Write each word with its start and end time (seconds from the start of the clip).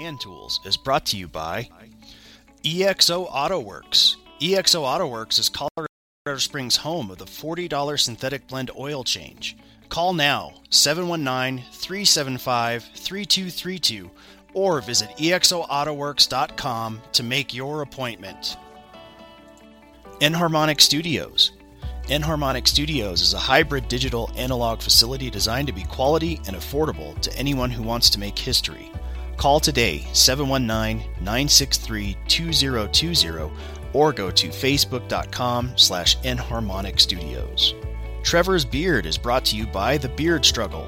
Man 0.00 0.16
Tools 0.16 0.60
is 0.64 0.78
brought 0.78 1.04
to 1.06 1.18
you 1.18 1.28
by 1.28 1.68
EXO 2.64 3.28
Auto 3.30 3.60
Works. 3.60 4.16
EXO 4.40 4.80
Auto 4.80 5.06
Works 5.06 5.38
is 5.38 5.50
Colorado 5.50 6.38
Springs' 6.38 6.76
home 6.76 7.10
of 7.10 7.18
the 7.18 7.26
$40 7.26 8.00
synthetic 8.00 8.48
blend 8.48 8.70
oil 8.78 9.04
change. 9.04 9.58
Call 9.90 10.14
now 10.14 10.54
719 10.70 11.66
375 11.70 12.84
3232 12.94 14.10
or 14.54 14.80
visit 14.80 15.10
exoautoworks.com 15.18 17.02
to 17.12 17.22
make 17.22 17.52
your 17.52 17.82
appointment. 17.82 18.56
Enharmonic 20.22 20.80
Studios. 20.80 21.52
Enharmonic 22.04 22.66
Studios 22.66 23.20
is 23.20 23.34
a 23.34 23.38
hybrid 23.38 23.86
digital 23.88 24.30
analog 24.34 24.80
facility 24.80 25.28
designed 25.28 25.66
to 25.66 25.74
be 25.74 25.84
quality 25.84 26.40
and 26.46 26.56
affordable 26.56 27.20
to 27.20 27.36
anyone 27.36 27.70
who 27.70 27.82
wants 27.82 28.08
to 28.08 28.18
make 28.18 28.38
history. 28.38 28.90
Call 29.40 29.58
today 29.58 30.06
719 30.12 30.98
963 31.22 32.14
2020 32.28 33.50
or 33.94 34.12
go 34.12 34.30
to 34.30 34.48
facebook.com 34.48 35.72
slash 35.76 36.18
enharmonic 36.18 37.00
studios. 37.00 37.74
Trevor's 38.22 38.66
Beard 38.66 39.06
is 39.06 39.16
brought 39.16 39.46
to 39.46 39.56
you 39.56 39.66
by 39.66 39.96
The 39.96 40.10
Beard 40.10 40.44
Struggle. 40.44 40.86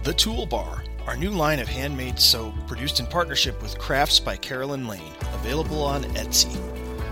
The 0.02 0.12
Toolbar, 0.12 0.84
our 1.06 1.16
new 1.16 1.30
line 1.30 1.60
of 1.60 1.68
handmade 1.68 2.18
soap 2.18 2.54
produced 2.66 2.98
in 2.98 3.06
partnership 3.06 3.62
with 3.62 3.78
Crafts 3.78 4.18
by 4.18 4.36
Carolyn 4.36 4.88
Lane, 4.88 5.12
available 5.34 5.80
on 5.80 6.02
Etsy. 6.16 6.52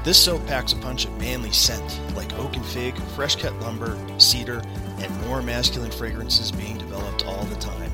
This 0.02 0.18
soap 0.18 0.44
packs 0.48 0.72
a 0.72 0.76
punch 0.76 1.04
of 1.04 1.16
manly 1.16 1.52
scent, 1.52 2.00
like 2.16 2.36
oak 2.36 2.56
and 2.56 2.66
fig, 2.66 3.00
fresh 3.14 3.36
cut 3.36 3.54
lumber, 3.60 3.96
cedar, 4.18 4.60
and 4.98 5.20
more 5.20 5.40
masculine 5.40 5.92
fragrances 5.92 6.50
being 6.50 6.78
developed 6.78 7.24
all 7.24 7.44
the 7.44 7.60
time. 7.60 7.92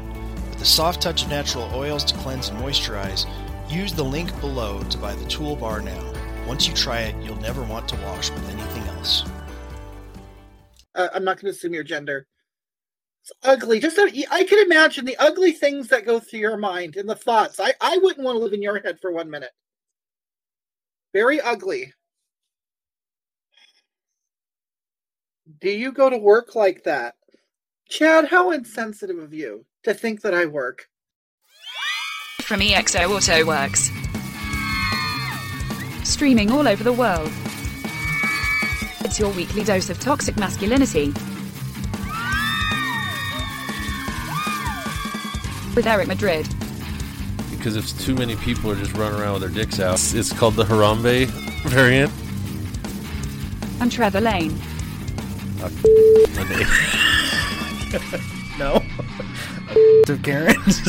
With 0.49 0.63
a 0.63 0.65
soft 0.65 1.03
touch 1.03 1.25
of 1.25 1.29
natural 1.29 1.71
oils 1.75 2.03
to 2.05 2.15
cleanse 2.15 2.49
and 2.49 2.59
moisturize, 2.59 3.29
use 3.69 3.93
the 3.93 4.03
link 4.03 4.41
below 4.41 4.83
to 4.85 4.97
buy 4.97 5.15
the 5.15 5.27
toolbar 5.27 5.85
now. 5.85 6.47
Once 6.49 6.67
you 6.67 6.73
try 6.73 7.01
it, 7.01 7.23
you'll 7.23 7.37
never 7.43 7.63
want 7.63 7.87
to 7.91 7.97
wash 7.97 8.31
with 8.31 8.49
anything 8.49 8.85
else. 8.97 9.29
Uh, 10.95 11.09
I'm 11.13 11.23
not 11.23 11.39
going 11.39 11.53
to 11.53 11.55
assume 11.55 11.75
your 11.75 11.85
gender. 11.85 12.27
It's 13.27 13.33
ugly. 13.43 13.81
Just 13.81 13.99
I 13.99 14.45
can 14.45 14.61
imagine 14.61 15.05
the 15.05 15.17
ugly 15.17 15.51
things 15.51 15.89
that 15.89 16.07
go 16.07 16.21
through 16.21 16.39
your 16.39 16.57
mind 16.57 16.97
and 16.97 17.09
the 17.09 17.17
thoughts. 17.17 17.59
I 17.59 17.75
I 17.81 17.99
wouldn't 17.99 18.25
want 18.25 18.37
to 18.37 18.45
live 18.45 18.53
in 18.53 18.63
your 18.63 18.81
head 18.81 19.01
for 19.01 19.11
one 19.11 19.31
minute. 19.31 19.51
Very 21.13 21.41
ugly. 21.41 21.93
Do 25.61 25.71
you 25.71 25.91
go 25.91 26.09
to 26.09 26.19
work 26.19 26.55
like 26.55 26.85
that? 26.85 27.17
Chad, 27.89 28.29
how 28.29 28.53
insensitive 28.53 29.19
of 29.19 29.35
you 29.35 29.65
to 29.83 29.93
think 29.93 30.21
that 30.21 30.35
I 30.35 30.47
work. 30.47 30.87
From 32.43 32.61
EXO 32.61 33.11
Auto 33.11 33.45
Works. 33.45 33.91
Streaming 36.09 36.53
all 36.53 36.69
over 36.69 36.85
the 36.85 36.93
world. 36.93 37.33
It's 39.05 39.19
your 39.19 39.33
weekly 39.33 39.65
dose 39.65 39.91
of 39.91 39.99
toxic 39.99 40.37
masculinity. 40.37 41.13
With 45.77 45.87
Eric 45.87 46.09
Madrid. 46.09 46.49
Because 47.51 47.77
if 47.77 48.01
too 48.01 48.15
many 48.15 48.35
people 48.37 48.71
are 48.71 48.77
just 48.77 48.95
running 48.95 49.21
around 49.21 49.35
with 49.35 49.43
their 49.43 49.51
dicks 49.51 49.79
out, 49.79 49.95
it's, 49.95 50.15
it's 50.15 50.33
called 50.33 50.55
the 50.55 50.65
Harambe 50.65 51.27
variant. 51.69 52.11
And 53.83 53.93
Trevor 53.93 54.23
Lane. 54.23 54.59
no. 58.59 58.83
of 60.09 60.23
Karens. 60.23 60.81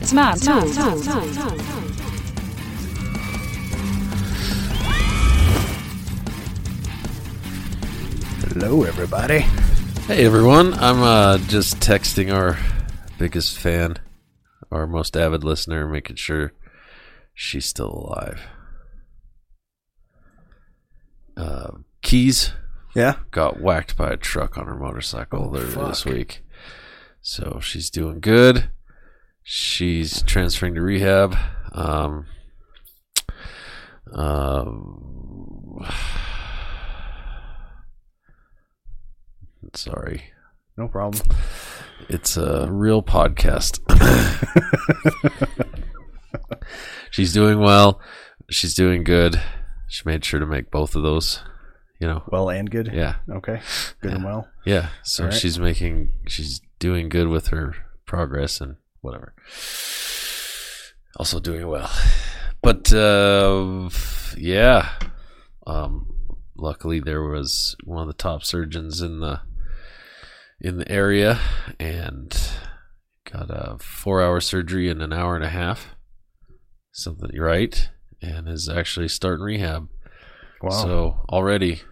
It's 0.00 0.14
man, 0.14 0.38
man, 0.46 0.74
man, 0.74 1.04
man, 1.04 1.34
man. 1.34 1.58
Hello, 8.48 8.84
everybody. 8.84 9.44
Hey 10.08 10.24
everyone, 10.24 10.72
I'm 10.74 11.02
uh, 11.02 11.36
just 11.36 11.80
texting 11.80 12.32
our 12.32 12.58
biggest 13.18 13.58
fan, 13.58 13.98
our 14.72 14.86
most 14.86 15.16
avid 15.18 15.44
listener, 15.44 15.86
making 15.86 16.16
sure 16.16 16.54
she's 17.34 17.66
still 17.66 17.90
alive. 17.90 18.40
Uh, 21.36 21.70
Keys 22.00 22.52
Yeah. 22.94 23.16
got 23.30 23.60
whacked 23.60 23.98
by 23.98 24.10
a 24.12 24.16
truck 24.16 24.56
on 24.56 24.66
her 24.66 24.76
motorcycle 24.76 25.50
Oh, 25.52 25.56
earlier 25.58 25.88
this 25.88 26.06
week. 26.06 26.42
So 27.20 27.60
she's 27.62 27.90
doing 27.90 28.20
good. 28.20 28.70
She's 29.42 30.22
transferring 30.22 30.74
to 30.76 30.80
rehab. 30.82 31.36
Um, 31.72 32.24
um, 34.12 35.84
sorry. 39.78 40.24
No 40.76 40.88
problem. 40.88 41.22
It's 42.08 42.36
a 42.36 42.70
real 42.70 43.02
podcast. 43.02 43.80
She's 47.10 47.32
doing 47.32 47.60
well. 47.60 48.00
She's 48.50 48.74
doing 48.74 49.04
good. 49.04 49.40
She 49.88 50.02
made 50.04 50.24
sure 50.24 50.40
to 50.40 50.46
make 50.46 50.70
both 50.70 50.94
of 50.94 51.02
those. 51.02 51.40
You 52.00 52.06
know. 52.06 52.22
Well 52.28 52.50
and 52.50 52.70
good. 52.70 52.90
Yeah. 52.92 53.16
Okay. 53.30 53.60
Good 54.00 54.14
and 54.14 54.24
well. 54.24 54.48
Yeah. 54.64 54.90
So 55.02 55.24
right. 55.24 55.34
she's 55.34 55.58
making 55.58 56.12
she's 56.28 56.60
doing 56.78 57.08
good 57.08 57.28
with 57.28 57.48
her 57.48 57.74
progress 58.06 58.60
and 58.60 58.76
whatever. 59.00 59.34
Also 61.16 61.40
doing 61.40 61.66
well. 61.66 61.90
But 62.62 62.92
uh 62.92 63.90
yeah. 64.36 64.90
Um 65.66 66.06
luckily 66.56 67.00
there 67.00 67.22
was 67.22 67.74
one 67.82 68.02
of 68.02 68.08
the 68.08 68.22
top 68.22 68.44
surgeons 68.44 69.00
in 69.00 69.18
the 69.18 69.40
in 70.60 70.78
the 70.78 70.90
area 70.90 71.40
and 71.78 72.36
got 73.30 73.50
a 73.50 73.76
4-hour 73.78 74.40
surgery 74.40 74.88
in 74.88 75.00
an 75.00 75.12
hour 75.12 75.34
and 75.36 75.44
a 75.44 75.48
half. 75.50 75.94
Something 76.92 77.38
right 77.38 77.88
and 78.20 78.48
is 78.48 78.68
actually 78.68 79.08
starting 79.08 79.44
rehab. 79.44 79.88
Wow. 80.60 80.70
So 80.70 81.24
already, 81.28 81.82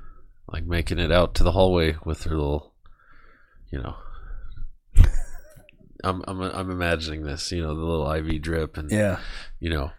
like 0.48 0.64
making 0.64 0.98
it 0.98 1.12
out 1.12 1.34
to 1.36 1.44
the 1.44 1.52
hallway 1.52 1.96
with 2.04 2.24
her 2.24 2.30
little, 2.36 2.74
you 3.70 3.80
know, 3.80 3.94
I'm 6.02 6.22
I'm 6.26 6.40
I'm 6.40 6.70
imagining 6.70 7.22
this, 7.22 7.52
you 7.52 7.62
know, 7.62 7.74
the 7.74 7.84
little 7.84 8.10
IV 8.10 8.42
drip 8.42 8.76
and 8.76 8.90
yeah. 8.90 9.18
you 9.60 9.70
know, 9.70 9.92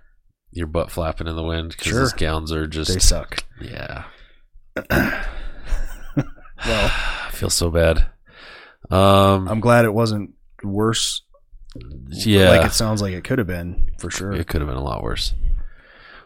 your 0.51 0.67
butt 0.67 0.91
flapping 0.91 1.27
in 1.27 1.35
the 1.35 1.43
wind 1.43 1.69
because 1.69 1.87
Sure. 1.87 2.01
these 2.01 2.13
gowns 2.13 2.51
are 2.51 2.67
just 2.67 2.93
They 2.93 2.99
suck. 2.99 3.43
yeah. 3.61 4.03
Well, 6.65 6.91
I 7.27 7.29
feel 7.31 7.49
so 7.51 7.69
bad. 7.69 8.07
Um, 8.89 9.47
I'm 9.47 9.59
glad 9.59 9.85
it 9.85 9.93
wasn't 9.93 10.31
worse. 10.63 11.23
yeah, 12.09 12.49
Like 12.49 12.65
it 12.67 12.73
sounds 12.73 13.01
like 13.01 13.13
it 13.13 13.23
could 13.23 13.37
have 13.39 13.47
been 13.47 13.91
for 13.99 14.09
sure. 14.09 14.31
it 14.33 14.47
could 14.47 14.61
have 14.61 14.67
been 14.69 14.77
a 14.77 14.83
lot 14.83 15.03
worse. 15.03 15.33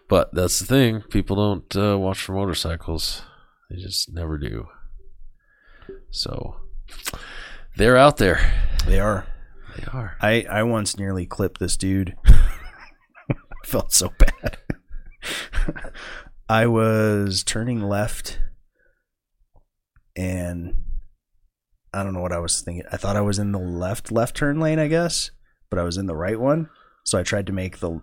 But 0.08 0.34
that's 0.34 0.60
the 0.60 0.66
thing. 0.66 1.02
People 1.10 1.36
don't 1.38 1.76
uh, 1.76 1.98
watch 1.98 2.22
for 2.22 2.34
motorcycles. 2.34 3.24
They 3.70 3.78
just 3.78 4.14
never 4.14 4.38
do. 4.38 4.68
So 6.10 6.58
they're 7.78 7.98
out 7.98 8.18
there. 8.18 8.52
They 8.86 9.00
are. 9.00 9.26
They 9.78 9.86
are. 9.94 10.18
I 10.22 10.46
I 10.50 10.64
once 10.64 10.98
nearly 10.98 11.26
clipped 11.26 11.60
this 11.60 11.78
dude. 11.78 12.16
I 12.26 12.36
felt 13.66 13.94
so 13.94 14.12
bad. 14.18 14.58
I 16.50 16.66
was 16.68 17.44
turning 17.44 17.82
left 17.82 18.40
and 20.18 20.76
I 21.94 22.04
don't 22.04 22.14
know 22.14 22.22
what 22.22 22.32
I 22.32 22.40
was 22.40 22.62
thinking. 22.62 22.86
I 22.92 22.98
thought 22.98 23.18
I 23.18 23.22
was 23.22 23.40
in 23.40 23.52
the 23.52 23.60
left 23.60 24.12
left 24.12 24.36
turn 24.36 24.60
lane, 24.60 24.80
I 24.80 24.88
guess, 24.88 25.32
but 25.70 25.80
I 25.80 25.84
was 25.84 25.98
in 25.98 26.06
the 26.06 26.16
right 26.16 26.40
one. 26.40 26.70
So 27.04 27.20
I 27.20 27.24
tried 27.24 27.48
to 27.48 27.54
make 27.54 27.80
the 27.80 28.02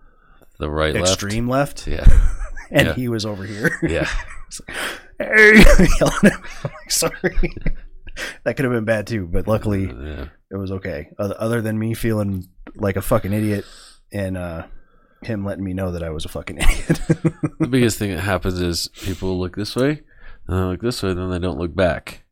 The 0.58 0.70
right 0.70 0.94
extreme 0.94 1.49
left, 1.49 1.87
left. 1.87 2.08
Yeah. 2.08 2.29
and 2.70 2.88
yeah. 2.88 2.94
he 2.94 3.08
was 3.08 3.25
over 3.25 3.44
here. 3.44 3.79
Yeah. 3.88 4.08
hey, 5.19 5.62
yelling 6.00 6.25
at. 6.25 6.64
Like, 6.64 6.90
sorry. 6.90 7.52
that 8.44 8.56
could 8.56 8.64
have 8.64 8.73
been 8.73 8.85
bad 8.85 9.06
too, 9.06 9.26
but 9.26 9.46
luckily 9.46 9.87
yeah. 9.87 10.29
it 10.50 10.56
was 10.56 10.73
okay. 10.73 11.11
Other, 11.19 11.37
other 11.38 11.61
than 11.61 11.79
me 11.79 11.94
feeling 11.94 12.49
like 12.75 12.96
a 12.96 13.02
fucking 13.02 13.32
idiot 13.32 13.64
and 14.12 14.37
uh, 14.37 14.67
him 15.23 15.44
letting 15.44 15.64
me 15.64 15.75
know 15.75 15.93
that 15.93 16.02
I 16.02 16.11
was 16.11 16.25
a 16.25 16.29
fucking 16.29 16.58
idiot. 16.58 17.00
The 17.58 17.69
biggest 17.69 17.99
thing 17.99 18.11
that 18.11 18.20
happens 18.20 18.61
is 18.61 18.88
people 19.02 19.38
look 19.38 19.56
this 19.56 19.76
way, 19.76 20.02
and 20.46 20.58
they 20.58 20.62
look 20.62 20.81
this 20.81 21.02
way, 21.02 21.12
then 21.12 21.31
they 21.31 21.38
don't 21.38 21.58
look 21.58 21.75
back. 21.75 22.25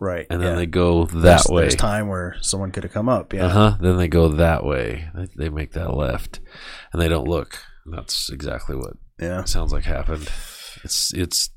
Right. 0.00 0.26
and 0.30 0.40
then 0.40 0.50
yeah. 0.50 0.56
they 0.56 0.66
go 0.66 1.04
that 1.06 1.20
there's, 1.20 1.46
way. 1.48 1.62
There's 1.62 1.74
time 1.76 2.08
where 2.08 2.36
someone 2.40 2.70
could 2.72 2.84
have 2.84 2.92
come 2.92 3.08
up. 3.08 3.32
Yeah. 3.32 3.46
Uh 3.46 3.48
huh. 3.48 3.76
Then 3.80 3.96
they 3.96 4.08
go 4.08 4.28
that 4.28 4.64
way. 4.64 5.08
They, 5.14 5.28
they 5.36 5.48
make 5.48 5.72
that 5.72 5.94
left, 5.94 6.40
and 6.92 7.00
they 7.02 7.08
don't 7.08 7.28
look. 7.28 7.58
And 7.84 7.94
that's 7.94 8.30
exactly 8.30 8.76
what 8.76 8.94
Yeah. 9.20 9.44
sounds 9.44 9.72
like 9.72 9.84
happened. 9.84 10.28
It's 10.84 11.12
it's 11.14 11.50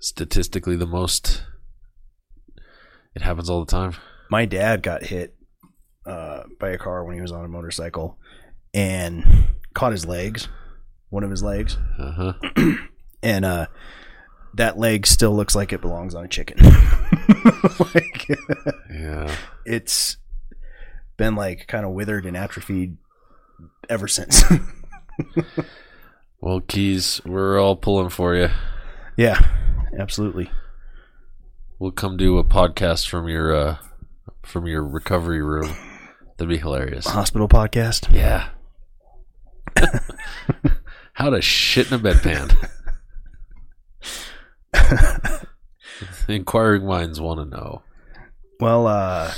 statistically 0.00 0.76
the 0.76 0.86
most. 0.86 1.44
It 3.14 3.22
happens 3.22 3.50
all 3.50 3.64
the 3.64 3.70
time. 3.70 3.94
My 4.30 4.44
dad 4.44 4.82
got 4.82 5.02
hit 5.04 5.34
uh, 6.06 6.44
by 6.60 6.70
a 6.70 6.78
car 6.78 7.04
when 7.04 7.14
he 7.14 7.20
was 7.20 7.32
on 7.32 7.44
a 7.44 7.48
motorcycle 7.48 8.18
and 8.74 9.48
caught 9.74 9.92
his 9.92 10.06
legs, 10.06 10.48
one 11.08 11.24
of 11.24 11.30
his 11.30 11.42
legs, 11.42 11.76
Uh 11.98 12.12
huh. 12.12 12.32
and 13.22 13.44
uh, 13.44 13.66
that 14.54 14.78
leg 14.78 15.06
still 15.06 15.34
looks 15.34 15.54
like 15.54 15.72
it 15.72 15.80
belongs 15.80 16.14
on 16.14 16.24
a 16.24 16.28
chicken. 16.28 16.58
like, 17.94 18.28
Yeah. 18.92 19.34
it's 19.66 20.16
been 21.16 21.34
like 21.34 21.66
kind 21.66 21.84
of 21.84 21.92
withered 21.92 22.26
and 22.26 22.36
atrophied 22.36 22.96
ever 23.88 24.08
since. 24.08 24.42
Well, 26.40 26.60
Keys, 26.60 27.20
we're 27.26 27.60
all 27.60 27.74
pulling 27.74 28.10
for 28.10 28.36
you. 28.36 28.50
yeah, 29.16 29.44
absolutely. 29.98 30.52
We'll 31.80 31.90
come 31.90 32.16
do 32.16 32.38
a 32.38 32.44
podcast 32.44 33.08
from 33.08 33.28
your 33.28 33.52
uh 33.52 33.76
from 34.44 34.66
your 34.68 34.84
recovery 34.84 35.42
room. 35.42 35.74
That'd 36.36 36.48
be 36.48 36.58
hilarious. 36.58 37.08
Hospital 37.08 37.48
podcast. 37.48 38.14
Yeah. 38.14 38.50
How 41.14 41.30
to 41.30 41.42
shit 41.42 41.90
in 41.90 41.94
a 41.94 41.98
bedpan. 41.98 42.54
Inquiring 46.28 46.86
minds 46.86 47.20
want 47.20 47.40
to 47.40 47.56
know. 47.56 47.82
Well, 48.60 48.86
uh, 48.86 49.32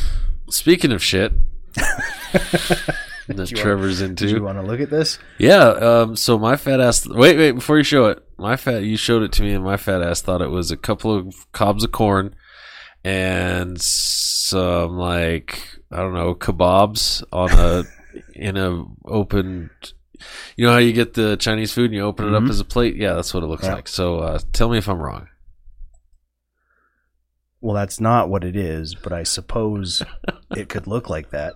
Speaking 0.50 0.92
of 0.92 1.02
shit, 1.02 1.32
that 1.74 3.50
you 3.50 3.56
Trevor's 3.56 4.00
you 4.00 4.06
into. 4.06 4.42
want 4.42 4.58
to 4.58 4.62
look 4.62 4.80
at 4.80 4.90
this? 4.90 5.18
Yeah. 5.38 5.68
Um. 5.68 6.16
So 6.16 6.38
my 6.38 6.56
fat 6.56 6.80
ass. 6.80 7.06
Wait, 7.06 7.36
wait. 7.36 7.52
Before 7.52 7.78
you 7.78 7.84
show 7.84 8.06
it, 8.06 8.24
my 8.38 8.56
fat. 8.56 8.82
You 8.82 8.96
showed 8.96 9.22
it 9.22 9.32
to 9.32 9.42
me, 9.42 9.52
and 9.52 9.64
my 9.64 9.76
fat 9.76 10.02
ass 10.02 10.20
thought 10.20 10.42
it 10.42 10.50
was 10.50 10.70
a 10.70 10.76
couple 10.76 11.14
of 11.14 11.50
cobs 11.52 11.84
of 11.84 11.92
corn 11.92 12.34
and 13.04 13.80
some 13.80 14.96
like 14.98 15.78
I 15.92 15.96
don't 15.98 16.14
know 16.14 16.34
kebabs 16.34 17.22
on 17.32 17.50
a 17.52 17.84
in 18.34 18.56
a 18.56 18.84
open. 19.04 19.70
You 20.56 20.66
know 20.66 20.72
how 20.72 20.78
you 20.78 20.92
get 20.92 21.14
the 21.14 21.36
Chinese 21.36 21.72
food 21.72 21.86
and 21.86 21.94
you 21.94 22.02
open 22.02 22.26
it 22.26 22.30
Mhm. 22.32 22.44
up 22.44 22.50
as 22.50 22.60
a 22.60 22.64
plate? 22.64 22.96
Yeah, 22.96 23.14
that's 23.14 23.32
what 23.34 23.42
it 23.42 23.46
looks 23.46 23.64
Yeah. 23.64 23.74
like. 23.74 23.88
So 23.88 24.18
uh, 24.20 24.38
tell 24.52 24.68
me 24.68 24.78
if 24.78 24.88
I'm 24.88 24.98
wrong. 24.98 25.28
Well, 27.60 27.74
that's 27.74 28.00
not 28.00 28.28
what 28.30 28.42
it 28.44 28.56
is, 28.56 28.94
but 28.94 29.12
I 29.12 29.22
suppose 29.22 30.02
it 30.56 30.68
could 30.68 30.86
look 30.86 31.10
like 31.10 31.30
that. 31.30 31.54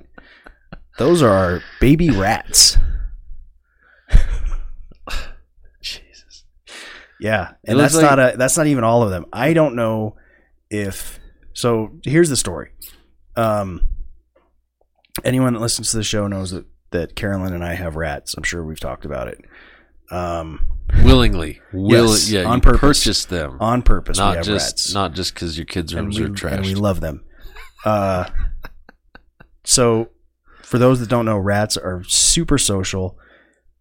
Those 0.98 1.22
are 1.22 1.62
baby 1.80 2.10
rats. 2.10 2.76
Jesus. 5.80 6.44
Yeah, 7.20 7.52
and 7.64 7.78
that's 7.78 7.94
like- 7.94 8.02
not 8.04 8.18
a 8.18 8.34
that's 8.36 8.56
not 8.56 8.66
even 8.66 8.84
all 8.84 9.02
of 9.02 9.10
them. 9.10 9.26
I 9.32 9.52
don't 9.52 9.74
know 9.76 10.16
if 10.70 11.18
so. 11.52 11.98
Here's 12.04 12.28
the 12.28 12.36
story. 12.36 12.70
Um, 13.36 13.88
anyone 15.24 15.54
that 15.54 15.60
listens 15.60 15.90
to 15.90 15.96
the 15.96 16.04
show 16.04 16.26
knows 16.26 16.50
that 16.52 16.66
that 16.94 17.14
Carolyn 17.14 17.52
and 17.52 17.64
I 17.64 17.74
have 17.74 17.96
rats. 17.96 18.34
I'm 18.34 18.42
sure 18.42 18.64
we've 18.64 18.80
talked 18.80 19.04
about 19.04 19.28
it. 19.28 19.44
Um, 20.10 20.66
Willingly, 21.02 21.60
will 21.72 22.10
Yes, 22.10 22.30
yeah, 22.30 22.44
on 22.44 22.58
you 22.58 22.62
purpose. 22.62 22.80
purchased 22.80 23.28
them, 23.28 23.56
on 23.60 23.82
purpose, 23.82 24.18
not 24.18 24.44
just 24.44 24.72
rats. 24.72 24.94
not 24.94 25.12
just 25.14 25.34
because 25.34 25.58
your 25.58 25.64
kids' 25.66 25.94
rooms 25.94 26.18
we, 26.18 26.24
are 26.24 26.26
and 26.28 26.36
trashed. 26.36 26.64
we 26.64 26.74
love 26.74 27.00
them. 27.00 27.24
Uh, 27.84 28.28
so, 29.64 30.10
for 30.62 30.78
those 30.78 31.00
that 31.00 31.08
don't 31.08 31.24
know, 31.24 31.38
rats 31.38 31.76
are 31.76 32.02
super 32.04 32.58
social, 32.58 33.18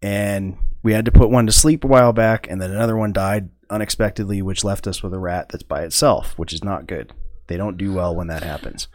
and 0.02 0.58
we 0.82 0.94
had 0.94 1.06
to 1.06 1.12
put 1.12 1.30
one 1.30 1.46
to 1.46 1.52
sleep 1.52 1.84
a 1.84 1.88
while 1.88 2.14
back, 2.14 2.48
and 2.50 2.62
then 2.62 2.72
another 2.72 2.98
one 2.98 3.14
died 3.14 3.50
unexpectedly, 3.70 4.42
which 4.42 4.64
left 4.64 4.88
us 4.88 5.04
with 5.04 5.14
a 5.14 5.20
rat 5.20 5.50
that's 5.50 5.64
by 5.64 5.84
itself, 5.84 6.34
which 6.38 6.54
is 6.54 6.64
not 6.64 6.88
good. 6.88 7.14
They 7.48 7.58
don't 7.58 7.78
do 7.78 7.94
well 7.94 8.16
when 8.16 8.28
that 8.28 8.44
happens. 8.44 8.88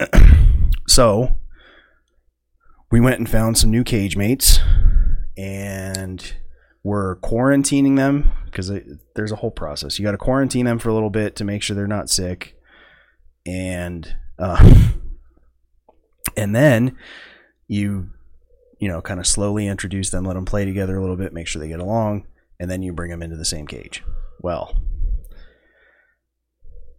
so, 0.88 1.36
we 2.90 3.00
went 3.00 3.18
and 3.18 3.28
found 3.28 3.58
some 3.58 3.70
new 3.70 3.84
cage 3.84 4.16
mates, 4.16 4.60
and 5.36 6.34
we're 6.82 7.16
quarantining 7.16 7.96
them 7.96 8.32
because 8.46 8.72
there's 9.14 9.32
a 9.32 9.36
whole 9.36 9.50
process. 9.50 9.98
You 9.98 10.04
got 10.04 10.12
to 10.12 10.18
quarantine 10.18 10.64
them 10.64 10.78
for 10.78 10.88
a 10.88 10.94
little 10.94 11.10
bit 11.10 11.36
to 11.36 11.44
make 11.44 11.62
sure 11.62 11.76
they're 11.76 11.86
not 11.86 12.08
sick, 12.08 12.56
and 13.44 14.14
uh, 14.38 14.88
and 16.36 16.54
then 16.54 16.96
you 17.66 18.10
you 18.78 18.88
know 18.88 19.02
kind 19.02 19.20
of 19.20 19.26
slowly 19.26 19.66
introduce 19.66 20.10
them, 20.10 20.24
let 20.24 20.34
them 20.34 20.46
play 20.46 20.64
together 20.64 20.96
a 20.96 21.00
little 21.00 21.16
bit, 21.16 21.32
make 21.32 21.46
sure 21.46 21.60
they 21.60 21.68
get 21.68 21.80
along, 21.80 22.26
and 22.58 22.70
then 22.70 22.82
you 22.82 22.92
bring 22.92 23.10
them 23.10 23.22
into 23.22 23.36
the 23.36 23.44
same 23.44 23.66
cage. 23.66 24.02
Well, 24.40 24.80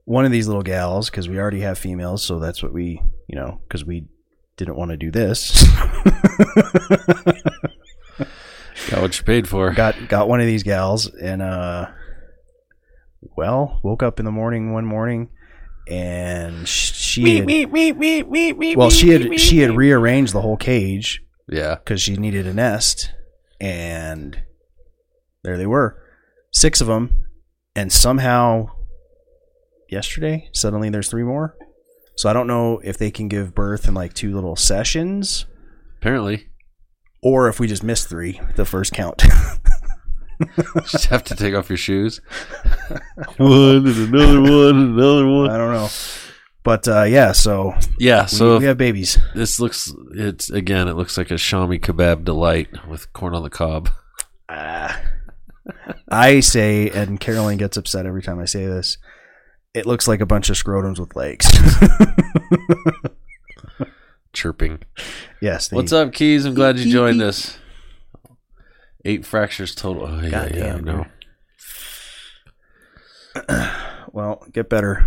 one 0.06 0.26
of 0.26 0.32
these 0.32 0.48
little 0.48 0.64
gals, 0.64 1.10
because 1.10 1.28
we 1.28 1.40
already 1.40 1.62
have 1.62 1.80
females, 1.80 2.24
so 2.24 2.38
that's 2.38 2.62
what 2.62 2.74
we 2.74 3.02
you 3.28 3.36
know 3.36 3.62
because 3.68 3.84
we 3.84 4.06
didn't 4.60 4.76
want 4.76 4.92
to 4.92 4.98
do 4.98 5.10
this. 5.10 5.64
Got 8.90 9.02
what 9.02 9.18
you 9.18 9.24
paid 9.24 9.48
for. 9.48 9.72
got 9.72 10.08
got 10.08 10.28
one 10.28 10.40
of 10.40 10.46
these 10.46 10.64
gals 10.64 11.08
and 11.08 11.42
uh 11.42 11.90
well 13.36 13.80
woke 13.84 14.02
up 14.04 14.20
in 14.20 14.26
the 14.26 14.32
morning 14.32 14.74
one 14.74 14.86
morning 14.86 15.30
and 15.88 16.68
sh- 16.68 16.94
she 16.94 17.24
had, 17.38 17.46
well 18.78 18.90
she 18.90 19.10
had 19.10 19.40
she 19.40 19.60
had 19.60 19.76
rearranged 19.76 20.34
the 20.34 20.42
whole 20.42 20.58
cage 20.58 21.22
yeah, 21.48 21.76
because 21.76 22.02
she 22.02 22.16
needed 22.16 22.48
a 22.48 22.54
nest 22.54 23.12
and 23.60 24.44
there 25.44 25.58
they 25.58 25.66
were 25.68 26.02
six 26.52 26.80
of 26.80 26.88
them 26.88 27.26
and 27.76 27.92
somehow 27.92 28.68
yesterday 29.90 30.50
suddenly 30.54 30.90
there's 30.90 31.10
three 31.10 31.24
more 31.24 31.56
so 32.20 32.30
i 32.30 32.34
don't 32.34 32.48
know 32.48 32.82
if 32.84 32.98
they 32.98 33.10
can 33.10 33.30
give 33.30 33.56
birth 33.56 33.88
in 33.88 33.94
like 33.94 34.14
two 34.14 34.36
little 34.36 34.58
sessions 34.58 35.46
apparently. 36.00 36.48
or 37.24 37.48
if 37.48 37.62
we 37.62 37.66
just 37.68 37.82
missed 37.82 38.10
three 38.10 38.42
the 38.58 38.66
first 38.66 38.92
count 38.92 39.24
Just 40.86 41.08
have 41.08 41.26
to 41.26 41.36
take 41.36 41.54
off 41.54 41.68
your 41.70 41.76
shoes. 41.76 42.22
one 43.38 43.86
and 43.86 44.16
another 44.16 44.40
one 44.42 44.76
and 44.76 44.98
another 45.00 45.28
one. 45.28 45.50
i 45.50 45.58
don't 45.58 45.74
know 45.74 45.90
but 46.64 46.88
uh 46.88 47.04
yeah 47.04 47.32
so 47.34 47.74
Yeah, 47.98 48.24
we, 48.24 48.28
so 48.28 48.58
we 48.58 48.66
have 48.66 48.78
babies 48.78 49.18
this 49.36 49.60
looks 49.60 49.94
it's 50.14 50.50
again 50.50 50.88
it 50.88 50.94
looks 50.96 51.18
like 51.18 51.32
a 51.32 51.36
Shami 51.36 51.80
kebab 51.80 52.24
delight 52.26 52.70
with 52.88 53.12
corn 53.14 53.34
on 53.36 53.44
the 53.44 53.50
cob. 53.50 53.90
Ah. 54.50 55.02
I 56.10 56.40
say, 56.40 56.90
and 56.90 57.20
Carolyn 57.20 57.58
gets 57.58 57.78
upset 57.78 58.06
every 58.08 58.24
time 58.24 58.40
I 58.40 58.46
say 58.46 58.66
this. 58.66 58.98
It 59.74 59.86
looks 59.86 60.08
like 60.08 60.22
a 60.22 60.26
bunch 60.26 60.50
of 60.50 60.56
scrotums 60.56 61.00
with 61.00 61.16
legs. 61.16 61.48
Chirping. 64.34 64.80
yes. 65.42 65.68
they- 65.68 65.76
What's 65.76 65.94
up, 65.94 66.14
Keys? 66.14 66.46
I'm 66.46 66.54
glad 66.54 66.80
you 66.80 66.92
joined 66.92 67.22
us. 67.22 67.58
Eight 69.06 69.26
fractures 69.26 69.74
total. 69.76 70.08
Oh, 70.08 70.22
yeah, 70.22 70.30
God 70.30 70.52
yeah, 70.56 70.66
I 70.66 70.70
damn, 70.70 70.84
know. 70.84 71.06
Well, 74.12 74.44
get 74.52 74.70
better. 74.70 75.06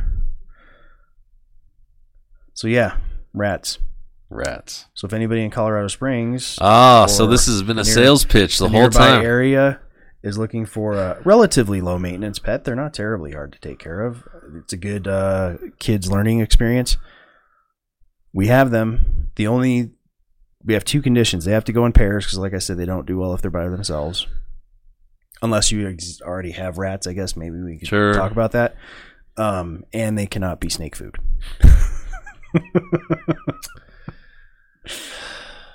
So 2.54 2.69
yeah, 2.69 2.99
rats. 3.35 3.78
Rats. 4.31 4.87
So 4.95 5.07
if 5.09 5.12
anybody 5.12 5.42
in 5.42 5.50
Colorado 5.50 5.88
Springs, 5.88 6.57
Ah, 6.61 7.07
so 7.07 7.26
this 7.26 7.47
has 7.47 7.64
been 7.64 7.81
a 7.81 7.83
near- 7.83 7.92
sales 7.92 8.25
pitch 8.25 8.59
the, 8.59 8.69
the 8.69 8.78
whole 8.78 8.90
time. 8.90 9.25
area 9.25 9.81
is 10.23 10.38
looking 10.38 10.67
for 10.67 10.95
a 10.95 11.21
relatively 11.25 11.81
low 11.81 11.99
maintenance 11.99 12.38
pet. 12.38 12.64
They're 12.64 12.76
not 12.76 12.95
terribly 12.95 13.33
hard 13.33 13.52
to 13.52 13.59
take 13.61 13.79
care 13.79 14.02
of. 14.02 14.23
It's 14.59 14.73
a 14.73 14.76
good 14.76 15.09
uh, 15.09 15.55
kids 15.79 16.11
learning 16.11 16.41
experience. 16.41 16.97
We 18.33 18.47
have 18.47 18.71
them. 18.71 19.31
The 19.37 19.47
only 19.47 19.91
we 20.64 20.75
have 20.75 20.85
two 20.85 21.02
conditions. 21.02 21.45
They 21.45 21.52
have 21.52 21.64
to 21.64 21.73
go 21.73 21.85
in 21.87 21.93
pairs 21.93 22.25
because, 22.25 22.38
like 22.38 22.55
I 22.55 22.59
said, 22.59 22.79
they 22.79 22.87
don't 22.87 23.07
do 23.07 23.19
well 23.19 23.35
if 23.35 23.43
they're 23.43 23.50
by 23.50 23.69
themselves. 23.69 24.26
Unless 25.43 25.73
you 25.73 25.88
ex- 25.88 26.21
already 26.23 26.52
have 26.52 26.79
rats, 26.79 27.09
I 27.09 27.14
guess 27.14 27.37
maybe 27.37 27.61
we 27.61 27.79
could 27.79 27.88
Sure. 27.88 28.14
talk 28.14 28.31
about 28.31 28.52
that. 28.52 28.76
Um, 29.37 29.83
and 29.93 30.17
they 30.17 30.26
cannot 30.26 30.61
be 30.61 30.69
snake 30.69 30.95
food. 30.95 31.17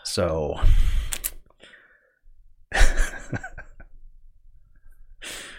so 0.04 0.56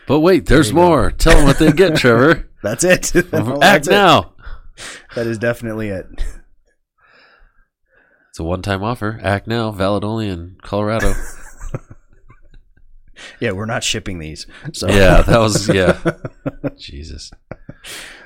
But 0.09 0.21
wait, 0.21 0.47
there's 0.47 0.73
go. 0.73 0.77
more. 0.77 1.11
Tell 1.13 1.37
them 1.37 1.45
what 1.45 1.59
they 1.59 1.71
get, 1.71 1.97
Trevor. 1.99 2.49
that's 2.63 2.83
it. 2.83 3.15
Act 3.33 3.61
That's 3.61 3.87
it. 3.89 3.91
now. 3.93 4.33
That 5.15 5.27
is 5.27 5.39
definitely 5.39 5.89
it. 5.89 6.07
It's 8.31 8.39
a 8.41 8.45
one-time 8.45 8.85
offer. 8.85 9.19
Act 9.23 9.49
now. 9.49 9.73
Valid 9.73 10.05
only 10.05 10.29
in 10.29 10.59
Colorado. 10.63 11.13
Yeah, 13.41 13.51
we're 13.51 13.67
not 13.67 13.83
shipping 13.83 14.21
these. 14.21 14.47
So 14.73 14.87
Yeah, 14.89 15.23
that 15.23 15.39
was 15.39 15.69
yeah. 15.69 15.99
Jesus. 16.79 17.33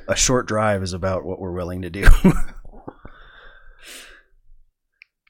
a 0.09 0.15
short 0.15 0.47
drive 0.47 0.83
is 0.83 0.93
about 0.93 1.25
what 1.25 1.41
we're 1.41 1.53
willing 1.53 1.81
to 1.83 1.89
do. 1.91 2.07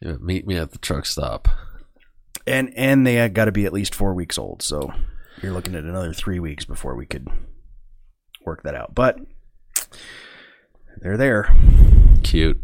Yeah, 0.00 0.14
meet 0.20 0.46
me 0.48 0.56
at 0.56 0.72
the 0.72 0.78
truck 0.78 1.06
stop. 1.06 1.48
and 2.44 2.72
and 2.76 3.06
they 3.06 3.28
got 3.28 3.44
to 3.44 3.52
be 3.52 3.64
at 3.66 3.72
least 3.72 3.94
four 3.94 4.14
weeks 4.14 4.36
old. 4.36 4.62
So 4.62 4.92
you're 5.42 5.52
looking 5.52 5.74
at 5.74 5.84
another 5.84 6.12
three 6.12 6.38
weeks 6.38 6.64
before 6.64 6.94
we 6.94 7.06
could 7.06 7.28
work 8.44 8.62
that 8.62 8.74
out. 8.74 8.94
But 8.94 9.18
they're 10.98 11.16
there. 11.16 11.54
Cute. 12.22 12.60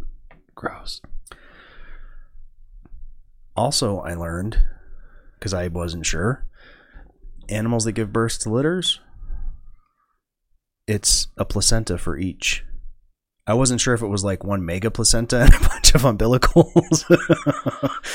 Gross. 0.55 1.01
Also, 3.57 3.99
I 4.01 4.15
learned 4.15 4.63
because 5.35 5.53
I 5.53 5.69
wasn't 5.69 6.07
sure. 6.07 6.47
Animals 7.49 7.85
that 7.85 7.93
give 7.93 8.13
birth 8.13 8.39
to 8.41 8.51
litters, 8.51 9.01
it's 10.87 11.29
a 11.37 11.45
placenta 11.45 11.99
for 11.99 12.17
each. 12.17 12.65
I 13.47 13.55
wasn't 13.55 13.81
sure 13.81 13.95
if 13.95 14.03
it 14.03 14.09
was 14.09 14.23
like 14.23 14.45
one 14.45 14.65
mega 14.65 14.91
placenta 14.91 15.41
and 15.43 15.55
a 15.55 15.69
bunch 15.69 15.95
of 15.95 16.03
umbilicals. 16.03 17.05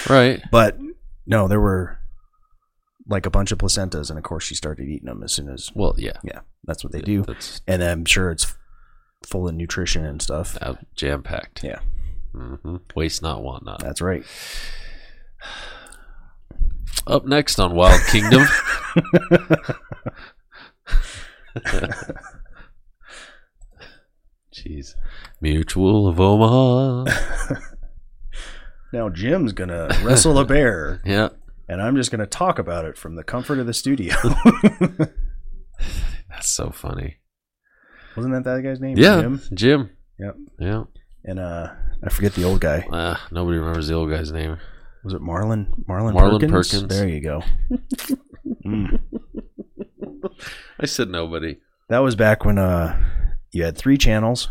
Right. 0.09 0.41
but 0.51 0.77
no, 1.25 1.47
there 1.47 1.61
were 1.61 1.99
like 3.07 3.25
a 3.25 3.29
bunch 3.29 3.51
of 3.51 3.57
placentas, 3.57 4.09
and 4.09 4.17
of 4.17 4.23
course, 4.23 4.43
she 4.45 4.55
started 4.55 4.87
eating 4.87 5.07
them 5.07 5.23
as 5.23 5.33
soon 5.33 5.49
as 5.49 5.71
Well, 5.75 5.93
yeah. 5.97 6.17
yeah, 6.23 6.39
that's 6.63 6.83
what 6.83 6.93
they 6.93 7.01
do. 7.01 7.23
That's 7.23 7.61
And 7.67 7.83
I'm 7.83 8.05
sure 8.05 8.31
it's 8.31 8.55
full 9.25 9.47
of 9.47 9.55
nutrition 9.55 10.05
and 10.05 10.21
stuff. 10.21 10.57
jam 10.95 11.23
packed. 11.23 11.63
Yeah, 11.63 11.79
hmm 12.33 12.77
Waste 12.95 13.21
not, 13.21 13.43
want 13.43 13.65
not. 13.65 13.79
that's 13.79 14.01
right. 14.01 14.23
Up 17.07 17.25
next 17.25 17.59
on 17.59 17.75
Wild 17.75 17.99
Kingdom. 18.07 18.45
Jeez. 24.53 24.95
Mutual 25.41 26.07
of 26.07 26.19
Omaha. 26.19 27.05
Now 28.93 29.09
Jim's 29.09 29.53
gonna 29.53 29.89
wrestle 30.03 30.37
a 30.37 30.45
bear, 30.45 31.01
Yeah. 31.05 31.29
And 31.67 31.81
I'm 31.81 31.95
just 31.95 32.11
gonna 32.11 32.27
talk 32.27 32.59
about 32.59 32.85
it 32.85 32.97
from 32.97 33.15
the 33.15 33.23
comfort 33.23 33.59
of 33.59 33.65
the 33.67 33.73
studio. 33.73 34.15
That's 36.29 36.49
so 36.49 36.69
funny. 36.71 37.17
Wasn't 38.15 38.33
that 38.33 38.43
that 38.43 38.61
guy's 38.61 38.79
name? 38.79 38.97
Yeah. 38.97 39.21
Jim. 39.21 39.41
Jim. 39.53 39.89
Yep. 40.19 40.35
Yeah. 40.59 40.83
And 41.25 41.39
uh, 41.39 41.69
I 42.03 42.09
forget 42.09 42.33
the 42.33 42.43
old 42.43 42.59
guy. 42.59 42.79
Uh, 42.91 43.17
nobody 43.31 43.57
remembers 43.57 43.87
the 43.87 43.95
old 43.95 44.09
guy's 44.09 44.31
name. 44.31 44.57
Was 45.03 45.13
it 45.13 45.21
Marlin? 45.21 45.73
Marlin, 45.87 46.13
Marlin 46.13 46.39
Perkins? 46.49 46.83
Perkins. 46.83 46.89
There 46.89 47.07
you 47.07 47.21
go. 47.21 47.43
Mm. 48.65 48.99
I 50.79 50.85
said 50.85 51.09
nobody. 51.09 51.57
That 51.89 51.99
was 51.99 52.15
back 52.15 52.45
when 52.45 52.57
uh, 52.57 52.97
you 53.51 53.63
had 53.63 53.77
three 53.77 53.97
channels. 53.97 54.47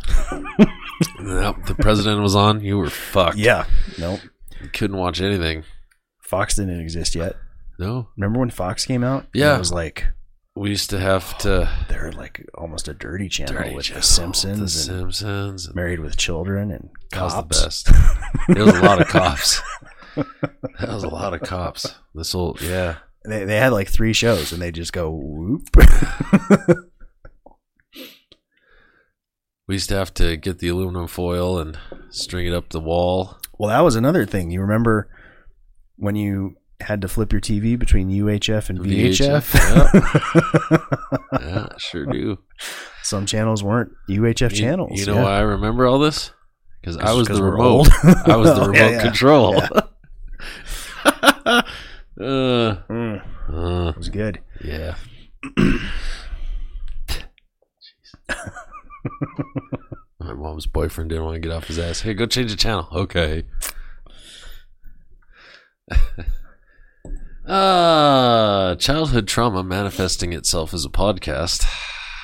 Yep, 1.18 1.66
the 1.66 1.76
president 1.78 2.20
was 2.20 2.34
on. 2.36 2.60
You 2.60 2.78
were 2.78 2.90
fucked. 2.90 3.36
Yeah. 3.36 3.64
Nope. 3.98 4.20
You 4.62 4.68
couldn't 4.68 4.96
watch 4.98 5.20
anything. 5.20 5.64
Fox 6.32 6.56
didn't 6.56 6.80
exist 6.80 7.14
yet. 7.14 7.36
No. 7.78 8.08
Remember 8.16 8.40
when 8.40 8.48
Fox 8.50 8.86
came 8.86 9.04
out? 9.04 9.26
Yeah. 9.34 9.54
It 9.54 9.58
was 9.58 9.70
like 9.72 10.06
We 10.56 10.70
used 10.70 10.88
to 10.90 10.98
have 10.98 11.36
to. 11.38 11.68
they're 11.88 12.10
like 12.12 12.44
almost 12.54 12.88
a 12.88 12.94
dirty 12.94 13.28
channel 13.28 13.54
Dirty 13.54 13.74
with 13.76 13.84
Channel, 13.86 14.00
The 14.00 14.06
Simpsons 14.06 14.86
The 14.86 14.92
and 14.94 15.14
Simpsons. 15.14 15.66
and 15.66 15.74
Married 15.76 16.00
with 16.00 16.16
Children 16.16 16.70
and 16.70 16.88
That 17.12 17.22
was 17.22 17.34
the 17.34 17.42
Cops. 17.42 17.62
best. 17.62 17.90
There 18.48 18.64
was 18.64 18.74
a 18.74 18.82
lot 18.82 19.00
of 19.00 19.08
cops. 19.08 19.60
That 20.16 20.88
was 20.88 21.04
a 21.04 21.08
lot 21.08 21.34
of 21.34 21.40
cops. 21.42 21.94
This 22.14 22.32
whole 22.32 22.56
yeah. 22.62 22.96
They, 23.24 23.44
they 23.44 23.56
had 23.56 23.72
like 23.72 23.88
three 23.88 24.12
shows 24.14 24.52
and 24.52 24.60
they 24.62 24.72
just 24.72 24.92
go 24.92 25.10
whoop. 25.10 25.68
We 29.68 29.76
used 29.76 29.88
to 29.90 29.94
have 29.96 30.12
to 30.14 30.36
get 30.36 30.58
the 30.58 30.68
aluminum 30.68 31.06
foil 31.06 31.58
and 31.58 31.78
string 32.10 32.46
it 32.46 32.52
up 32.52 32.70
the 32.70 32.80
wall. 32.80 33.38
well, 33.58 33.70
that 33.70 33.80
was 33.80 33.94
another 33.96 34.26
thing. 34.26 34.50
You 34.50 34.60
remember 34.60 35.08
when 35.96 36.16
you 36.16 36.56
had 36.80 37.00
to 37.02 37.08
flip 37.08 37.30
your 37.32 37.40
TV 37.40 37.78
between 37.78 38.08
UHF 38.10 38.68
and 38.70 38.80
VHF? 38.80 39.54
Yeah, 41.40 41.68
sure 41.78 42.06
do. 42.06 42.38
Some 43.02 43.26
channels 43.26 43.62
weren't 43.62 43.92
UHF 44.08 44.50
You- 44.50 44.56
channels. 44.56 44.98
You 45.00 45.06
know 45.06 45.14
yeah. 45.14 45.22
why 45.22 45.36
I 45.38 45.40
remember 45.40 45.86
all 45.86 45.98
this? 45.98 46.32
Because 46.80 46.96
I 47.00 47.12
was 47.12 47.28
the 47.28 47.42
remote. 47.50 47.88
I 48.26 48.36
was 48.36 48.54
the 48.54 48.60
remote 48.62 48.76
yeah, 48.76 48.88
yeah. 48.90 49.02
control. 49.02 49.54
Yeah. 49.54 49.80
uh, 52.20 52.82
Mm, 52.88 53.22
uh, 53.52 53.88
it 53.90 53.96
was 53.96 54.08
good. 54.08 54.40
yeah. 54.62 54.94
My 60.20 60.32
mom's 60.34 60.66
boyfriend 60.66 61.10
didn't 61.10 61.24
want 61.24 61.34
to 61.34 61.40
get 61.40 61.50
off 61.52 61.66
his 61.66 61.78
ass. 61.78 62.00
Hey, 62.02 62.14
go 62.14 62.26
change 62.26 62.50
the 62.52 62.56
channel. 62.56 62.86
Okay. 62.92 63.42
uh, 67.46 68.74
childhood 68.76 69.26
trauma 69.28 69.62
manifesting 69.62 70.32
itself 70.32 70.72
as 70.74 70.84
a 70.84 70.88
podcast. 70.90 71.64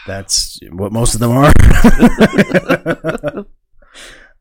That's 0.07 0.59
what 0.73 0.93
most 0.93 1.15
of 1.15 1.21
them 1.21 1.33
are. 1.33 1.53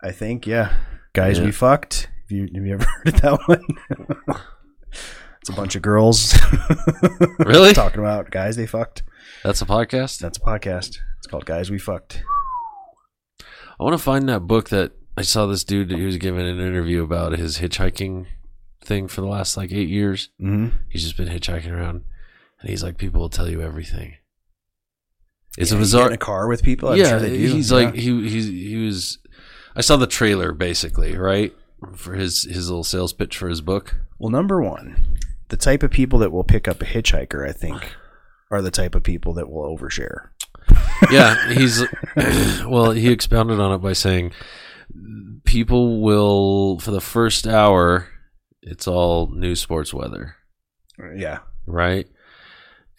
I 0.01 0.11
think, 0.11 0.45
yeah. 0.47 0.73
Guys, 1.13 1.39
Yeah. 1.39 1.45
we 1.45 1.51
fucked. 1.51 2.09
Have 2.29 2.31
you, 2.37 2.47
have 2.53 2.65
you 2.65 2.73
ever 2.73 2.85
heard 3.03 3.07
of 3.15 3.21
that 3.21 3.39
one? 3.47 3.63
it's 5.41 5.49
a 5.49 5.53
bunch 5.53 5.75
of 5.75 5.81
girls 5.81 6.37
Really? 7.39 7.73
talking 7.73 7.99
about 7.99 8.29
guys 8.31 8.55
they 8.55 8.67
fucked. 8.67 9.03
That's 9.43 9.61
a 9.61 9.65
podcast? 9.65 10.19
That's 10.19 10.37
a 10.37 10.41
podcast. 10.41 10.97
It's 11.17 11.27
called 11.27 11.45
Guys 11.45 11.71
We 11.71 11.79
Fucked. 11.79 12.21
I 13.79 13.83
want 13.83 13.93
to 13.93 14.03
find 14.03 14.27
that 14.29 14.41
book 14.41 14.69
that 14.69 14.91
I 15.17 15.21
saw 15.21 15.45
this 15.47 15.63
dude 15.63 15.91
he 15.91 16.05
was 16.05 16.17
giving 16.17 16.47
an 16.47 16.59
interview 16.59 17.03
about 17.03 17.37
his 17.37 17.57
hitchhiking 17.59 18.27
thing 18.87 19.07
for 19.07 19.21
the 19.21 19.27
last 19.27 19.55
like 19.57 19.71
eight 19.71 19.89
years. 19.89 20.29
Mm-hmm. 20.41 20.75
He's 20.89 21.03
just 21.03 21.17
been 21.17 21.27
hitchhiking 21.27 21.71
around, 21.71 22.03
and 22.61 22.69
he's 22.69 22.83
like, 22.83 22.97
people 22.97 23.21
will 23.21 23.29
tell 23.29 23.49
you 23.49 23.61
everything. 23.61 24.15
It's 25.57 25.71
Yeah, 25.71 25.77
a 25.77 25.79
bizarre. 25.79 26.07
in 26.07 26.13
a 26.13 26.17
car 26.17 26.47
with 26.47 26.63
people. 26.63 26.89
I'm 26.89 26.97
yeah, 26.97 27.09
sure 27.09 27.19
they 27.19 27.29
do. 27.37 27.53
he's 27.53 27.69
Yeah. 27.71 27.77
like 27.77 27.93
he 27.95 28.29
he's 28.29 28.47
he 28.47 28.75
was. 28.85 29.19
I 29.75 29.81
saw 29.81 29.95
the 29.97 30.07
trailer 30.07 30.53
basically 30.53 31.15
right 31.15 31.53
for 31.95 32.13
his 32.15 32.43
his 32.43 32.69
little 32.69 32.83
sales 32.83 33.13
pitch 33.13 33.37
for 33.37 33.47
his 33.49 33.61
book. 33.61 33.95
Well, 34.17 34.29
number 34.31 34.61
one, 34.61 35.17
the 35.49 35.57
type 35.57 35.83
of 35.83 35.91
people 35.91 36.17
that 36.19 36.31
will 36.31 36.43
pick 36.43 36.67
up 36.67 36.81
a 36.81 36.85
hitchhiker, 36.85 37.47
I 37.47 37.51
think, 37.51 37.95
are 38.49 38.61
the 38.61 38.71
type 38.71 38.95
of 38.95 39.03
people 39.03 39.33
that 39.33 39.49
will 39.49 39.75
overshare. 39.77 40.29
yeah, 41.11 41.49
he's 41.53 41.83
well. 42.65 42.91
He 42.91 43.09
expounded 43.11 43.59
on 43.59 43.71
it 43.73 43.77
by 43.79 43.93
saying 43.93 44.31
people 45.43 46.01
will 46.01 46.79
for 46.79 46.91
the 46.91 47.01
first 47.01 47.47
hour, 47.47 48.07
it's 48.69 48.87
all 48.87 49.27
new 49.27 49.55
sports, 49.55 49.93
weather, 49.93 50.35
Yeah. 51.15 51.39
right? 51.65 52.07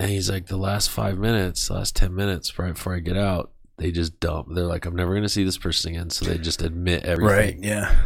And 0.01 0.11
he's 0.11 0.31
like, 0.31 0.47
the 0.47 0.57
last 0.57 0.91
five 0.91 1.19
minutes, 1.19 1.69
last 1.71 1.97
ten 1.97 2.15
minutes, 2.15 2.59
right 2.59 2.73
before 2.75 2.95
I 2.95 3.01
get 3.01 3.17
out, 3.17 3.51
they 3.79 3.91
just 3.93 4.19
dump. 4.21 4.49
They're 4.55 4.65
like, 4.65 4.87
I'm 4.87 4.95
never 4.97 5.15
gonna 5.15 5.29
see 5.29 5.45
this 5.45 5.59
person 5.59 5.91
again, 5.93 6.11
so 6.11 6.25
they 6.25 6.39
just 6.39 6.63
admit 6.63 7.05
everything. 7.05 7.57
Right. 7.61 7.65
Yeah. 7.65 7.97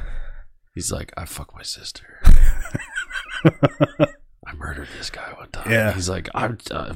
He's 0.75 0.91
like, 0.91 1.13
I 1.17 1.27
fucked 1.27 1.55
my 1.55 1.63
sister. 1.63 2.05
I 3.45 4.55
murdered 4.55 4.89
this 4.97 5.11
guy 5.11 5.33
one 5.37 5.51
time. 5.51 5.71
Yeah. 5.71 5.93
He's 5.93 6.09
like, 6.09 6.29
I'm 6.35 6.59
uh, 6.71 6.95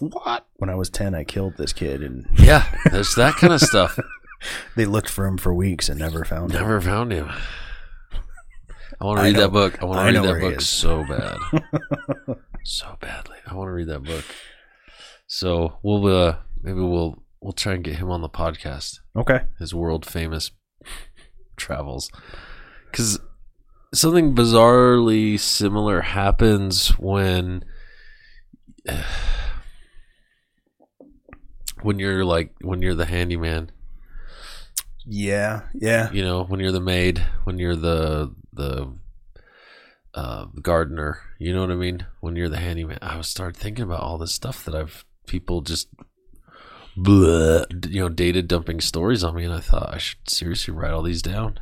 what? 0.00 0.46
When 0.56 0.70
I 0.70 0.74
was 0.74 0.90
10, 0.90 1.14
I 1.14 1.24
killed 1.24 1.56
this 1.56 1.72
kid, 1.72 2.02
and 2.02 2.26
Yeah, 2.38 2.66
there's 2.90 3.14
that 3.14 3.34
kind 3.36 3.52
of 3.52 3.60
stuff. 3.60 3.98
they 4.76 4.84
looked 4.86 5.08
for 5.08 5.26
him 5.26 5.38
for 5.38 5.54
weeks 5.54 5.88
and 5.88 5.98
never 5.98 6.24
found 6.24 6.52
him. 6.52 6.60
Never 6.60 6.80
found 6.80 7.12
him. 7.12 7.30
I 9.02 9.04
want 9.04 9.18
to 9.18 9.24
read 9.24 9.36
that 9.36 9.50
book. 9.52 9.82
I 9.82 9.84
want 9.84 9.98
to 9.98 10.20
read 10.20 10.28
that 10.28 10.40
book 10.40 10.60
so 10.60 11.04
bad, 11.04 11.36
so 12.64 12.96
badly. 13.00 13.36
I 13.48 13.54
want 13.54 13.66
to 13.66 13.72
read 13.72 13.88
that 13.88 14.04
book. 14.04 14.24
So 15.26 15.78
we'll 15.82 16.06
uh, 16.06 16.36
maybe 16.62 16.78
we'll 16.78 17.24
we'll 17.40 17.52
try 17.52 17.72
and 17.74 17.82
get 17.82 17.96
him 17.96 18.10
on 18.10 18.20
the 18.22 18.28
podcast. 18.28 19.00
Okay. 19.16 19.40
His 19.58 19.74
world 19.74 20.06
famous 20.06 20.52
travels, 21.56 22.10
because 22.92 23.18
something 23.92 24.36
bizarrely 24.36 25.36
similar 25.38 26.02
happens 26.02 26.90
when 26.98 27.64
when 31.82 31.98
you're 31.98 32.24
like 32.24 32.54
when 32.60 32.80
you're 32.82 32.94
the 32.94 33.06
handyman 33.06 33.70
Yeah. 35.04 35.62
Yeah. 35.74 36.10
you 36.12 36.22
know 36.22 36.44
when 36.44 36.60
you're 36.60 36.72
the 36.72 36.80
maid 36.80 37.18
when 37.44 37.58
you're 37.58 37.76
the 37.76 38.32
the 38.52 38.92
uh 40.14 40.46
gardener 40.60 41.18
you 41.38 41.52
know 41.54 41.60
what 41.62 41.70
i 41.70 41.74
mean? 41.74 42.06
When 42.20 42.36
you're 42.36 42.48
the 42.48 42.58
handyman 42.58 42.98
i 43.02 43.16
was 43.16 43.28
started 43.28 43.56
thinking 43.56 43.84
about 43.84 44.00
all 44.00 44.18
this 44.18 44.32
stuff 44.32 44.64
that 44.64 44.74
i've 44.74 45.04
people 45.26 45.62
just 45.62 45.88
you 46.96 48.00
know 48.00 48.08
data 48.10 48.42
dumping 48.42 48.80
stories 48.80 49.24
on 49.24 49.34
me 49.34 49.44
and 49.44 49.54
i 49.54 49.60
thought 49.60 49.94
i 49.94 49.98
should 49.98 50.28
seriously 50.28 50.74
write 50.74 50.92
all 50.92 51.02
these 51.02 51.22
down. 51.22 51.58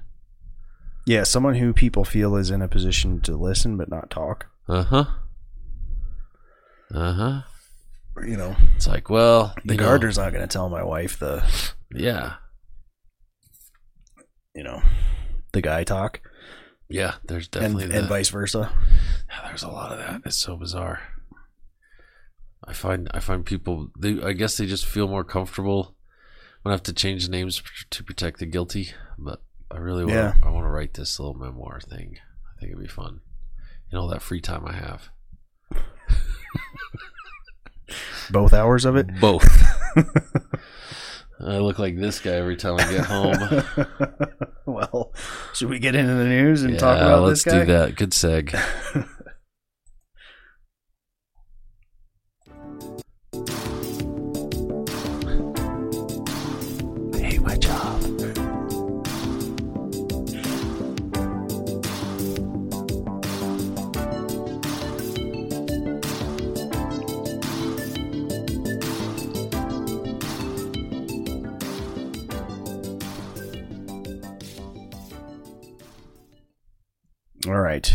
Yeah. 1.06 1.22
Someone 1.24 1.54
who 1.54 1.72
people 1.72 2.04
feel 2.04 2.36
is 2.36 2.50
in 2.50 2.60
a 2.62 2.68
position 2.68 3.20
to 3.22 3.34
listen 3.36 3.76
but 3.76 3.88
not 3.88 4.10
talk. 4.10 4.46
uh-huh. 4.68 5.04
Uh-huh. 6.94 7.42
You 8.26 8.36
know, 8.36 8.54
It's 8.76 8.86
like, 8.86 9.08
well, 9.08 9.54
the 9.64 9.74
you 9.74 9.78
know, 9.80 9.86
gardener's 9.86 10.18
not 10.18 10.32
going 10.32 10.46
to 10.46 10.52
tell 10.52 10.68
my 10.68 10.82
wife 10.84 11.18
the, 11.18 11.42
Yeah, 11.94 12.34
you 14.54 14.62
know, 14.62 14.82
the 15.52 15.62
guy 15.62 15.84
talk, 15.84 16.20
yeah. 16.90 17.14
There's 17.24 17.48
definitely 17.48 17.84
and 17.84 17.92
that. 17.92 18.08
vice 18.08 18.28
versa. 18.28 18.72
Yeah, 19.28 19.48
there's 19.48 19.62
a 19.62 19.68
lot 19.68 19.92
of 19.92 19.98
that. 19.98 20.22
It's 20.24 20.36
so 20.36 20.56
bizarre. 20.56 21.00
I 22.64 22.72
find 22.72 23.08
I 23.12 23.20
find 23.20 23.44
people 23.44 23.90
they 23.98 24.22
I 24.22 24.32
guess 24.32 24.56
they 24.56 24.66
just 24.66 24.84
feel 24.84 25.08
more 25.08 25.24
comfortable 25.24 25.96
I'm 26.60 26.68
gonna 26.68 26.74
have 26.74 26.82
to 26.84 26.92
change 26.92 27.24
the 27.24 27.30
names 27.30 27.62
to 27.88 28.04
protect 28.04 28.38
the 28.38 28.44
guilty. 28.44 28.90
But 29.18 29.42
I 29.70 29.78
really 29.78 30.04
want 30.04 30.14
Yeah. 30.14 30.34
I 30.42 30.50
want 30.50 30.66
to 30.66 30.70
write 30.70 30.92
this 30.92 31.18
little 31.18 31.32
memoir 31.34 31.80
thing. 31.80 32.18
I 32.46 32.60
think 32.60 32.72
it'd 32.72 32.82
be 32.82 32.88
fun. 32.88 33.20
Know, 33.90 34.02
all 34.02 34.08
that 34.08 34.20
free 34.22 34.42
time 34.42 34.66
I 34.66 34.74
have. 34.74 35.08
Both 38.30 38.52
hours 38.52 38.84
of 38.84 38.94
it. 38.94 39.08
Both. 39.20 39.48
I 41.42 41.58
look 41.58 41.78
like 41.78 41.96
this 41.96 42.20
guy 42.20 42.32
every 42.32 42.56
time 42.56 42.76
I 42.78 42.90
get 42.90 43.04
home. 43.04 43.64
well, 44.66 45.12
should 45.54 45.70
we 45.70 45.78
get 45.78 45.94
into 45.94 46.14
the 46.14 46.24
news 46.24 46.62
and 46.62 46.74
yeah, 46.74 46.78
talk 46.78 46.98
about 46.98 47.26
this 47.28 47.46
it? 47.46 47.50
let's 47.52 47.66
do 47.66 47.72
that. 47.72 47.96
Good 47.96 48.10
seg. 48.10 49.06
All 77.46 77.58
right. 77.60 77.90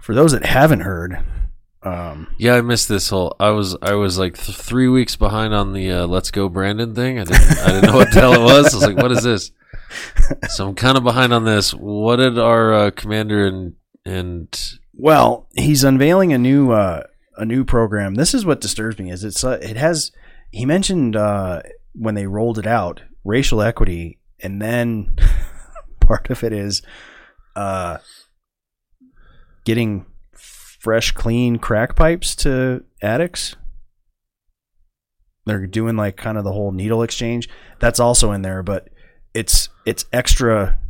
For 0.00 0.14
those 0.14 0.32
that 0.32 0.44
haven't 0.44 0.80
heard, 0.80 1.18
um, 1.82 2.34
Yeah, 2.38 2.54
I 2.56 2.60
missed 2.62 2.88
this 2.88 3.08
whole. 3.10 3.36
I 3.38 3.50
was 3.50 3.76
I 3.80 3.94
was 3.94 4.18
like 4.18 4.36
th- 4.36 4.56
three 4.56 4.88
weeks 4.88 5.16
behind 5.16 5.54
on 5.54 5.72
the 5.72 5.90
uh, 5.90 6.06
"Let's 6.06 6.30
Go 6.30 6.48
Brandon" 6.48 6.94
thing. 6.94 7.18
I 7.18 7.24
didn't 7.24 7.58
I 7.58 7.66
didn't 7.72 7.90
know 7.90 7.96
what 7.96 8.12
the 8.12 8.20
hell 8.20 8.34
it 8.34 8.40
was. 8.40 8.74
I 8.74 8.76
was 8.78 8.86
like, 8.86 8.96
"What 8.96 9.12
is 9.12 9.22
this?" 9.22 9.52
So 10.50 10.68
I'm 10.68 10.74
kind 10.76 10.96
of 10.96 11.02
behind 11.02 11.32
on 11.32 11.44
this. 11.44 11.72
What 11.74 12.16
did 12.16 12.38
our 12.38 12.72
uh, 12.72 12.90
commander 12.92 13.46
and 13.46 13.74
and 14.04 14.78
well, 14.94 15.48
he's 15.54 15.82
unveiling 15.84 16.32
a 16.32 16.38
new 16.38 16.70
uh, 16.70 17.04
a 17.36 17.44
new 17.44 17.64
program. 17.64 18.14
This 18.14 18.34
is 18.34 18.44
what 18.46 18.60
disturbs 18.60 18.98
me 18.98 19.10
is 19.10 19.24
it's 19.24 19.42
uh, 19.42 19.58
it 19.62 19.76
has 19.76 20.12
he 20.52 20.64
mentioned 20.64 21.16
uh, 21.16 21.62
when 21.94 22.14
they 22.14 22.26
rolled 22.26 22.58
it 22.58 22.66
out 22.66 23.02
racial 23.24 23.62
equity, 23.62 24.18
and 24.40 24.60
then 24.62 25.16
part 26.10 26.28
of 26.28 26.42
it 26.42 26.52
is 26.52 26.82
uh, 27.54 27.98
getting 29.64 30.06
fresh, 30.32 31.12
clean 31.12 31.56
crack 31.58 31.94
pipes 31.94 32.34
to 32.34 32.82
addicts. 33.00 33.54
They're 35.46 35.68
doing 35.68 35.96
like 35.96 36.16
kind 36.16 36.36
of 36.36 36.42
the 36.42 36.50
whole 36.52 36.72
needle 36.72 37.04
exchange. 37.04 37.48
That's 37.78 38.00
also 38.00 38.32
in 38.32 38.42
there, 38.42 38.64
but 38.64 38.88
it's 39.34 39.68
it's 39.86 40.04
extra 40.12 40.80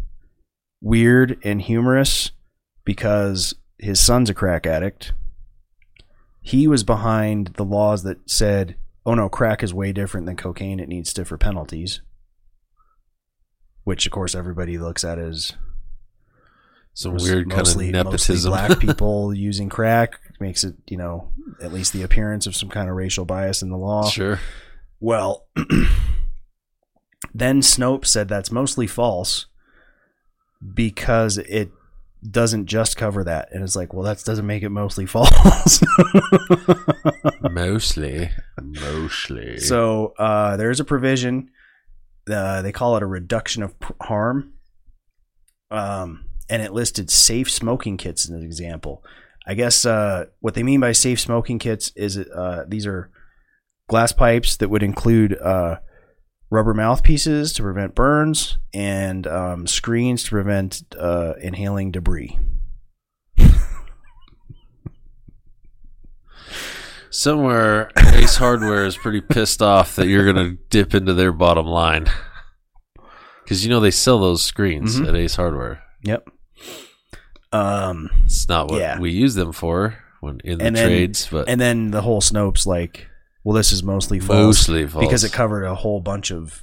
weird 0.81 1.39
and 1.45 1.61
humorous 1.61 2.31
because 2.87 3.55
his 3.79 4.01
son's 4.01 4.31
a 4.31 4.35
crack 4.35 4.67
addict. 4.67 5.13
He 6.41 6.67
was 6.67 6.83
behind 6.83 7.49
the 7.59 7.65
laws 7.65 8.05
that 8.05 8.31
said, 8.31 8.75
"Oh 9.05 9.13
no, 9.13 9.29
crack 9.29 9.63
is 9.63 9.75
way 9.75 9.93
different 9.93 10.27
than 10.27 10.37
cocaine; 10.37 10.81
it 10.81 10.89
needs 10.89 11.11
stiffer 11.11 11.37
penalties." 11.37 12.01
Which, 13.85 14.07
of 14.07 14.13
course, 14.13 14.35
everybody 14.35 14.79
looks 14.79 15.05
at 15.05 15.19
as 15.19 15.53
some 16.95 17.15
weird 17.17 17.49
kind 17.49 17.53
of 17.53 17.59
mostly- 17.59 17.91
mostly 17.91 17.91
nepotism? 17.93 18.51
black 18.51 18.79
people 18.81 19.33
using 19.35 19.69
crack 19.69 20.19
makes 20.41 20.65
it, 20.65 20.75
you 20.89 20.97
know, 20.97 21.31
at 21.63 21.73
least 21.73 21.93
the 21.93 22.03
appearance 22.03 22.47
of 22.47 22.55
some 22.57 22.69
kind 22.69 22.89
of 22.91 22.97
racial 22.97 23.25
bias 23.25 23.63
in 23.63 23.71
the 23.71 23.77
law. 23.77 24.09
sure. 24.09 24.39
Well, 25.01 25.47
then 27.35 27.61
Snopes 27.61 28.07
said 28.07 28.29
that's 28.29 28.51
mostly 28.53 28.87
false 28.87 29.47
because 30.75 31.39
it 31.39 31.71
doesn't 32.29 32.67
just 32.67 32.99
cover 32.99 33.25
that. 33.25 33.49
And 33.51 33.63
it's 33.65 33.77
like, 33.77 33.95
well, 33.95 34.05
that 34.05 34.23
doesn't 34.25 34.47
make 34.47 34.63
it 34.63 34.69
mostly 34.69 35.07
false. 35.15 35.83
Mostly, 37.43 38.31
mostly. 38.61 39.59
so 39.59 40.13
uh, 40.19 40.57
there's 40.59 40.81
a 40.81 40.85
provision. 40.85 41.51
Uh, 42.31 42.63
they 42.63 42.73
call 42.73 42.97
it 42.97 43.03
a 43.03 43.07
reduction 43.07 43.63
of 43.63 43.75
harm. 44.01 44.53
Um, 45.71 46.27
and 46.49 46.63
it 46.63 46.73
listed 46.73 47.11
safe 47.11 47.51
smoking 47.51 47.97
kits 47.97 48.25
as 48.25 48.31
an 48.31 48.43
example. 48.43 49.05
I 49.47 49.55
guess 49.55 49.87
uh, 49.87 50.27
what 50.41 50.55
they 50.55 50.63
mean 50.63 50.81
by 50.81 50.93
safe 50.93 51.21
smoking 51.21 51.59
kits 51.59 51.93
is 51.97 52.19
uh, 52.19 52.65
these 52.69 52.87
are 52.87 53.11
glass 53.89 54.13
pipes 54.13 54.57
that 54.59 54.69
would 54.69 54.83
include 54.83 55.39
uh, 55.41 55.77
rubber 56.51 56.75
mouthpieces 56.75 57.53
to 57.55 57.63
prevent 57.63 57.95
burns 57.95 58.59
and 58.75 59.27
um, 59.27 59.67
screens 59.67 60.25
to 60.25 60.31
prevent 60.31 60.83
uh, 60.99 61.35
inhaling 61.41 61.91
debris. 61.91 62.39
Somewhere 67.11 67.91
Ace 68.15 68.37
Hardware 68.37 68.85
is 68.87 68.97
pretty 68.97 69.21
pissed 69.21 69.61
off 69.63 69.97
that 69.97 70.07
you're 70.07 70.25
gonna 70.31 70.53
dip 70.71 70.95
into 70.95 71.13
their 71.15 71.33
bottom 71.33 71.67
line 71.67 72.07
because 73.45 73.65
you 73.65 73.71
know 73.71 73.81
they 73.81 73.91
sell 73.91 74.19
those 74.21 74.43
screens 74.45 74.99
Mhm. 75.01 75.09
at 75.09 75.17
Ace 75.17 75.37
Hardware. 75.37 75.83
Yep. 76.05 76.29
Um, 77.53 78.11
It's 78.25 78.49
not 78.49 78.71
what 78.71 78.81
Yeah. 78.81 78.99
we 79.01 79.11
use 79.11 79.35
them 79.35 79.53
for 79.53 79.99
when 80.21 80.39
in 80.45 80.59
the 80.59 80.65
And 80.67 80.77
then- 80.77 80.87
trades, 80.89 81.29
but 81.31 81.49
and 81.49 81.61
then 81.61 81.91
the 81.91 82.03
whole 82.03 82.21
Snopes 82.21 82.65
like, 82.67 83.09
well, 83.43 83.57
this 83.57 83.73
is 83.73 83.83
mostly 83.83 84.21
false. 84.21 84.37
mostly 84.37 84.87
false. 84.87 85.05
because 85.05 85.25
it 85.25 85.33
covered 85.33 85.65
a 85.65 85.75
whole 85.75 86.01
bunch 86.01 86.31
of 86.31 86.63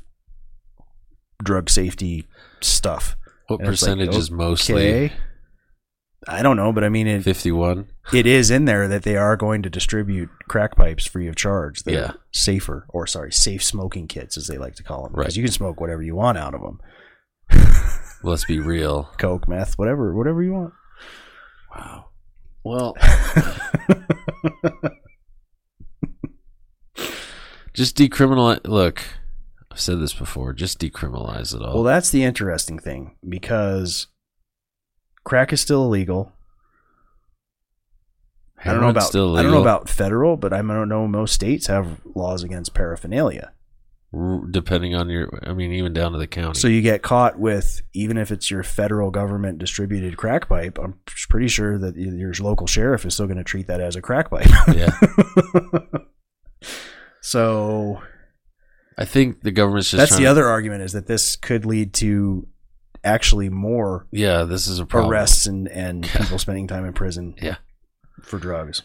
drug 1.44 1.70
safety 1.70 2.26
stuff. 2.62 3.16
what 3.48 3.60
And 3.62 3.70
it's 3.70 3.82
like, 3.82 3.92
percentage 3.98 4.16
is 4.16 4.30
mostly 4.32 4.76
Okay. 5.06 5.14
I 6.30 6.42
don't 6.44 6.58
know, 6.58 6.74
but 6.74 6.84
I 6.84 6.90
mean, 6.90 7.08
it, 7.08 7.24
fifty-one? 7.24 7.88
it 8.14 8.28
is 8.28 8.52
in 8.52 8.66
there 8.66 8.88
that 8.90 9.04
they 9.04 9.16
are 9.16 9.38
going 9.38 9.62
to 9.64 9.70
distribute 9.70 10.30
crack 10.50 10.76
pipes 10.76 11.06
free 11.06 11.28
of 11.28 11.36
charge. 11.36 11.84
They're 11.84 11.96
Yeah. 12.00 12.12
safer, 12.34 12.86
or 12.90 13.08
sorry, 13.08 13.32
safe 13.32 13.64
smoking 13.64 14.08
kits, 14.08 14.36
as 14.38 14.48
they 14.48 14.58
like 14.58 14.76
to 14.76 14.84
call 14.84 15.04
them. 15.04 15.14
Right. 15.14 15.24
Because 15.26 15.38
you 15.38 15.44
can 15.44 15.52
smoke 15.54 15.80
whatever 15.80 16.04
you 16.04 16.16
want 16.16 16.38
out 16.38 16.54
of 16.54 16.62
them 16.62 16.80
Let's 18.24 18.44
be 18.46 18.60
real. 18.60 19.10
coke, 19.18 19.48
meth, 19.48 19.78
whatever, 19.78 20.14
whatever 20.14 20.44
you 20.44 20.52
want. 20.54 20.74
Wow. 21.76 22.06
Well, 22.64 22.96
just 27.74 27.96
decriminalize. 27.98 28.68
Look, 28.68 29.02
I've 29.72 29.80
said 29.80 30.00
this 30.00 30.14
before. 30.14 30.54
Just 30.54 30.80
decriminalize 30.80 31.56
it 31.56 31.62
all. 31.62 31.76
Well, 31.76 31.84
that's 31.84 32.10
the 32.10 32.24
interesting 32.24 32.80
thing 32.80 33.16
because 33.28 34.08
crack 35.28 35.52
is 35.52 35.60
still 35.60 35.84
illegal. 35.84 36.32
I 38.64 38.72
don't 38.72 38.82
know 38.82 38.90
about 38.90 39.04
still 39.04 39.38
I 39.38 39.44
don't 39.44 39.52
know 39.52 39.62
about 39.62 39.90
federal, 39.90 40.38
but 40.38 40.54
I 40.54 40.58
don't 40.62 40.90
know 40.90 41.06
most 41.06 41.34
states 41.34 41.68
have 41.68 42.00
laws 42.16 42.44
against 42.44 42.74
paraphernalia. 42.74 43.52
depending 44.50 44.96
on 44.96 45.10
your. 45.10 45.30
I 45.44 45.54
mean, 45.54 45.74
even 45.74 45.92
down 45.92 46.14
to 46.14 46.18
the 46.18 46.28
county. 46.28 46.58
So 46.58 46.70
you 46.70 46.82
get 46.82 47.02
caught 47.02 47.38
with 47.38 47.82
even 47.94 48.18
if 48.18 48.32
it's 48.32 48.50
your 48.50 48.64
federal 48.64 49.12
government 49.12 49.60
distributed 49.60 50.16
crack 50.16 50.48
pipe, 50.48 50.80
I'm 50.80 51.00
pretty 51.30 51.50
sure 51.50 51.78
that 51.78 51.98
your 51.98 52.34
local 52.40 52.66
sheriff 52.66 53.06
is 53.06 53.14
still 53.14 53.28
going 53.28 53.38
to 53.38 53.44
treat 53.44 53.68
that 53.68 53.82
as 53.82 53.98
a 53.98 54.02
crack 54.02 54.30
pipe. 54.30 54.48
yeah, 54.74 54.98
so 57.22 58.02
I 58.98 59.04
think 59.04 59.42
the 59.42 59.52
government's 59.52 59.92
just. 59.92 60.00
that's 60.00 60.16
the 60.16 60.24
to- 60.24 60.32
other 60.32 60.48
argument 60.48 60.84
is 60.84 60.94
that 60.94 61.06
this 61.06 61.36
could 61.36 61.66
lead 61.66 61.94
to 61.96 62.48
actually 63.08 63.50
more 63.50 64.06
Yeah, 64.12 64.44
this 64.44 64.68
is 64.68 64.80
a 64.80 64.86
problem. 64.86 65.12
arrests 65.12 65.48
and 65.48 65.68
and 65.70 66.04
people 66.08 66.38
spending 66.40 66.68
time 66.68 66.86
in 66.86 66.94
prison. 66.94 67.36
Yeah. 67.42 67.56
for 68.22 68.38
drugs. 68.40 68.84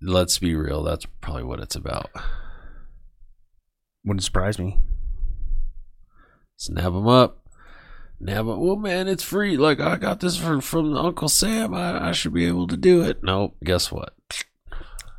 Let's 0.00 0.38
be 0.38 0.54
real. 0.54 0.82
That's 0.82 1.06
probably 1.20 1.44
what 1.44 1.60
it's 1.60 1.74
about. 1.76 2.10
Wouldn't 4.04 4.22
surprise 4.24 4.58
me. 4.58 4.78
Snap 6.56 6.84
them 6.84 7.08
up. 7.08 7.42
Nab 8.20 8.48
'em. 8.48 8.60
Well, 8.60 8.76
man, 8.76 9.08
it's 9.08 9.22
free. 9.22 9.56
Like 9.56 9.80
I 9.80 9.96
got 9.96 10.20
this 10.20 10.36
from 10.36 10.60
from 10.60 10.96
Uncle 10.96 11.28
Sam. 11.28 11.74
I, 11.74 12.08
I 12.08 12.12
should 12.12 12.32
be 12.32 12.46
able 12.46 12.66
to 12.68 12.76
do 12.76 13.02
it. 13.02 13.22
Nope. 13.22 13.56
Guess 13.64 13.90
what? 13.92 14.14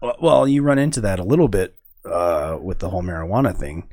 Well- 0.01 0.17
Well, 0.21 0.47
you 0.47 0.63
run 0.63 0.79
into 0.79 1.01
that 1.01 1.19
a 1.19 1.23
little 1.23 1.47
bit 1.47 1.75
uh, 2.05 2.57
with 2.61 2.79
the 2.79 2.89
whole 2.89 3.03
marijuana 3.03 3.55
thing. 3.55 3.89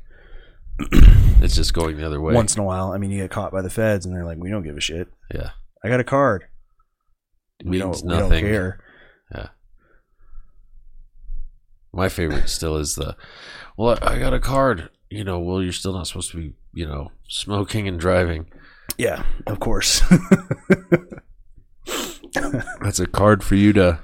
It's 1.41 1.55
just 1.55 1.73
going 1.73 1.97
the 1.97 2.05
other 2.05 2.21
way. 2.21 2.33
Once 2.33 2.55
in 2.55 2.61
a 2.61 2.65
while, 2.65 2.91
I 2.91 2.97
mean, 2.97 3.11
you 3.11 3.21
get 3.21 3.29
caught 3.29 3.51
by 3.51 3.61
the 3.61 3.69
feds, 3.69 4.05
and 4.05 4.15
they're 4.15 4.25
like, 4.25 4.37
"We 4.39 4.49
don't 4.49 4.63
give 4.63 4.77
a 4.77 4.81
shit. 4.81 5.09
yeah. 5.33 5.51
I 5.83 5.89
got 5.89 5.99
a 5.99 6.03
card. 6.03 6.45
It 7.59 7.67
We 7.67 7.77
don't. 7.77 8.01
We 8.03 8.09
don't 8.17 8.31
care." 8.31 8.79
Yeah. 9.33 9.49
My 11.93 12.09
favorite 12.09 12.49
still 12.49 12.77
is 12.77 12.95
the, 12.95 13.15
well, 13.77 13.99
I 14.01 14.15
I 14.15 14.19
got 14.19 14.33
a 14.33 14.39
card. 14.39 14.89
You 15.09 15.23
know, 15.23 15.39
well, 15.39 15.61
you're 15.61 15.71
still 15.71 15.93
not 15.93 16.07
supposed 16.07 16.31
to 16.31 16.37
be, 16.37 16.53
you 16.73 16.87
know, 16.87 17.11
smoking 17.27 17.87
and 17.87 17.99
driving. 17.99 18.47
Yeah, 18.97 19.23
of 19.45 19.59
course. 19.59 20.01
That's 22.81 22.99
a 22.99 23.07
card 23.07 23.43
for 23.43 23.55
you 23.55 23.71
to, 23.73 23.99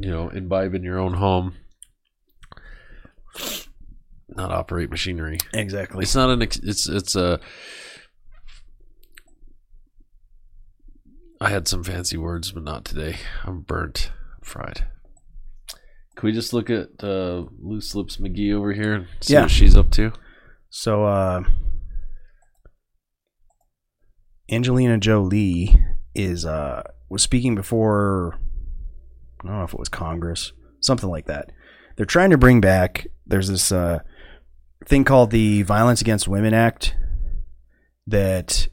you 0.00 0.10
know, 0.10 0.30
imbibe 0.30 0.74
in 0.74 0.82
your 0.82 0.98
own 0.98 1.14
home. 1.14 1.54
Not 4.28 4.50
operate 4.50 4.90
machinery. 4.90 5.38
exactly. 5.54 6.02
It's 6.02 6.14
not 6.14 6.30
an. 6.30 6.42
Ex- 6.42 6.58
it's 6.62 6.88
it's 6.88 7.14
a. 7.14 7.38
I 11.40 11.50
had 11.50 11.68
some 11.68 11.84
fancy 11.84 12.16
words, 12.16 12.50
but 12.52 12.62
not 12.64 12.84
today. 12.84 13.16
I'm 13.44 13.60
burnt, 13.60 14.10
fried. 14.42 14.84
Can 16.16 16.26
we 16.26 16.32
just 16.32 16.52
look 16.54 16.70
at 16.70 16.88
uh, 17.04 17.44
Loose 17.60 17.94
Lips 17.94 18.16
McGee 18.16 18.54
over 18.54 18.72
here 18.72 18.94
and 18.94 19.06
see 19.20 19.34
Yeah. 19.34 19.42
what 19.42 19.50
she's 19.50 19.76
up 19.76 19.90
to? 19.92 20.12
So, 20.70 21.04
uh, 21.04 21.42
Angelina 24.50 24.98
Jolie 24.98 25.76
is 26.14 26.44
uh 26.46 26.82
was 27.10 27.22
speaking 27.22 27.54
before. 27.54 28.38
I 29.44 29.46
don't 29.48 29.58
know 29.58 29.64
if 29.64 29.74
it 29.74 29.78
was 29.78 29.88
Congress, 29.90 30.52
something 30.80 31.10
like 31.10 31.26
that. 31.26 31.52
They're 31.96 32.06
trying 32.06 32.30
to 32.30 32.38
bring 32.38 32.60
back. 32.60 33.06
There's 33.26 33.48
this 33.48 33.70
uh 33.70 34.00
thing 34.86 35.04
called 35.04 35.30
the 35.30 35.62
Violence 35.62 36.00
Against 36.00 36.28
Women 36.28 36.54
Act 36.54 36.94
that 38.06 38.68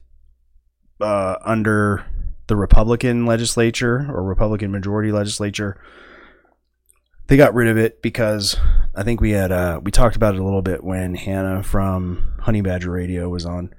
uh, 1.02 1.36
under 1.44 2.06
the 2.48 2.56
Republican 2.56 3.26
legislature 3.26 4.08
or 4.10 4.24
Republican 4.24 4.72
majority 4.72 5.12
legislature 5.12 5.82
they 7.28 7.38
got 7.38 7.54
rid 7.54 7.68
of 7.68 7.78
it 7.78 8.02
because 8.02 8.58
I 8.96 9.04
think 9.04 9.22
we 9.22 9.32
had 9.32 9.52
uh, 9.52 9.80
we 9.84 9.92
talked 9.92 10.16
about 10.16 10.36
it 10.36 10.42
a 10.42 10.44
little 10.44 10.62
bit 10.62 10.84
when 10.84 11.16
Hannah 11.16 11.64
from 11.64 12.34
Honey 12.42 12.62
Badger 12.62 12.92
Radio 12.92 13.30
was 13.30 13.46
on. 13.46 13.74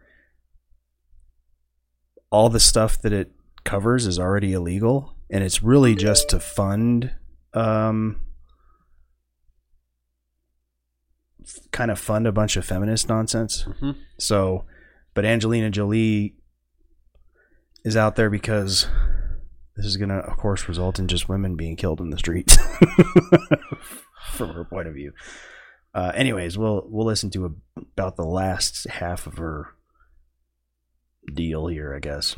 All 2.30 2.48
the 2.48 2.60
stuff 2.60 3.00
that 3.02 3.12
it 3.12 3.32
covers 3.64 4.06
is 4.06 4.18
already 4.18 4.54
illegal, 4.54 5.14
and 5.30 5.44
it's 5.44 5.62
really 5.62 5.94
just 5.94 6.30
to 6.30 6.40
fund, 6.40 7.12
um, 7.52 8.20
kind 11.72 11.90
of 11.90 11.98
fund 11.98 12.26
a 12.26 12.32
bunch 12.32 12.56
of 12.56 12.64
feminist 12.64 13.08
nonsense. 13.08 13.64
Mhm. 13.64 13.96
So, 14.18 14.64
but 15.14 15.24
Angelina 15.24 15.70
Jolie 15.70 16.34
is 17.84 17.96
out 17.96 18.16
there 18.16 18.30
because 18.30 18.86
this 19.76 19.86
is 19.86 19.96
going 19.96 20.08
to, 20.08 20.16
of 20.16 20.36
course, 20.36 20.68
result 20.68 20.98
in 20.98 21.08
just 21.08 21.28
women 21.28 21.56
being 21.56 21.76
killed 21.76 22.00
in 22.00 22.10
the 22.10 22.18
streets 22.18 22.56
from 24.32 24.54
her 24.54 24.64
point 24.64 24.88
of 24.88 24.94
view. 24.94 25.12
Uh, 25.94 26.10
anyways, 26.14 26.56
we'll 26.58 26.84
we'll 26.88 27.06
listen 27.06 27.30
to 27.30 27.46
a, 27.46 27.80
about 27.96 28.16
the 28.16 28.24
last 28.24 28.88
half 28.88 29.26
of 29.26 29.36
her 29.38 29.74
deal 31.32 31.66
here, 31.68 31.94
I 31.94 32.00
guess. 32.00 32.36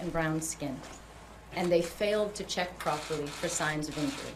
and 0.00 0.12
brown 0.12 0.40
skin, 0.40 0.76
and 1.56 1.70
they 1.72 1.82
failed 1.82 2.34
to 2.36 2.44
check 2.44 2.78
properly 2.78 3.26
for 3.26 3.48
signs 3.48 3.88
of 3.88 3.98
injury. 3.98 4.32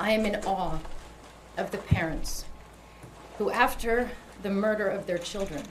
I 0.00 0.12
am 0.12 0.24
in 0.24 0.36
awe 0.46 0.78
of 1.58 1.70
the 1.72 1.76
parents 1.76 2.46
who, 3.36 3.50
after 3.50 4.10
the 4.42 4.48
murder 4.48 4.88
of 4.88 5.06
their 5.06 5.18
children, 5.18 5.62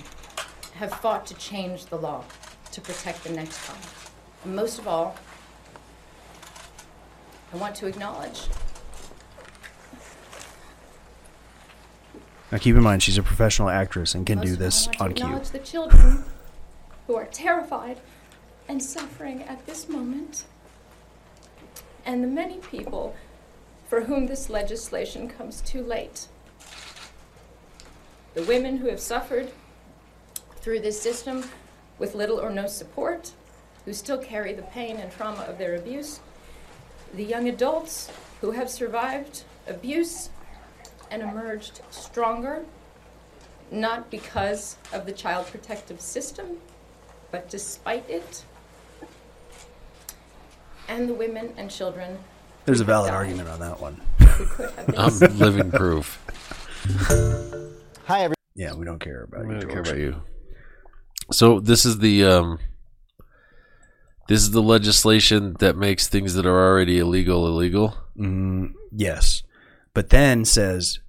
have 0.76 0.94
fought 0.94 1.26
to 1.26 1.34
change 1.34 1.88
the 1.88 1.96
law 1.96 2.24
to 2.72 2.80
protect 2.80 3.24
the 3.24 3.32
next 3.32 3.66
child. 3.66 3.80
And 4.44 4.56
most 4.56 4.78
of 4.78 4.88
all, 4.88 5.16
I 7.52 7.58
want 7.58 7.74
to 7.78 7.88
acknowledge 7.88 8.48
Now, 12.52 12.58
keep 12.60 12.76
in 12.76 12.84
mind, 12.84 13.02
she's 13.02 13.18
a 13.18 13.24
professional 13.24 13.70
actress 13.70 14.14
and 14.14 14.26
can 14.26 14.40
Most 14.40 14.48
do 14.48 14.56
this 14.56 14.88
all, 14.88 14.94
I 14.94 14.98
want 14.98 15.02
on 15.02 15.10
to 15.10 15.16
cue. 15.16 15.26
acknowledge 15.26 15.50
the 15.50 15.60
children 15.60 16.24
who 17.08 17.16
are 17.16 17.26
terrified 17.26 18.00
and 18.68 18.82
suffering 18.82 19.42
at 19.44 19.66
this 19.66 19.90
moment, 19.90 20.46
and 22.06 22.24
the 22.24 22.28
many 22.28 22.58
people 22.58 23.16
for 23.90 24.02
whom 24.02 24.28
this 24.28 24.52
legislation 24.52 25.28
comes 25.28 25.62
too 25.62 25.82
late. 25.82 26.28
The 28.36 28.44
women 28.44 28.78
who 28.78 28.88
have 28.88 29.00
suffered 29.00 29.52
through 30.58 30.82
this 30.82 31.02
system 31.02 31.44
with 31.98 32.14
little 32.14 32.40
or 32.40 32.52
no 32.52 32.68
support, 32.68 33.32
who 33.86 33.94
still 33.94 34.20
carry 34.20 34.54
the 34.54 34.62
pain 34.62 34.98
and 34.98 35.12
trauma 35.12 35.42
of 35.42 35.58
their 35.58 35.76
abuse, 35.76 36.20
the 37.16 37.24
young 37.24 37.50
adults 37.50 38.12
who 38.42 38.52
have 38.52 38.70
survived 38.70 39.44
abuse 39.68 40.30
and 41.10 41.24
emerged 41.24 41.82
stronger 41.90 42.64
not 43.72 44.10
because 44.12 44.78
of 44.94 45.06
the 45.06 45.12
child 45.12 45.48
protective 45.48 46.00
system, 46.00 46.58
but 47.32 47.50
despite 47.50 48.08
it. 48.10 48.44
And 50.88 51.10
the 51.10 51.14
women 51.14 51.54
and 51.58 51.70
children 51.70 52.20
There's 52.70 52.82
a 52.82 52.84
valid 52.84 53.12
argument 53.12 53.50
on 53.50 53.60
that 53.62 53.82
one. 53.82 54.00
Who 54.20 54.46
could 54.46 54.70
have 54.70 54.86
been 54.86 55.00
I'm 55.00 55.40
living 55.40 55.72
proof. 55.72 56.24
Hi, 58.06 58.20
everyone. 58.20 58.36
Yeah, 58.54 58.76
we 58.76 58.86
don't 58.86 59.00
care 59.00 59.24
about 59.24 59.48
I 59.48 59.50
you. 59.54 59.60
don't 59.60 59.70
care 59.72 59.80
about 59.80 59.98
you. 59.98 60.22
So 61.32 61.60
this 61.60 61.84
is 61.84 61.98
the 61.98 62.26
um, 62.26 62.60
this 64.28 64.42
is 64.42 64.52
the 64.52 64.62
legislation 64.62 65.56
that 65.58 65.76
makes 65.78 66.08
things 66.08 66.36
that 66.36 66.46
are 66.46 66.64
already 66.70 67.00
illegal 67.00 67.48
illegal. 67.48 67.98
Mm, 68.16 68.74
yes, 68.92 69.42
but 69.96 70.12
then 70.12 70.46
says, 70.46 71.00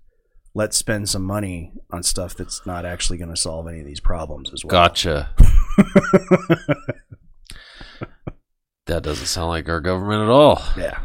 let's 0.54 0.78
spend 0.78 1.10
some 1.10 1.24
money 1.24 1.74
on 1.90 2.02
stuff 2.02 2.34
that's 2.34 2.64
not 2.64 2.86
actually 2.86 3.18
going 3.18 3.28
to 3.28 3.36
solve 3.36 3.68
any 3.68 3.80
of 3.80 3.86
these 3.86 4.00
problems 4.00 4.50
as 4.54 4.64
well. 4.64 4.70
Gotcha. 4.70 5.28
that 8.86 9.02
doesn't 9.02 9.26
sound 9.26 9.50
like 9.50 9.68
our 9.68 9.82
government 9.82 10.22
at 10.22 10.30
all. 10.30 10.62
Yeah. 10.74 11.00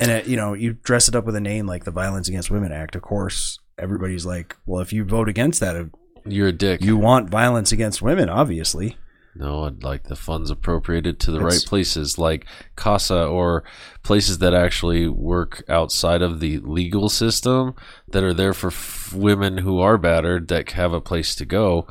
And 0.00 0.10
it, 0.10 0.26
you 0.26 0.36
know, 0.36 0.54
you 0.54 0.72
dress 0.72 1.08
it 1.08 1.14
up 1.14 1.26
with 1.26 1.36
a 1.36 1.40
name 1.40 1.66
like 1.66 1.84
the 1.84 1.90
Violence 1.90 2.26
Against 2.28 2.50
Women 2.50 2.72
Act. 2.72 2.96
Of 2.96 3.02
course, 3.02 3.58
everybody's 3.78 4.24
like, 4.26 4.56
"Well, 4.66 4.80
if 4.80 4.92
you 4.92 5.04
vote 5.04 5.28
against 5.28 5.60
that, 5.60 5.76
uh, 5.76 5.84
You're 6.24 6.48
a 6.48 6.52
dick. 6.52 6.82
you 6.82 6.96
want 6.96 7.28
violence 7.30 7.70
against 7.70 8.00
women." 8.02 8.28
Obviously, 8.28 8.96
No, 9.36 9.62
I'd 9.64 9.84
like 9.84 10.08
the 10.08 10.16
funds 10.16 10.50
appropriated 10.50 11.20
to 11.20 11.30
the 11.30 11.36
It's- 11.38 11.52
right 11.52 11.64
places, 11.68 12.18
like 12.18 12.46
CASA 12.74 13.26
or 13.26 13.62
places 14.02 14.38
that 14.38 14.54
actually 14.54 15.06
work 15.06 15.62
outside 15.68 16.20
of 16.20 16.40
the 16.40 16.58
legal 16.58 17.08
system 17.08 17.74
that 18.10 18.24
are 18.24 18.34
there 18.34 18.52
for 18.52 18.68
f- 18.68 19.12
women 19.14 19.58
who 19.58 19.78
are 19.78 19.96
battered 19.98 20.48
that 20.48 20.72
have 20.72 20.92
a 20.92 21.00
place 21.00 21.36
to 21.36 21.44
go. 21.44 21.86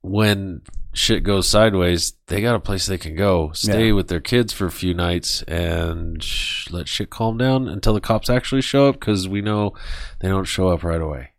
When 0.00 0.62
shit 0.92 1.22
goes 1.22 1.48
sideways, 1.48 2.14
they 2.28 2.40
got 2.40 2.54
a 2.54 2.60
place 2.60 2.86
they 2.86 2.98
can 2.98 3.16
go, 3.16 3.50
stay 3.52 3.88
Yeah. 3.88 3.92
with 3.94 4.08
their 4.08 4.20
kids 4.20 4.52
for 4.52 4.66
a 4.66 4.70
few 4.70 4.94
nights, 4.94 5.42
and 5.42 6.22
sh- 6.22 6.70
let 6.70 6.88
shit 6.88 7.10
calm 7.10 7.36
down 7.36 7.68
until 7.68 7.94
the 7.94 8.00
cops 8.00 8.30
actually 8.30 8.62
show 8.62 8.88
up 8.88 9.00
because 9.00 9.28
we 9.28 9.40
know 9.42 9.72
they 10.20 10.28
don't 10.28 10.44
show 10.44 10.68
up 10.68 10.82
right 10.84 11.00
away. 11.00 11.30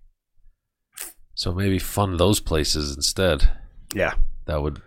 So 1.36 1.54
maybe 1.54 1.80
fund 1.80 2.19
those 2.19 2.41
places 2.41 2.93
instead 2.95 3.50
yeah. 3.95 4.15
that 4.45 4.62
would 4.62 4.82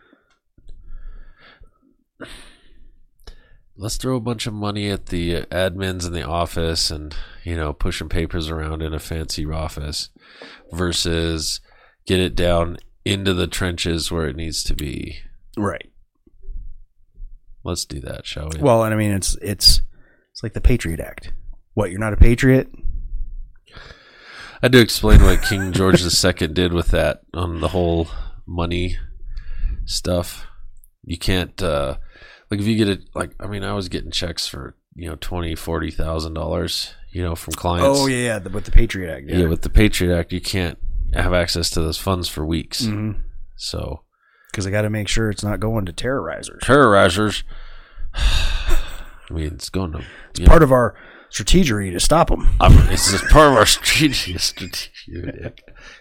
let's 3.76 3.96
throw 3.96 4.16
a 4.16 4.20
bunch 4.20 4.46
of 4.46 4.52
money 4.52 4.90
at 4.90 5.06
the 5.06 5.42
admins 5.50 6.06
in 6.06 6.12
the 6.12 6.22
office 6.22 6.90
and 6.90 7.16
you 7.42 7.56
know 7.56 7.72
pushing 7.72 8.08
papers 8.08 8.48
around 8.50 8.82
in 8.82 8.92
a 8.92 8.98
fancy 8.98 9.46
office 9.46 10.10
versus 10.72 11.60
get 12.06 12.20
it 12.20 12.34
down 12.34 12.76
into 13.04 13.34
the 13.34 13.46
trenches 13.46 14.10
where 14.12 14.26
it 14.28 14.36
needs 14.36 14.62
to 14.64 14.74
be 14.74 15.18
Right. 15.56 15.90
let's 17.64 17.84
do 17.84 18.00
that 18.00 18.26
shall 18.26 18.48
we 18.48 18.60
Well, 18.60 18.84
and 18.84 18.94
I 18.94 18.96
mean, 18.96 19.12
it's 19.12 19.36
it's 19.42 19.82
it's 20.30 20.42
like 20.42 20.54
the 20.54 20.60
Patriot 20.60 21.00
Act. 21.00 21.32
What? 21.74 21.90
You're 21.90 22.00
not 22.00 22.12
a 22.12 22.16
patriot? 22.16 22.68
i 24.64 24.68
do 24.68 24.78
explain 24.78 25.20
what 25.22 25.42
king 25.42 25.72
george 25.72 26.02
ii 26.04 26.46
did 26.52 26.72
with 26.72 26.88
that 26.88 27.22
on 27.34 27.60
the 27.60 27.68
whole 27.68 28.06
money 28.46 28.96
stuff 29.84 30.46
you 31.04 31.18
can't 31.18 31.60
uh 31.60 31.96
like 32.48 32.60
if 32.60 32.66
you 32.66 32.76
get 32.76 32.88
it 32.88 33.00
like 33.12 33.32
i 33.40 33.46
mean 33.48 33.64
i 33.64 33.72
was 33.72 33.88
getting 33.88 34.12
checks 34.12 34.46
for 34.46 34.76
you 34.94 35.08
know 35.08 35.16
twenty 35.16 35.56
forty 35.56 35.90
thousand 35.90 36.34
dollars 36.34 36.94
you 37.10 37.20
know 37.22 37.34
from 37.34 37.54
clients 37.54 37.98
Oh 38.00 38.06
yeah, 38.06 38.38
with 38.38 38.64
the 38.64 38.70
Patriot 38.70 39.12
Act. 39.12 39.26
yeah. 39.28 39.38
Yeah. 39.38 39.46
with 39.48 39.62
the 39.62 39.70
patriot 39.70 40.16
act 40.16 40.32
you 40.32 40.40
can't 40.40 40.78
have 41.20 41.32
access 41.32 41.70
to 41.70 41.80
those 41.80 41.98
funds 41.98 42.28
for 42.28 42.44
weeks 42.44 42.86
Because 42.86 43.14
so 43.56 44.02
because 44.50 44.66
I 44.66 44.70
got 44.70 44.82
to 44.82 44.90
make 44.90 45.08
sure 45.08 45.30
it's 45.30 45.42
not 45.42 45.60
going 45.60 45.86
to 45.86 45.92
terrorizers. 45.92 46.60
terrorizers 46.60 47.42
i 48.14 48.78
mean 49.30 49.46
it's 49.46 49.70
going 49.70 49.92
to 49.92 50.04
It's 50.30 50.40
part 50.40 50.62
of 50.62 50.72
our 50.72 50.94
strategy 51.30 51.90
to 51.90 51.98
stop 51.98 52.28
them. 52.28 52.46
I'm, 52.60 52.76
it's 52.92 53.10
just 53.10 53.24
part 53.28 53.52
of 53.52 53.56
our 53.56 53.64
strategy, 53.66 54.36
strategy 54.36 54.90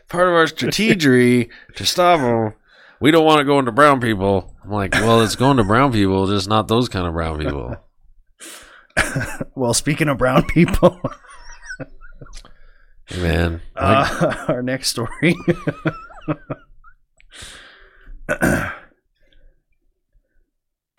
part 0.09 0.27
of 0.27 0.33
our 0.33 0.47
strategy 0.47 1.49
to 1.75 1.85
stop 1.85 2.19
them 2.19 2.53
we 3.01 3.09
don't 3.09 3.25
want 3.25 3.39
to 3.39 3.45
go 3.45 3.57
into 3.59 3.71
brown 3.71 3.99
people. 3.99 4.55
I'm 4.63 4.69
like, 4.69 4.93
well, 4.93 5.21
it's 5.23 5.35
going 5.35 5.57
to 5.57 5.63
brown 5.63 5.91
people, 5.91 6.27
just 6.27 6.47
not 6.47 6.67
those 6.67 6.87
kind 6.87 7.07
of 7.07 7.13
brown 7.13 7.39
people. 7.39 7.75
well, 9.55 9.73
speaking 9.73 10.07
of 10.07 10.19
brown 10.19 10.43
people, 10.43 11.01
Hey, 13.11 13.21
man, 13.21 13.61
uh, 13.75 14.45
our 14.47 14.63
next 14.63 14.87
story. 14.89 15.35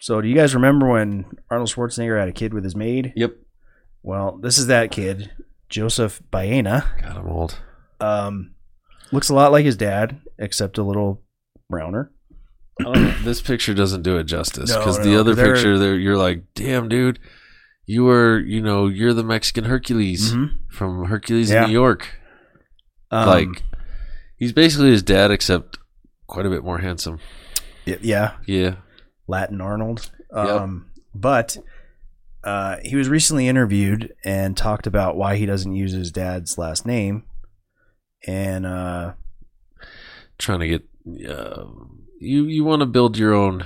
so, 0.01 0.21
do 0.21 0.29
you 0.29 0.35
guys 0.35 0.55
remember 0.55 0.89
when 0.91 1.25
Arnold 1.51 1.71
Schwarzenegger 1.71 2.19
had 2.19 2.29
a 2.29 2.33
kid 2.33 2.53
with 2.53 2.65
his 2.65 2.77
maid? 2.77 3.13
yep, 3.17 3.37
Well, 4.03 4.39
this 4.43 4.59
is 4.59 4.67
that 4.67 4.91
kid, 4.91 5.31
Joseph 5.69 6.21
Baena. 6.31 6.85
God, 7.01 7.17
I'm 7.17 7.29
old. 7.29 7.59
Um, 8.01 8.55
looks 9.11 9.29
a 9.31 9.35
lot 9.35 9.53
like 9.53 9.65
his 9.65 9.77
dad, 9.77 10.21
except 10.39 10.77
a 10.77 10.83
little 10.83 11.23
browner. 11.71 12.13
Oh, 12.85 12.93
this 13.23 13.41
picture 13.41 13.73
doesn't 13.75 14.03
do 14.03 14.19
it 14.19 14.25
justice 14.25 14.75
because 14.75 14.99
no, 14.99 15.05
the 15.05 15.19
other 15.19 15.35
picture, 15.35 15.79
there, 15.79 15.95
you're 15.95 16.17
like, 16.19 16.43
damn, 16.55 16.89
dude, 16.89 17.21
you 17.93 18.05
were, 18.05 18.39
you 18.41 18.61
know, 18.63 18.87
you're 18.89 19.13
the 19.15 19.23
Mexican 19.35 19.65
Hercules 19.65 20.33
Mhm. 20.33 20.49
from 20.71 21.05
Hercules 21.05 21.51
Yeah. 21.51 21.63
in 21.65 21.69
New 21.69 21.73
York. 21.85 22.03
Um, 23.11 23.27
like, 23.29 23.63
he's 24.37 24.53
basically 24.53 24.91
his 24.91 25.03
dad, 25.03 25.31
except 25.31 25.79
quite 26.27 26.47
a 26.47 26.51
bit 26.51 26.65
more 26.65 26.79
handsome. 26.79 27.19
yeah, 27.85 28.37
Yeah, 28.47 28.77
Latin 29.29 29.61
Arnold. 29.61 30.11
Yep. 30.35 30.49
Um, 30.49 30.87
But 31.15 31.59
uh, 32.43 32.77
he 32.83 32.97
was 32.97 33.09
recently 33.11 33.47
interviewed 33.47 34.15
and 34.25 34.57
talked 34.57 34.87
about 34.87 35.17
why 35.17 35.37
he 35.37 35.45
doesn't 35.47 35.75
use 35.75 35.93
his 35.93 36.11
dad's 36.11 36.57
last 36.57 36.87
name. 36.87 37.25
And 38.27 38.65
uh, 38.65 39.13
trying 40.39 40.61
to 40.61 40.69
get 40.69 40.83
uh, 41.29 41.65
you. 42.21 42.45
You 42.45 42.65
want 42.65 42.81
to 42.81 42.87
build 42.87 43.19
your 43.19 43.35
own. 43.35 43.65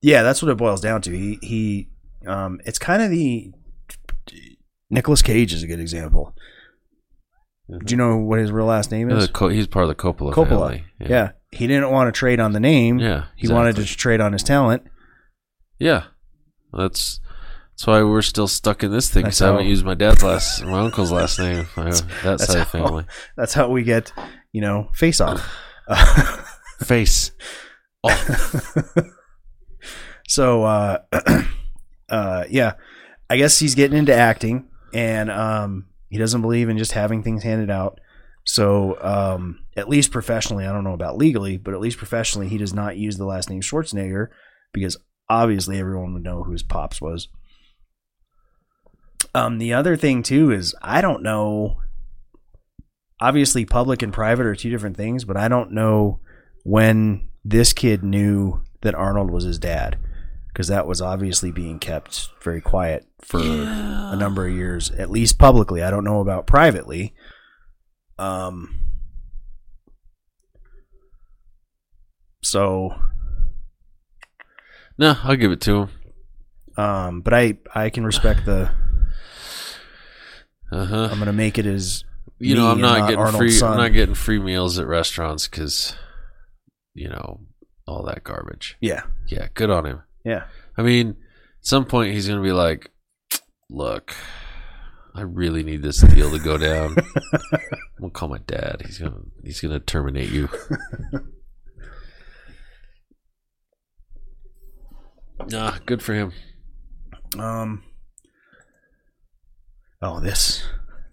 Yeah, 0.00 0.22
that's 0.22 0.42
what 0.42 0.50
it 0.50 0.56
boils 0.56 0.80
down 0.80 1.02
to. 1.02 1.10
He 1.10 1.38
he, 1.42 1.88
um, 2.26 2.60
it's 2.64 2.78
kind 2.78 3.02
of 3.02 3.10
the 3.10 3.50
Nicolas 4.90 5.22
Cage 5.22 5.52
is 5.52 5.62
a 5.62 5.66
good 5.66 5.80
example. 5.80 6.34
Do 7.68 7.92
you 7.92 7.96
know 7.98 8.16
what 8.16 8.38
his 8.38 8.50
real 8.50 8.66
last 8.66 8.90
name 8.90 9.10
Uh, 9.10 9.16
is? 9.16 9.28
He's 9.28 9.66
part 9.66 9.82
of 9.84 9.88
the 9.88 9.94
Coppola, 9.94 10.32
Coppola. 10.32 10.48
family. 10.48 10.84
Yeah. 11.00 11.32
he 11.52 11.66
didn't 11.66 11.90
want 11.90 12.08
to 12.12 12.18
trade 12.18 12.40
on 12.40 12.52
the 12.52 12.60
name. 12.60 12.98
yeah. 12.98 13.24
he 13.36 13.48
wanted 13.48 13.76
to 13.76 13.84
trade 13.84 14.20
on 14.22 14.32
his 14.32 14.42
talent. 14.42 14.84
Yeah, 15.78 16.04
that's 16.72 17.20
that's 17.72 17.86
why 17.86 18.02
we're 18.02 18.22
still 18.22 18.48
stuck 18.48 18.82
in 18.82 18.90
this 18.90 19.10
thing. 19.10 19.22
Because 19.24 19.42
I 19.42 19.48
haven't 19.48 19.66
used 19.66 19.84
my 19.84 19.94
dad's 19.94 20.22
last, 20.24 20.64
my 20.64 20.80
uncle's 20.80 21.12
last 21.12 21.38
name. 21.38 21.66
That 21.76 22.04
that's 22.22 22.46
side 22.46 22.56
of 22.56 22.68
how- 22.68 22.86
family. 22.86 23.04
That's 23.36 23.54
how 23.54 23.68
we 23.68 23.82
get, 23.82 24.12
you 24.52 24.60
know, 24.60 24.88
face 24.94 25.20
off. 25.20 25.46
Face. 26.84 27.32
so 30.28 30.62
uh 30.62 30.98
uh 32.10 32.44
yeah 32.48 32.74
i 33.28 33.36
guess 33.36 33.58
he's 33.58 33.74
getting 33.74 33.98
into 33.98 34.14
acting 34.14 34.68
and 34.92 35.30
um 35.30 35.86
he 36.10 36.18
doesn't 36.18 36.42
believe 36.42 36.68
in 36.68 36.78
just 36.78 36.92
having 36.92 37.22
things 37.22 37.42
handed 37.42 37.70
out. 37.70 38.00
So 38.44 38.96
um 39.02 39.64
at 39.76 39.88
least 39.88 40.10
professionally 40.10 40.66
i 40.66 40.72
don't 40.72 40.84
know 40.84 40.94
about 40.94 41.18
legally 41.18 41.56
but 41.56 41.74
at 41.74 41.80
least 41.80 41.98
professionally 41.98 42.48
he 42.48 42.58
does 42.58 42.72
not 42.72 42.96
use 42.96 43.16
the 43.16 43.26
last 43.26 43.50
name 43.50 43.60
schwarzenegger 43.60 44.28
because 44.72 44.96
obviously 45.28 45.78
everyone 45.78 46.14
would 46.14 46.22
know 46.22 46.42
who 46.44 46.52
his 46.52 46.62
pops 46.62 47.00
was. 47.00 47.28
Um 49.34 49.58
the 49.58 49.74
other 49.74 49.96
thing 49.96 50.22
too 50.22 50.50
is 50.50 50.74
i 50.80 51.00
don't 51.00 51.22
know 51.22 51.76
obviously 53.20 53.64
public 53.64 54.02
and 54.02 54.12
private 54.12 54.46
are 54.46 54.54
two 54.54 54.70
different 54.70 54.96
things 54.96 55.24
but 55.24 55.36
i 55.36 55.48
don't 55.48 55.72
know 55.72 56.20
when 56.64 57.28
this 57.44 57.72
kid 57.72 58.02
knew 58.02 58.62
that 58.80 58.94
arnold 58.94 59.30
was 59.30 59.44
his 59.44 59.58
dad 59.58 59.98
because 60.58 60.66
that 60.66 60.88
was 60.88 61.00
obviously 61.00 61.52
being 61.52 61.78
kept 61.78 62.30
very 62.42 62.60
quiet 62.60 63.06
for 63.20 63.38
a 63.38 64.16
number 64.16 64.44
of 64.44 64.52
years, 64.52 64.90
at 64.90 65.08
least 65.08 65.38
publicly. 65.38 65.84
I 65.84 65.90
don't 65.92 66.02
know 66.02 66.18
about 66.18 66.48
privately. 66.48 67.14
Um, 68.18 68.88
so, 72.42 72.92
No, 74.98 75.16
I'll 75.22 75.36
give 75.36 75.52
it 75.52 75.60
to 75.60 75.82
him. 75.82 75.90
um, 76.76 77.20
but 77.20 77.32
I 77.34 77.58
I 77.72 77.90
can 77.90 78.04
respect 78.04 78.44
the. 78.44 78.68
Uh 80.72 80.84
huh. 80.86 81.08
I'm 81.12 81.20
gonna 81.20 81.32
make 81.32 81.56
it 81.56 81.66
as 81.66 82.02
You 82.40 82.56
know, 82.56 82.66
I'm 82.68 82.80
not 82.80 82.98
not 82.98 83.06
getting 83.10 83.18
Arnold's 83.20 83.38
free. 83.38 83.50
son. 83.52 83.74
I'm 83.74 83.78
not 83.78 83.92
getting 83.92 84.16
free 84.16 84.40
meals 84.40 84.76
at 84.80 84.88
restaurants 84.88 85.46
because, 85.46 85.94
you 86.94 87.08
know, 87.08 87.42
all 87.86 88.02
that 88.06 88.24
garbage. 88.24 88.76
yeah 88.80 89.02
Yeah, 89.28 89.46
good 89.54 89.70
on 89.70 89.86
him. 89.86 90.02
Yeah 90.24 90.44
I 90.76 90.82
mean, 90.82 91.10
at 91.10 91.16
some 91.66 91.84
point 91.84 92.12
he's 92.14 92.28
gonna 92.28 92.42
be 92.42 92.52
like, 92.52 92.90
"Look, 93.68 94.14
I 95.14 95.22
really 95.22 95.64
need 95.64 95.82
this 95.82 96.00
deal 96.00 96.30
to 96.30 96.38
go 96.38 96.56
down. 96.56 96.94
I'm 97.52 97.60
gonna 98.00 98.10
call 98.12 98.28
my 98.28 98.38
dad. 98.46 98.82
He's 98.86 98.98
gonna 98.98 99.22
he's 99.42 99.60
gonna 99.60 99.80
terminate 99.80 100.30
you." 100.30 100.48
nah, 105.48 105.78
good 105.86 106.02
for 106.02 106.14
him. 106.14 106.32
um. 107.38 107.82
Oh, 110.00 110.20
this 110.20 110.64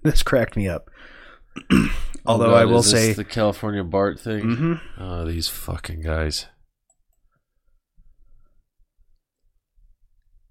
this 0.03 0.21
cracked 0.21 0.55
me 0.55 0.67
up. 0.67 0.89
Although 2.27 2.45
Oh, 2.47 2.49
God, 2.51 2.61
I 2.61 2.65
will 2.65 2.83
say, 2.83 3.13
the 3.13 3.23
California 3.23 3.83
BART 3.83 4.19
thing. 4.19 4.41
Mhm. 4.43 4.81
Oh, 4.99 5.25
these 5.25 5.47
fucking 5.47 6.01
guys. 6.01 6.45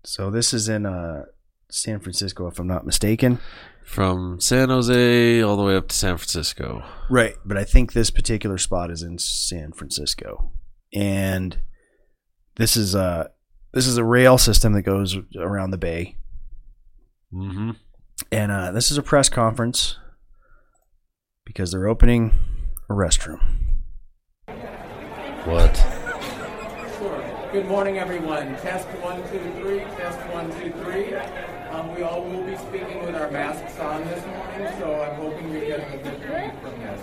So 0.04 0.30
this 0.30 0.52
is 0.54 0.68
in 0.68 0.86
uh 0.86 1.24
San 1.70 1.98
Francisco, 2.00 2.46
if 2.46 2.58
I'm 2.58 2.66
not 2.68 2.86
mistaken. 2.86 3.40
From 3.84 4.40
San 4.40 4.68
Jose 4.70 5.42
all 5.42 5.56
the 5.56 5.62
way 5.62 5.76
up 5.76 5.88
to 5.88 5.94
San 5.96 6.16
Francisco. 6.16 6.82
Right, 7.10 7.34
but 7.44 7.56
I 7.58 7.64
think 7.64 7.92
this 7.92 8.10
particular 8.10 8.56
spot 8.58 8.90
is 8.90 9.02
in 9.02 9.18
San 9.18 9.72
Francisco, 9.72 10.52
and 10.94 11.58
this 12.56 12.76
is 12.76 12.94
a 12.94 13.30
this 13.72 13.86
is 13.86 13.98
a 13.98 14.04
rail 14.04 14.38
system 14.38 14.72
that 14.74 14.82
goes 14.82 15.16
around 15.36 15.70
the 15.70 15.78
bay, 15.78 16.16
Mm-hmm. 17.32 17.70
and 18.30 18.52
uh, 18.52 18.70
this 18.72 18.90
is 18.92 18.96
a 18.98 19.02
press 19.02 19.28
conference 19.28 19.96
because 21.44 21.72
they're 21.72 21.88
opening 21.88 22.32
a 22.88 22.92
restroom. 22.94 23.40
What? 25.44 25.84
Sure. 27.54 27.62
Good 27.62 27.70
morning, 27.70 27.98
everyone. 27.98 28.56
Test 28.56 28.88
one, 28.98 29.22
two, 29.30 29.38
three. 29.60 29.78
Test 29.96 30.18
one, 30.30 30.50
two, 30.60 30.72
three. 30.82 31.14
Um, 31.70 31.94
we 31.94 32.02
all 32.02 32.24
will 32.24 32.42
be 32.42 32.56
speaking 32.56 33.04
with 33.06 33.14
our 33.14 33.30
masks 33.30 33.78
on 33.78 34.02
this 34.08 34.26
morning, 34.26 34.74
so 34.80 35.00
I'm 35.00 35.14
hoping 35.14 35.52
you're 35.52 35.64
getting 35.64 35.86
a 35.92 35.98
good 36.02 36.28
read 36.28 36.52
from 36.60 36.80
this. 36.80 37.00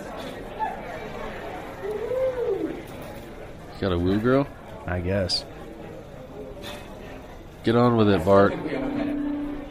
Got 3.79 3.93
a 3.93 3.97
woo 3.97 4.19
girl? 4.19 4.45
I 4.85 4.99
guess. 4.99 5.45
Get 7.63 7.77
on 7.77 7.95
with 7.95 8.09
it, 8.09 8.25
BART. 8.25 8.51
I 8.51 8.55
think 8.55 8.67
we 8.67 8.75
have 8.75 8.83
a 8.83 8.89
minute. 8.89 9.65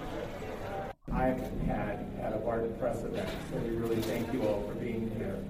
I've 1.13 1.41
had 1.67 2.07
at 2.23 2.33
a 2.33 2.39
Barton 2.39 2.75
Press 2.79 3.03
event, 3.03 3.29
so 3.51 3.59
we 3.59 3.77
really 3.77 4.01
thank 4.01 4.33
you 4.33 4.43
all 4.45 4.63
for 4.67 4.75
being 4.77 5.11
here. 5.19 5.45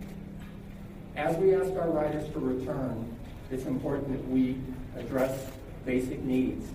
As 1.14 1.36
we 1.36 1.54
ask 1.54 1.70
our 1.74 1.90
riders 1.90 2.28
to 2.32 2.40
return, 2.40 3.16
it's 3.52 3.66
important 3.66 4.10
that 4.12 4.28
we 4.28 4.58
address 4.96 5.46
basic 5.84 6.22
needs 6.22 6.68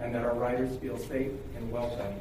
and 0.00 0.14
that 0.14 0.24
our 0.24 0.34
riders 0.34 0.76
feel 0.78 0.98
safe 0.98 1.32
and 1.56 1.70
welcome. 1.70 2.14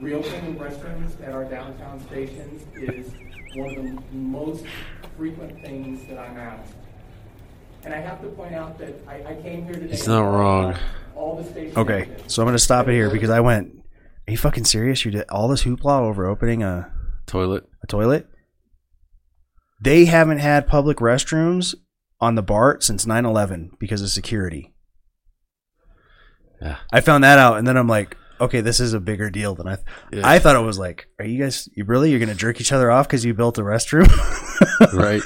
Reopening 0.00 0.56
restrooms 0.56 1.20
at 1.26 1.32
our 1.32 1.44
downtown 1.44 2.04
stations 2.06 2.64
is 2.74 3.10
one 3.54 3.70
of 3.70 3.84
the 3.84 4.16
most 4.16 4.64
frequent 5.16 5.60
things 5.62 6.06
that 6.08 6.18
I'm 6.18 6.36
asked. 6.36 6.74
And 7.84 7.94
I 7.94 7.98
have 7.98 8.20
to 8.22 8.28
point 8.28 8.54
out 8.54 8.78
that 8.78 8.94
I, 9.08 9.22
I 9.24 9.34
came 9.42 9.64
here 9.64 9.74
today. 9.74 9.92
It's 9.92 10.06
not 10.06 10.22
wrong. 10.22 10.76
All 11.14 11.36
the 11.36 11.44
station 11.44 11.78
Okay, 11.78 12.08
so 12.26 12.42
I'm 12.42 12.48
gonna 12.48 12.58
stop 12.58 12.88
it 12.88 12.92
here 12.92 13.08
because 13.08 13.30
I 13.30 13.40
went. 13.40 13.72
Are 14.28 14.32
you 14.32 14.36
fucking 14.36 14.64
serious? 14.64 15.04
You 15.04 15.12
did 15.12 15.24
all 15.30 15.46
this 15.48 15.62
hoopla 15.62 16.00
over 16.00 16.26
opening 16.26 16.62
a, 16.62 16.92
Toilet. 17.26 17.64
a 17.82 17.86
toilet? 17.86 18.26
They 19.80 20.06
haven't 20.06 20.38
had 20.38 20.66
public 20.66 20.98
restrooms 20.98 21.74
on 22.20 22.34
the 22.34 22.42
BART 22.42 22.82
since 22.82 23.04
9/11 23.06 23.78
because 23.78 24.00
of 24.02 24.08
security. 24.10 24.72
Yeah. 26.62 26.76
I 26.92 27.00
found 27.00 27.22
that 27.24 27.38
out, 27.38 27.58
and 27.58 27.66
then 27.68 27.76
I'm 27.76 27.86
like, 27.88 28.16
okay, 28.40 28.60
this 28.62 28.80
is 28.80 28.94
a 28.94 29.00
bigger 29.00 29.28
deal 29.30 29.54
than 29.54 29.68
I. 29.68 29.74
Th- 29.76 29.86
Yeah. 30.12 30.28
I 30.28 30.38
thought 30.38 30.56
it 30.56 30.60
was 30.64 30.78
like, 30.78 31.08
are 31.18 31.24
you 31.26 31.42
guys 31.42 31.68
you 31.74 31.84
really 31.84 32.10
you're 32.10 32.20
gonna 32.20 32.34
jerk 32.34 32.60
each 32.60 32.72
other 32.72 32.90
off 32.90 33.06
because 33.06 33.24
you 33.24 33.34
built 33.34 33.58
a 33.58 33.62
restroom? 33.62 34.08
Right. 34.92 35.22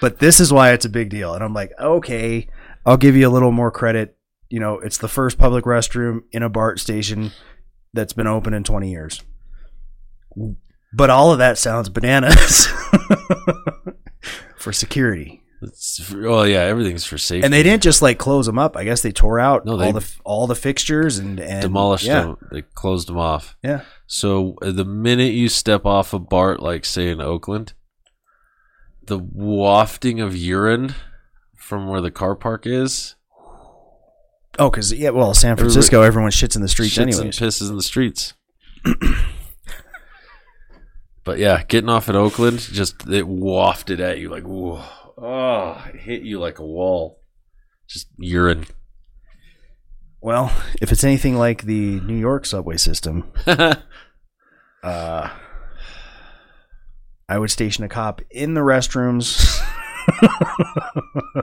but 0.00 0.18
this 0.18 0.40
is 0.40 0.52
why 0.52 0.72
it's 0.72 0.84
a 0.84 0.88
big 0.88 1.08
deal, 1.10 1.34
and 1.34 1.42
I'm 1.42 1.54
like, 1.54 1.72
okay, 1.80 2.48
I'll 2.84 2.96
give 2.96 3.16
you 3.16 3.28
a 3.28 3.30
little 3.30 3.52
more 3.52 3.70
credit. 3.70 4.16
You 4.48 4.60
know, 4.60 4.78
it's 4.78 4.98
the 4.98 5.08
first 5.08 5.38
public 5.38 5.64
restroom 5.64 6.20
in 6.32 6.42
a 6.42 6.48
BART 6.48 6.78
station 6.78 7.32
that's 7.92 8.12
been 8.12 8.26
open 8.28 8.54
in 8.54 8.62
20 8.64 8.90
years. 8.90 9.22
But 10.92 11.10
all 11.10 11.32
of 11.32 11.38
that 11.38 11.58
sounds 11.58 11.88
bananas. 11.88 12.66
for 14.56 14.72
security. 14.72 15.42
It's 15.62 16.02
for, 16.02 16.26
oh 16.26 16.42
yeah, 16.42 16.60
everything's 16.60 17.04
for 17.04 17.16
safety. 17.18 17.44
And 17.44 17.52
they 17.52 17.62
didn't 17.62 17.82
just 17.82 18.02
like 18.02 18.18
close 18.18 18.46
them 18.46 18.58
up. 18.58 18.76
I 18.76 18.84
guess 18.84 19.00
they 19.02 19.12
tore 19.12 19.40
out 19.40 19.64
No, 19.64 19.76
they- 19.76 19.86
all 19.86 19.92
the 19.92 20.12
all 20.24 20.46
the 20.46 20.54
fixtures 20.54 21.18
and, 21.18 21.40
and 21.40 21.62
demolished 21.62 22.04
yeah, 22.06 22.22
them. 22.22 22.36
They 22.52 22.62
closed 22.62 23.08
them 23.08 23.18
off. 23.18 23.56
Yeah. 23.62 23.82
So 24.06 24.56
uh, 24.62 24.72
the 24.72 24.84
minute 24.84 25.32
you 25.32 25.48
step 25.48 25.86
off 25.86 26.12
a 26.12 26.18
BART, 26.18 26.60
like 26.60 26.84
say 26.84 27.08
in 27.08 27.20
Oakland, 27.20 27.72
the 29.06 29.18
wafting 29.18 30.20
of 30.20 30.36
urine 30.36 30.94
from 31.56 31.88
where 31.88 32.00
the 32.00 32.10
car 32.10 32.34
park 32.36 32.66
is, 32.66 33.14
Oh, 34.58 34.70
because 34.70 34.92
yeah, 34.92 35.10
well, 35.10 35.34
San 35.34 35.56
Francisco, 35.56 36.02
everyone 36.02 36.30
shits 36.30 36.56
in 36.56 36.62
the 36.62 36.68
streets 36.68 36.96
shits 36.96 37.20
and 37.20 37.30
pisses 37.32 37.68
in 37.68 37.76
the 37.76 37.82
streets. 37.82 38.34
but 41.26 41.38
yeah, 41.38 41.64
getting 41.64 41.90
off 41.90 42.08
at 42.08 42.14
Oakland, 42.14 42.60
just 42.60 43.06
it 43.08 43.26
wafted 43.26 44.00
at 44.00 44.18
you 44.18 44.30
like 44.30 44.44
whoa, 44.44 44.82
oh, 45.18 45.84
it 45.92 45.96
hit 45.96 46.22
you 46.22 46.38
like 46.38 46.60
a 46.60 46.64
wall. 46.64 47.20
Just 47.88 48.06
urine. 48.16 48.64
Well, 50.20 50.52
if 50.80 50.92
it's 50.92 51.04
anything 51.04 51.36
like 51.36 51.64
the 51.64 52.00
New 52.00 52.16
York 52.16 52.46
subway 52.46 52.76
system, 52.76 53.30
uh, 53.46 53.74
I 57.28 57.38
would 57.38 57.50
station 57.50 57.82
a 57.82 57.88
cop 57.88 58.20
in 58.30 58.54
the 58.54 58.60
restrooms, 58.60 59.60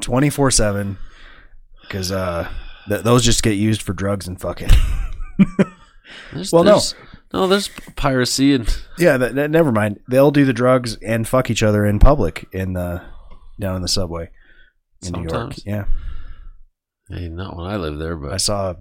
twenty 0.00 0.30
four 0.30 0.50
seven, 0.50 0.96
because 1.82 2.10
uh, 2.10 2.48
th- 2.88 3.02
those 3.02 3.22
just 3.22 3.42
get 3.42 3.52
used 3.52 3.82
for 3.82 3.92
drugs 3.92 4.26
and 4.26 4.40
fucking. 4.40 4.70
There's, 6.32 6.52
Well, 6.52 6.64
there's, 6.64 6.94
no, 6.94 7.00
there's 7.32 7.68
piracy 7.96 8.54
and 8.54 8.82
yeah, 8.98 9.16
that, 9.16 9.34
that- 9.34 9.50
never 9.50 9.72
mind. 9.72 10.00
They'll 10.08 10.30
do 10.30 10.44
the 10.44 10.52
drugs 10.52 10.96
and 10.96 11.26
fuck 11.26 11.50
each 11.50 11.62
other 11.62 11.84
in 11.86 11.98
public 11.98 12.46
in 12.52 12.74
the 12.74 13.02
down 13.60 13.76
in 13.76 13.82
the 13.82 13.88
subway 13.88 14.30
in 15.02 15.12
New 15.12 15.20
York. 15.20 15.30
Sometimes. 15.30 15.62
Yeah. 15.66 15.84
hey, 17.08 17.28
not 17.28 17.56
when 17.56 17.66
I 17.66 17.76
lived 17.76 18.00
there, 18.00 18.16
but 18.16 18.32
I 18.32 18.36
saw 18.36 18.74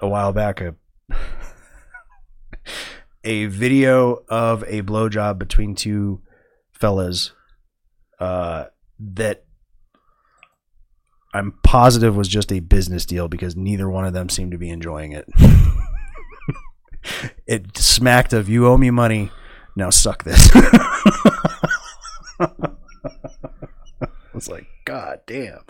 a 0.00 0.08
while 0.08 0.32
back 0.32 0.60
a 0.60 0.74
a 3.24 3.46
video 3.46 4.24
of 4.28 4.62
a 4.66 4.82
blowjob 4.82 5.38
between 5.38 5.74
two 5.74 6.22
fellas 6.72 7.32
uh, 8.18 8.64
that 8.98 9.44
I'm 11.34 11.52
positive 11.62 12.16
was 12.16 12.28
just 12.28 12.50
a 12.52 12.60
business 12.60 13.04
deal 13.04 13.28
because 13.28 13.56
neither 13.56 13.88
one 13.88 14.04
of 14.04 14.12
them 14.14 14.28
seemed 14.28 14.52
to 14.52 14.58
be 14.58 14.70
enjoying 14.70 15.12
it. 15.12 15.26
it 17.46 17.76
smacked 17.76 18.32
of 18.32 18.48
you 18.48 18.66
owe 18.66 18.76
me 18.76 18.90
money, 18.90 19.30
now 19.76 19.90
suck 19.90 20.24
this. 20.24 20.50
I 20.54 22.48
was 24.34 24.48
like, 24.48 24.66
God 24.84 25.20
damn. 25.26 25.60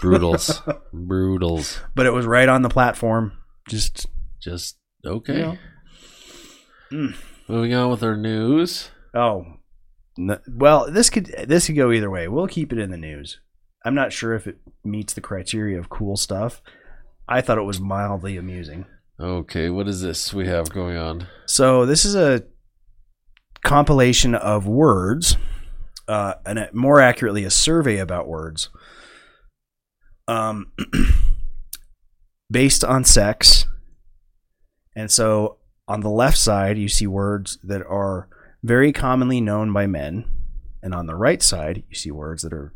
brutals, 0.00 0.62
brutals. 0.92 1.80
But 1.94 2.06
it 2.06 2.12
was 2.12 2.26
right 2.26 2.48
on 2.48 2.62
the 2.62 2.68
platform. 2.68 3.32
Just 3.68 4.06
Just 4.40 4.76
okay. 5.04 5.38
Yeah. 5.38 5.56
Mm. 6.92 7.16
Moving 7.48 7.74
on 7.74 7.90
with 7.90 8.02
our 8.02 8.16
news. 8.16 8.90
Oh, 9.14 9.44
well, 10.48 10.90
this 10.90 11.10
could 11.10 11.26
this 11.46 11.66
could 11.66 11.76
go 11.76 11.92
either 11.92 12.10
way. 12.10 12.28
We'll 12.28 12.46
keep 12.46 12.72
it 12.72 12.78
in 12.78 12.90
the 12.90 12.96
news. 12.96 13.40
I'm 13.84 13.94
not 13.94 14.12
sure 14.12 14.34
if 14.34 14.46
it 14.46 14.58
meets 14.82 15.12
the 15.12 15.20
criteria 15.20 15.78
of 15.78 15.90
cool 15.90 16.16
stuff. 16.16 16.62
I 17.28 17.40
thought 17.40 17.58
it 17.58 17.62
was 17.62 17.80
mildly 17.80 18.36
amusing. 18.36 18.86
Okay, 19.18 19.70
what 19.70 19.86
is 19.86 20.00
this 20.00 20.34
we 20.34 20.48
have 20.48 20.70
going 20.70 20.96
on? 20.96 21.28
So 21.46 21.86
this 21.86 22.04
is 22.04 22.16
a 22.16 22.42
compilation 23.64 24.34
of 24.34 24.66
words, 24.66 25.36
uh, 26.08 26.34
and 26.44 26.58
a- 26.58 26.70
more 26.72 27.00
accurately, 27.00 27.44
a 27.44 27.50
survey 27.50 27.98
about 27.98 28.26
words, 28.26 28.70
um, 30.26 30.72
based 32.50 32.82
on 32.82 33.04
sex. 33.04 33.66
And 34.96 35.10
so 35.10 35.58
on 35.86 36.00
the 36.00 36.10
left 36.10 36.36
side, 36.38 36.76
you 36.76 36.88
see 36.88 37.06
words 37.06 37.58
that 37.62 37.82
are 37.86 38.28
very 38.64 38.92
commonly 38.92 39.40
known 39.40 39.72
by 39.72 39.86
men, 39.86 40.24
and 40.82 40.92
on 40.92 41.06
the 41.06 41.14
right 41.14 41.42
side, 41.42 41.84
you 41.88 41.94
see 41.94 42.10
words 42.10 42.42
that 42.42 42.52
are 42.52 42.74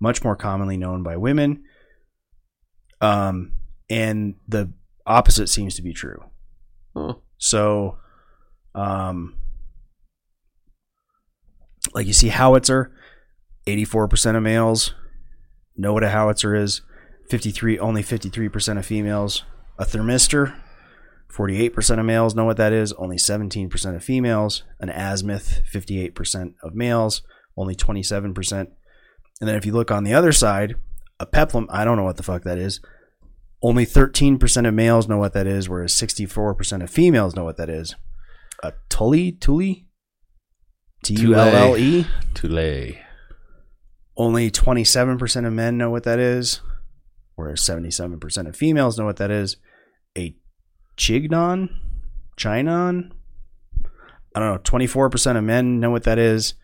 much 0.00 0.22
more 0.22 0.36
commonly 0.36 0.76
known 0.76 1.02
by 1.02 1.16
women. 1.16 1.64
Um, 3.00 3.52
and 3.88 4.34
the 4.46 4.72
opposite 5.08 5.48
seems 5.48 5.74
to 5.76 5.82
be 5.82 5.92
true. 5.92 6.22
Oh, 6.94 7.22
So, 7.38 7.98
um, 8.74 9.34
like 11.94 12.06
you 12.06 12.12
see 12.12 12.28
howitzer, 12.28 12.92
84% 13.66 14.36
of 14.36 14.42
males 14.42 14.94
know 15.76 15.92
what 15.92 16.04
a 16.04 16.10
howitzer 16.10 16.54
is. 16.54 16.82
53, 17.30 17.78
only 17.78 18.02
53% 18.02 18.78
of 18.78 18.86
females. 18.86 19.44
A 19.78 19.84
thermistor, 19.84 20.58
48% 21.32 22.00
of 22.00 22.06
males 22.06 22.34
know 22.34 22.44
what 22.44 22.56
that 22.56 22.72
is. 22.72 22.92
Only 22.94 23.16
17% 23.16 23.94
of 23.94 24.02
females. 24.02 24.64
An 24.80 24.88
azimuth, 24.88 25.62
58% 25.72 26.54
of 26.62 26.74
males. 26.74 27.22
Only 27.56 27.76
27%. 27.76 28.52
And 29.40 29.48
then 29.48 29.56
if 29.56 29.66
you 29.66 29.72
look 29.72 29.90
on 29.90 30.04
the 30.04 30.14
other 30.14 30.32
side, 30.32 30.74
a 31.20 31.26
peplum, 31.26 31.68
I 31.70 31.84
don't 31.84 31.96
know 31.96 32.04
what 32.04 32.16
the 32.16 32.22
fuck 32.22 32.42
that 32.44 32.58
is. 32.58 32.80
Only 33.62 33.84
13% 33.84 34.68
of 34.68 34.74
males 34.74 35.08
know 35.08 35.18
what 35.18 35.32
that 35.32 35.46
is, 35.46 35.68
whereas 35.68 35.92
64% 35.92 36.82
of 36.82 36.90
females 36.90 37.34
know 37.34 37.44
what 37.44 37.56
that 37.56 37.68
is. 37.68 37.96
A 38.62 38.72
tully, 38.88 39.32
tully, 39.32 39.86
T 41.04 41.14
U 41.14 41.34
L 41.34 41.48
L 41.48 41.76
E. 41.76 42.06
Tule. 42.34 42.94
Only 44.16 44.50
27% 44.50 45.46
of 45.46 45.52
men 45.52 45.78
know 45.78 45.90
what 45.90 46.02
that 46.04 46.18
is, 46.18 46.60
whereas 47.36 47.60
77% 47.60 48.48
of 48.48 48.56
females 48.56 48.98
know 48.98 49.04
what 49.04 49.16
that 49.16 49.30
is. 49.30 49.56
A 50.16 50.36
chignon, 50.96 51.68
chinon. 52.36 53.12
I 54.34 54.40
don't 54.40 54.52
know. 54.52 54.58
24% 54.58 55.36
of 55.36 55.44
men 55.44 55.78
know 55.80 55.90
what 55.90 56.02
that 56.04 56.18
is, 56.18 56.54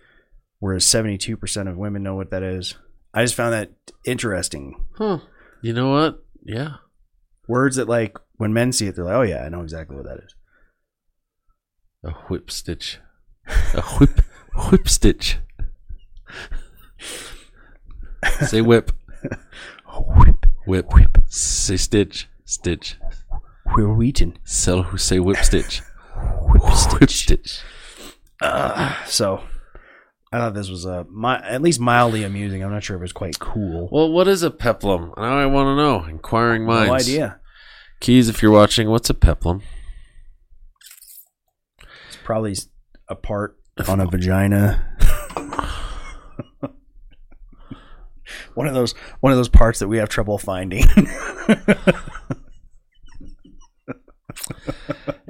whereas 0.59 0.84
72% 0.84 1.68
of 1.68 1.76
women 1.76 2.03
know 2.03 2.16
what 2.16 2.30
that 2.30 2.42
is. 2.42 2.74
I 3.12 3.22
just 3.22 3.36
found 3.36 3.53
that 3.53 3.70
interesting. 4.05 4.84
Huh. 4.97 5.18
You 5.62 5.72
know 5.72 5.90
what? 5.90 6.24
Yeah. 6.45 6.76
Words 7.47 7.76
that, 7.76 7.88
like, 7.88 8.16
when 8.36 8.53
men 8.53 8.72
see 8.72 8.86
it, 8.86 8.97
they're 8.97 9.05
like, 9.05 9.14
oh, 9.14 9.22
yeah, 9.22 9.45
I 9.45 9.49
know 9.49 9.62
exactly 9.62 9.97
what 9.97 10.07
that 10.07 10.18
is. 10.18 10.34
A 12.05 12.11
whip 12.28 12.51
stitch. 12.51 12.99
A 13.74 13.82
whip 13.99 14.20
whip 14.70 14.88
stitch. 14.88 15.38
Say 18.47 18.61
whip. 18.61 18.92
Whip, 20.16 20.47
Whip. 20.66 20.92
Whip. 20.92 21.18
Say 21.28 21.76
stitch. 21.76 22.28
Stitch. 22.45 22.97
we're 23.76 24.03
eating. 24.03 24.38
Sell 24.45 24.82
who 24.82 24.99
say 24.99 25.18
whip 25.18 25.38
stitch. 25.38 25.80
Whip 26.42 26.62
Whip 26.62 27.11
stitch. 27.11 27.61
Uh, 28.40 28.95
so 29.07 29.42
I 30.35 30.39
thought 30.39 30.55
this 30.55 30.68
was 30.68 30.85
mi- 30.85 31.28
at 31.28 31.62
least 31.62 31.78
mildly 31.78 32.24
amusing. 32.24 32.64
I'm 32.64 32.72
not 32.72 32.82
sure 32.82 32.97
if 32.97 33.03
it's 33.05 33.12
quite 33.12 33.39
cool. 33.39 33.89
Well, 33.93 34.11
what 34.11 34.26
is 34.26 34.43
a 34.43 34.51
peplum? 34.51 35.12
Now 35.16 35.39
I 35.39 35.47
want 35.47 35.68
to 35.68 35.76
know. 35.76 36.03
Inquiring 36.11 36.66
minds. 36.66 36.89
No 36.89 36.95
idea. 36.95 37.39
Keys, 38.01 38.28
if 38.28 38.43
you're 38.43 38.51
watching, 38.51 38.91
what's 38.91 39.09
a 39.09 39.14
peplum? 39.14 39.62
It's 42.09 42.18
probably 42.24 42.57
a 43.09 43.14
part 43.14 43.61
on 43.87 44.01
a 44.01 44.07
vagina. 44.07 44.85
one 48.55 48.66
of 48.66 48.74
those 48.74 48.93
one 49.20 49.32
of 49.32 49.39
those 49.39 49.49
parts 49.49 49.78
that 49.78 49.87
we 49.87 49.99
have 49.99 50.09
trouble 50.09 50.39
finding. 50.39 50.85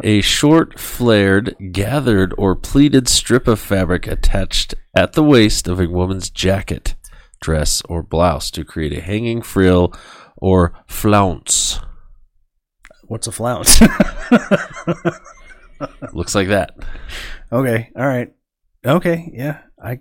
A 0.03 0.21
short, 0.21 0.79
flared, 0.81 1.55
gathered, 1.73 2.35
or 2.37 2.57
pleated 2.57 3.09
strip 3.09 3.47
of 3.47 3.61
fabric 3.61 4.07
attached 4.09 4.75
at 4.95 5.13
the 5.13 5.23
waist 5.23 5.69
of 5.69 5.79
a 5.79 5.89
woman's 5.89 6.31
jacket, 6.31 6.97
dress, 7.41 7.81
or 7.89 8.03
blouse 8.03 8.51
to 8.53 8.65
create 8.65 8.93
a 8.93 9.01
hanging 9.01 9.41
frill 9.41 9.95
or 10.37 10.75
flounce. 10.89 11.79
What's 13.05 13.29
a 13.29 13.33
flounce? 13.33 13.81
Looks 16.13 16.35
like 16.35 16.49
that. 16.49 16.75
okay, 17.53 17.91
all 17.97 18.07
right. 18.07 18.33
Okay, 18.85 19.31
yeah. 19.33 19.61
I 19.83 20.01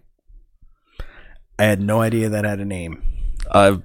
I 1.59 1.65
had 1.65 1.81
no 1.81 2.01
idea 2.01 2.29
that 2.29 2.45
had 2.45 2.59
a 2.59 2.65
name. 2.65 3.03
I 3.51 3.77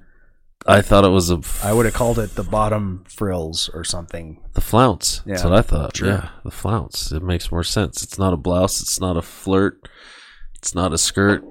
I 0.69 0.81
thought 0.81 1.03
it 1.05 1.09
was 1.09 1.31
a 1.31 1.37
f- 1.37 1.63
I 1.65 1.73
would 1.73 1.85
have 1.85 1.93
called 1.95 2.19
it 2.19 2.35
the 2.35 2.43
bottom 2.43 3.03
frills 3.07 3.69
or 3.73 3.83
something. 3.83 4.41
the 4.53 4.61
flounce. 4.61 5.21
That's 5.25 5.43
what 5.43 5.53
I 5.53 5.61
thought. 5.61 5.97
sure. 5.97 6.07
Yeah, 6.09 6.29
the 6.43 6.51
flounce. 6.51 7.11
It 7.11 7.23
makes 7.23 7.51
more 7.51 7.63
sense. 7.63 8.03
It's 8.03 8.17
not 8.19 8.33
a 8.33 8.37
blouse. 8.37 8.81
It's 8.81 8.99
not 8.99 9.17
a 9.17 9.21
flirt. 9.21 9.89
It's 10.55 10.75
not 10.75 10.93
a 10.93 10.97
skirt. 10.97 11.43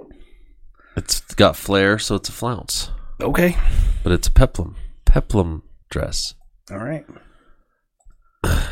It's 0.97 1.21
got 1.35 1.57
flair, 1.57 1.99
so 1.99 2.14
it's 2.16 2.29
a 2.29 2.33
flounce. 2.33 2.91
Okay. 3.21 3.57
But 4.03 4.12
it's 4.12 4.29
a 4.29 4.33
peplum. 4.33 4.77
Peplum 5.05 5.62
dress. 5.91 6.35
All 6.71 6.79
right. 6.79 7.05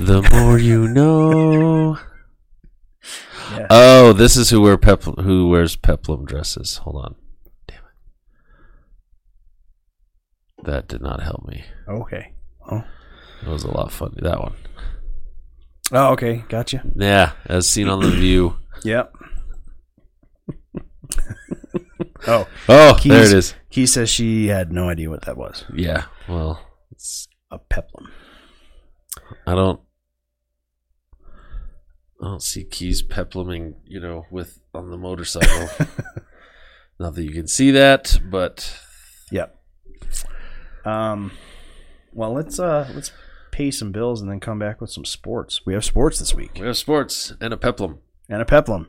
The 0.00 0.22
more 0.32 0.58
you 0.58 0.86
know. 0.86 1.98
Yeah. 3.50 3.66
Oh, 3.68 4.12
this 4.12 4.36
is 4.36 4.50
who 4.50 4.60
wear 4.60 4.78
pepl- 4.78 5.22
who 5.24 5.48
wears 5.48 5.74
peplum 5.74 6.24
dresses. 6.24 6.76
Hold 6.78 7.04
on. 7.04 7.14
Damn 7.66 7.78
it. 7.78 7.82
That 10.64 10.88
did 10.88 11.00
not 11.02 11.22
help 11.22 11.46
me. 11.46 11.64
Okay. 11.88 12.32
Oh. 12.70 12.84
It 13.42 13.48
was 13.48 13.64
a 13.64 13.70
lot 13.70 13.92
funny. 13.92 14.16
That 14.22 14.40
one. 14.40 14.54
Oh, 15.92 16.12
okay. 16.12 16.44
Gotcha. 16.48 16.82
Yeah, 16.96 17.32
as 17.46 17.68
seen 17.68 17.88
on 17.88 18.00
the 18.00 18.10
view. 18.16 18.56
Yep. 18.84 19.14
oh, 22.26 22.48
Oh, 22.68 22.96
Keys, 23.00 23.12
there 23.12 23.22
it 23.24 23.32
is. 23.32 23.54
He 23.70 23.86
says 23.86 24.10
she 24.10 24.48
had 24.48 24.72
no 24.72 24.88
idea 24.88 25.08
what 25.10 25.22
that 25.22 25.36
was. 25.36 25.64
Yeah. 25.74 26.04
Well, 26.28 26.60
it's, 26.90 27.28
A 27.50 27.58
peplum. 27.58 28.10
I 29.46 29.54
don't. 29.54 29.80
I 32.20 32.24
don't 32.24 32.42
see 32.42 32.64
Keys 32.64 33.00
pepluming, 33.02 33.76
you 33.84 34.00
know, 34.00 34.26
with 34.30 34.58
on 34.74 34.90
the 34.90 34.96
motorcycle. 34.96 35.68
Not 36.98 37.14
that 37.14 37.22
you 37.22 37.30
can 37.30 37.46
see 37.46 37.70
that, 37.70 38.20
but 38.28 38.76
Yep. 39.30 39.57
Um. 40.88 41.32
Well, 42.12 42.32
let's 42.32 42.58
uh 42.58 42.90
let's 42.94 43.12
pay 43.50 43.70
some 43.70 43.92
bills 43.92 44.20
and 44.20 44.30
then 44.30 44.40
come 44.40 44.58
back 44.58 44.80
with 44.80 44.90
some 44.90 45.04
sports. 45.04 45.66
We 45.66 45.74
have 45.74 45.84
sports 45.84 46.18
this 46.18 46.34
week 46.34 46.52
we 46.60 46.66
have 46.66 46.76
sports 46.76 47.32
and 47.40 47.52
a 47.52 47.56
peplum. 47.56 47.98
and 48.28 48.40
a 48.40 48.44
peplum. 48.44 48.88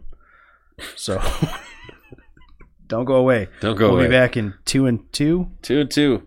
So 0.95 1.21
don't 2.87 3.05
go 3.05 3.15
away. 3.15 3.47
Don't 3.61 3.75
go 3.75 3.89
we'll 3.89 3.97
away. 3.99 4.07
be 4.07 4.11
back 4.11 4.37
in 4.37 4.53
two 4.65 4.85
and 4.85 5.11
two. 5.11 5.51
Two 5.61 5.79
and 5.81 5.91
two 5.91 6.23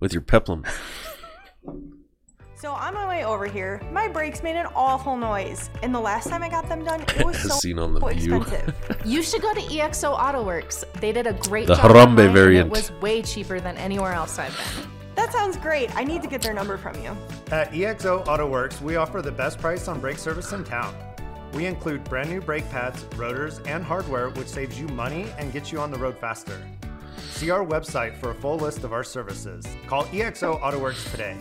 with 0.00 0.12
your 0.12 0.22
peplum. 0.22 0.64
So 2.62 2.70
on 2.70 2.94
my 2.94 3.08
way 3.08 3.24
over 3.24 3.46
here, 3.46 3.82
my 3.90 4.06
brakes 4.06 4.40
made 4.40 4.54
an 4.54 4.66
awful 4.76 5.16
noise, 5.16 5.68
and 5.82 5.92
the 5.92 5.98
last 5.98 6.28
time 6.28 6.44
I 6.44 6.48
got 6.48 6.68
them 6.68 6.84
done, 6.84 7.00
it 7.00 7.24
was 7.24 7.36
so 7.36 7.48
seen 7.48 7.76
on 7.76 7.92
the 7.92 7.98
view. 8.10 8.36
expensive. 8.36 9.02
You 9.04 9.20
should 9.20 9.42
go 9.42 9.52
to 9.52 9.60
EXO 9.62 10.16
Autoworks. 10.16 10.84
They 11.00 11.10
did 11.10 11.26
a 11.26 11.32
great 11.32 11.66
The 11.66 11.74
job. 11.74 11.90
Harambe 11.90 12.10
on 12.12 12.18
and 12.20 12.32
variant. 12.32 12.66
It 12.68 12.70
was 12.70 12.92
way 13.00 13.20
cheaper 13.20 13.58
than 13.58 13.76
anywhere 13.78 14.12
else 14.12 14.38
I've 14.38 14.56
been. 14.56 14.88
that 15.16 15.32
sounds 15.32 15.56
great. 15.56 15.92
I 15.96 16.04
need 16.04 16.22
to 16.22 16.28
get 16.28 16.40
their 16.40 16.54
number 16.54 16.76
from 16.76 16.94
you. 17.02 17.16
At 17.50 17.72
EXO 17.72 18.24
AutoWorks, 18.26 18.80
we 18.80 18.94
offer 18.94 19.22
the 19.22 19.32
best 19.32 19.58
price 19.58 19.88
on 19.88 20.00
brake 20.00 20.18
service 20.18 20.52
in 20.52 20.62
town. 20.62 20.94
We 21.54 21.66
include 21.66 22.04
brand 22.04 22.30
new 22.30 22.40
brake 22.40 22.70
pads, 22.70 23.04
rotors, 23.16 23.58
and 23.66 23.82
hardware, 23.82 24.28
which 24.30 24.46
saves 24.46 24.78
you 24.78 24.86
money 24.86 25.26
and 25.36 25.52
gets 25.52 25.72
you 25.72 25.80
on 25.80 25.90
the 25.90 25.98
road 25.98 26.16
faster. 26.16 26.62
See 27.32 27.50
our 27.50 27.66
website 27.66 28.14
for 28.18 28.30
a 28.30 28.34
full 28.36 28.56
list 28.56 28.84
of 28.84 28.92
our 28.92 29.02
services. 29.02 29.66
Call 29.88 30.04
EXO 30.04 30.60
AutoWorks 30.60 31.10
today. 31.10 31.36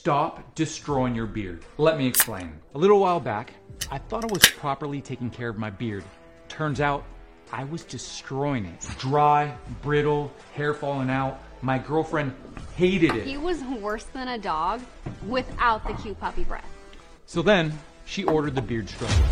Stop 0.00 0.54
destroying 0.54 1.14
your 1.14 1.26
beard. 1.26 1.62
Let 1.76 1.98
me 1.98 2.06
explain. 2.06 2.54
A 2.74 2.78
little 2.78 3.00
while 3.00 3.20
back, 3.20 3.52
I 3.90 3.98
thought 3.98 4.24
I 4.24 4.28
was 4.28 4.42
properly 4.48 5.02
taking 5.02 5.28
care 5.28 5.50
of 5.50 5.58
my 5.58 5.68
beard. 5.68 6.04
Turns 6.48 6.80
out, 6.80 7.04
I 7.52 7.64
was 7.64 7.84
destroying 7.84 8.64
it. 8.64 8.88
Dry, 8.98 9.54
brittle, 9.82 10.32
hair 10.54 10.72
falling 10.72 11.10
out. 11.10 11.42
My 11.60 11.76
girlfriend 11.76 12.32
hated 12.76 13.14
it. 13.14 13.26
He 13.26 13.36
was 13.36 13.62
worse 13.62 14.04
than 14.04 14.28
a 14.28 14.38
dog 14.38 14.80
without 15.28 15.86
the 15.86 15.92
cute 15.92 16.18
puppy 16.18 16.44
breath. 16.44 16.64
So 17.26 17.42
then, 17.42 17.78
she 18.06 18.24
ordered 18.24 18.54
the 18.54 18.62
Beard 18.62 18.88
Struggle. 18.88 19.26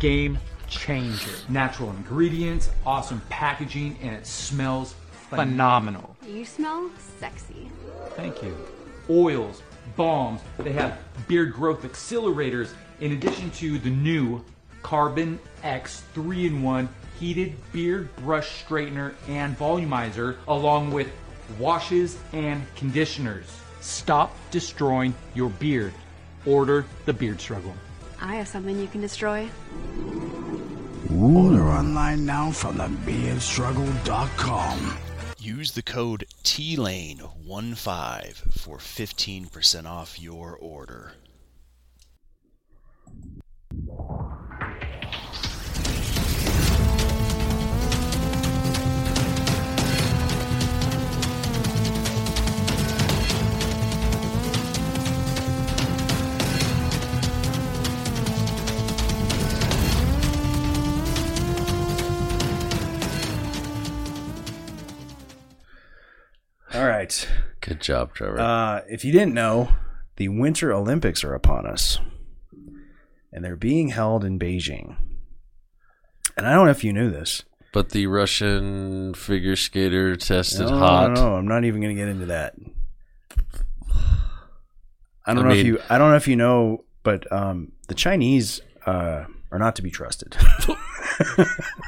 Game 0.00 0.40
changer. 0.66 1.30
Natural 1.48 1.88
ingredients, 1.90 2.70
awesome 2.84 3.22
packaging, 3.28 3.96
and 4.02 4.16
it 4.16 4.26
smells 4.26 4.96
phenomenal. 5.12 6.16
You 6.26 6.44
smell 6.44 6.90
sexy. 7.20 7.70
Thank 8.16 8.42
you. 8.42 8.56
Oils, 9.08 9.62
balms, 10.00 10.40
they 10.56 10.72
have 10.72 10.98
beard 11.28 11.52
growth 11.52 11.82
accelerators 11.82 12.70
in 13.00 13.12
addition 13.12 13.50
to 13.50 13.78
the 13.78 13.90
new 13.90 14.42
Carbon 14.82 15.38
X 15.62 16.04
3 16.14 16.46
in 16.46 16.62
1 16.62 16.88
heated 17.18 17.54
beard 17.70 18.08
brush 18.16 18.64
straightener 18.64 19.12
and 19.28 19.58
volumizer, 19.58 20.36
along 20.48 20.90
with 20.90 21.12
washes 21.58 22.16
and 22.32 22.62
conditioners. 22.76 23.44
Stop 23.82 24.34
destroying 24.50 25.12
your 25.34 25.50
beard. 25.50 25.92
Order 26.46 26.86
the 27.04 27.12
Beard 27.12 27.38
Struggle. 27.38 27.74
I 28.22 28.36
have 28.36 28.48
something 28.48 28.80
you 28.80 28.88
can 28.88 29.02
destroy. 29.02 29.50
Order 31.14 31.68
online 31.68 32.24
now 32.24 32.52
from 32.52 32.78
thebeardstruggle.com. 32.78 35.09
Use 35.42 35.72
the 35.72 35.82
code 35.82 36.26
TLANE15 36.44 38.58
for 38.58 38.76
15% 38.76 39.86
off 39.86 40.20
your 40.20 40.54
order. 40.54 41.14
Good 67.80 67.86
job, 67.86 68.12
Trevor. 68.12 68.38
Uh, 68.38 68.82
if 68.90 69.06
you 69.06 69.12
didn't 69.12 69.32
know, 69.32 69.70
the 70.16 70.28
Winter 70.28 70.70
Olympics 70.70 71.24
are 71.24 71.32
upon 71.32 71.64
us, 71.66 71.98
and 73.32 73.42
they're 73.42 73.56
being 73.56 73.88
held 73.88 74.22
in 74.22 74.38
Beijing. 74.38 74.96
And 76.36 76.46
I 76.46 76.52
don't 76.52 76.66
know 76.66 76.72
if 76.72 76.84
you 76.84 76.92
knew 76.92 77.10
this. 77.10 77.42
but 77.72 77.88
the 77.90 78.06
Russian 78.06 79.14
figure 79.14 79.56
skater 79.56 80.14
tested 80.16 80.68
no, 80.68 80.76
hot. 80.76 81.12
No, 81.12 81.22
no, 81.22 81.34
I'm 81.36 81.48
not 81.48 81.64
even 81.64 81.80
going 81.80 81.96
to 81.96 81.98
get 81.98 82.10
into 82.10 82.26
that. 82.26 82.54
I 85.24 85.32
don't 85.32 85.46
I 85.46 85.48
know 85.48 85.54
if 85.54 85.64
you. 85.64 85.80
I 85.88 85.96
don't 85.96 86.10
know 86.10 86.16
if 86.16 86.28
you 86.28 86.36
know, 86.36 86.84
but 87.02 87.32
um, 87.32 87.72
the 87.88 87.94
Chinese 87.94 88.60
uh, 88.84 89.24
are 89.50 89.58
not 89.58 89.76
to 89.76 89.82
be 89.82 89.90
trusted. 89.90 90.36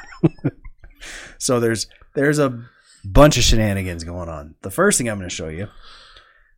so 1.36 1.61
there's 1.61 1.86
there's 2.14 2.38
a 2.38 2.64
bunch 3.05 3.37
of 3.37 3.45
shenanigans 3.45 4.05
going 4.05 4.29
on. 4.29 4.55
The 4.63 4.71
first 4.71 4.99
thing 4.99 5.09
I'm 5.09 5.19
going 5.19 5.29
to 5.29 5.35
show 5.35 5.49
you 5.49 5.69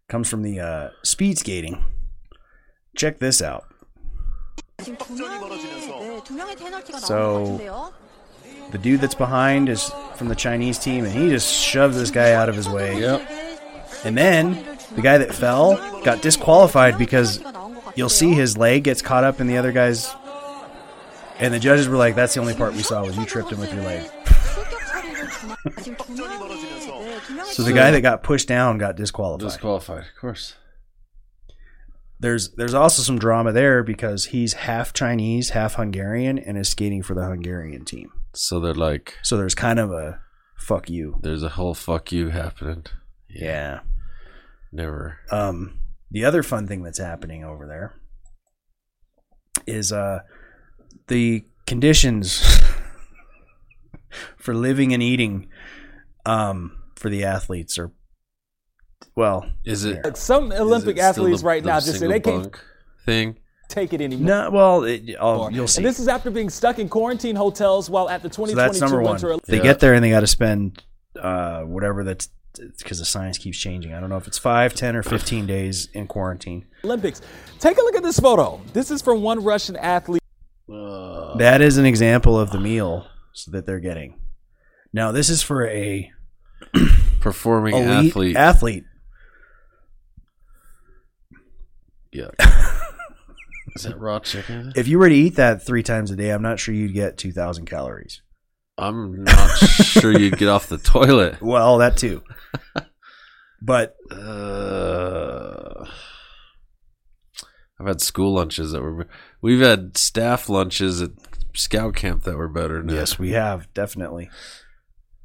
comes 0.09 0.29
from 0.29 0.43
the 0.43 0.61
uh, 0.61 0.89
speed 1.03 1.39
skating. 1.39 1.85
Check 2.97 3.19
this 3.19 3.43
out. 3.43 3.65
So 6.99 7.93
the 8.71 8.79
dude 8.79 9.01
that's 9.01 9.15
behind 9.15 9.69
is 9.69 9.91
from 10.17 10.29
the 10.29 10.35
Chinese 10.35 10.79
team, 10.79 11.05
and 11.05 11.13
he 11.13 11.29
just 11.29 11.53
shoved 11.53 11.95
this 11.95 12.11
guy 12.11 12.33
out 12.33 12.49
of 12.49 12.57
his 12.57 12.69
way. 12.69 13.01
Yep. 13.01 13.31
And 14.05 14.17
then 14.17 14.65
the 14.95 15.03
guy 15.03 15.19
that 15.19 15.35
fell 15.35 15.77
got 16.03 16.23
disqualified 16.23 16.99
because 16.99 17.43
you'll 17.95 18.09
see 18.09 18.33
his 18.33 18.57
leg 18.57 18.85
gets 18.85 19.01
caught 19.03 19.25
up 19.25 19.41
in 19.41 19.47
the 19.47 19.57
other 19.57 19.73
guy's. 19.73 20.15
And 21.39 21.53
the 21.53 21.59
judges 21.59 21.89
were 21.89 21.97
like, 21.97 22.15
"That's 22.15 22.35
the 22.35 22.41
only 22.41 22.55
part 22.55 22.75
we 22.75 22.83
saw 22.83 23.05
was 23.05 23.17
you 23.17 23.25
tripped 23.25 23.51
him 23.51 23.59
with 23.59 23.73
your 23.73 23.83
leg." 23.83 24.09
So 27.53 27.63
the 27.63 27.73
guy 27.73 27.91
that 27.91 28.01
got 28.01 28.23
pushed 28.23 28.49
down 28.49 28.79
got 28.79 28.97
disqualified. 28.97 29.49
Disqualified, 29.49 30.05
of 30.05 30.21
course. 30.21 30.55
There's 32.21 32.53
there's 32.55 32.75
also 32.75 33.03
some 33.03 33.19
drama 33.19 33.53
there 33.53 33.83
because 33.83 34.27
he's 34.27 34.55
half 34.55 34.93
Chinese, 34.93 35.51
half 35.51 35.75
Hungarian, 35.75 36.39
and 36.39 36.57
is 36.59 36.69
skating 36.69 37.03
for 37.03 37.15
the 37.15 37.25
Hungarian 37.25 37.85
team. 37.85 38.11
So 38.35 38.61
they're 38.61 38.75
like, 38.75 39.19
So 39.23 39.37
there's 39.37 39.55
kind 39.55 39.79
of 39.79 39.91
a 39.91 40.21
fuck 40.57 40.89
you. 40.89 41.19
there's 41.23 41.43
a 41.43 41.51
whole 41.51 41.75
fuck 41.75 42.13
you 42.13 42.31
happening. 42.31 42.85
Yeah. 43.29 43.81
Never. 44.73 45.19
Um, 45.31 45.79
the 46.11 46.25
other 46.25 46.43
fun 46.43 46.67
thing 46.67 46.83
that's 46.83 46.99
happening 46.99 47.45
over 47.45 47.67
there 47.67 47.95
is 49.67 49.93
uh, 49.93 50.21
the 51.09 51.45
conditions 51.67 52.43
for 54.37 54.55
living 54.55 54.93
and 54.93 55.03
eating 55.03 55.49
um, 56.27 56.79
for 56.97 57.09
the 57.11 57.25
athletes 57.25 57.79
or 57.79 57.93
well. 59.17 59.47
Is 59.65 59.85
it 59.85 60.17
Some 60.17 60.53
Olympic 60.53 60.97
it 60.97 61.01
athletes 61.01 61.41
the- 61.41 61.47
right 61.47 61.63
the 61.63 61.69
now 61.69 61.81
just 61.81 61.99
say 61.99 62.07
they 62.07 62.21
can't 62.21 62.55
thing? 63.05 63.37
take 63.69 63.93
it 63.93 64.01
anymore. 64.01 64.27
No, 64.27 64.51
well, 64.51 64.85
it, 64.85 65.17
oh, 65.19 65.49
you'll 65.51 65.67
see. 65.67 65.79
And 65.81 65.87
this 65.87 65.99
is 65.99 66.07
after 66.09 66.31
being 66.31 66.51
stuck 66.51 66.79
in 66.79 66.89
quarantine 66.89 67.35
hotels 67.37 67.89
while 67.91 68.09
at 68.09 68.23
the 68.23 68.29
so 68.31 68.45
2022 68.47 68.57
that's 68.57 68.81
number 68.81 69.03
one. 69.03 69.13
Winter 69.13 69.27
Olympics. 69.29 69.49
They 69.49 69.61
get 69.61 69.81
there 69.81 69.95
and 69.95 70.05
they 70.05 70.11
got 70.11 70.21
to 70.21 70.27
spend 70.27 70.83
uh, 71.21 71.63
whatever 71.63 72.05
that's 72.05 72.29
because 72.79 72.99
the 73.01 73.05
science 73.05 73.37
keeps 73.39 73.59
changing. 73.59 73.95
I 73.95 74.01
don't 74.01 74.11
know 74.11 74.17
if 74.17 74.27
it's 74.29 74.39
five, 74.39 74.75
ten, 74.75 74.95
or 74.95 75.03
fifteen 75.03 75.47
days 75.47 75.89
in 75.93 76.07
quarantine. 76.07 76.67
Olympics. 76.85 77.21
Take 77.59 77.79
a 77.79 77.81
look 77.81 77.97
at 77.97 78.03
this 78.03 78.21
photo. 78.21 78.61
This 78.73 78.91
is 78.91 79.03
from 79.03 79.23
one 79.23 79.43
Russian 79.43 79.77
athlete. 79.77 80.23
That 80.69 81.61
is 81.61 81.79
an 81.79 81.85
example 81.87 82.39
of 82.39 82.51
the 82.51 82.61
meal 82.61 83.07
that 83.51 83.67
they're 83.67 83.81
getting. 83.81 84.19
Now, 84.93 85.13
this 85.13 85.29
is 85.31 85.43
for 85.43 85.67
a 85.67 86.11
Performing 87.21 87.75
elite 87.75 88.07
athlete. 88.11 88.37
athlete. 88.37 88.85
yeah. 92.13 92.29
Is 93.77 93.83
that 93.83 93.99
raw 93.99 94.21
chicken? 94.21 94.73
If 94.77 94.87
you 94.87 94.99
were 95.01 95.09
to 95.09 95.15
eat 95.15 95.35
that 95.37 95.67
three 95.67 95.83
times 95.83 96.11
a 96.13 96.17
day, 96.17 96.31
I'm 96.31 96.43
not 96.43 96.61
sure 96.61 96.73
you'd 96.75 96.95
get 96.95 97.19
2,000 97.19 97.67
calories. 97.67 98.23
I'm 98.79 99.25
not 99.25 99.51
sure 99.59 100.17
you'd 100.17 100.39
get 100.39 100.49
off 100.49 100.69
the 100.69 100.79
toilet. 100.79 101.39
Well, 101.43 101.79
that 101.79 101.97
too. 101.97 102.23
But 103.63 103.95
Uh, 104.13 105.87
I've 107.81 107.87
had 107.87 108.01
school 108.03 108.35
lunches 108.35 108.73
that 108.73 108.83
were. 108.83 109.07
We've 109.41 109.61
had 109.61 109.97
staff 109.97 110.49
lunches 110.51 111.01
at 111.03 111.11
scout 111.55 111.95
camp 111.95 112.25
that 112.25 112.37
were 112.37 112.49
better. 112.49 112.83
Than 112.83 112.95
yes, 112.95 113.19
we 113.19 113.31
have 113.33 113.73
definitely. 113.75 114.31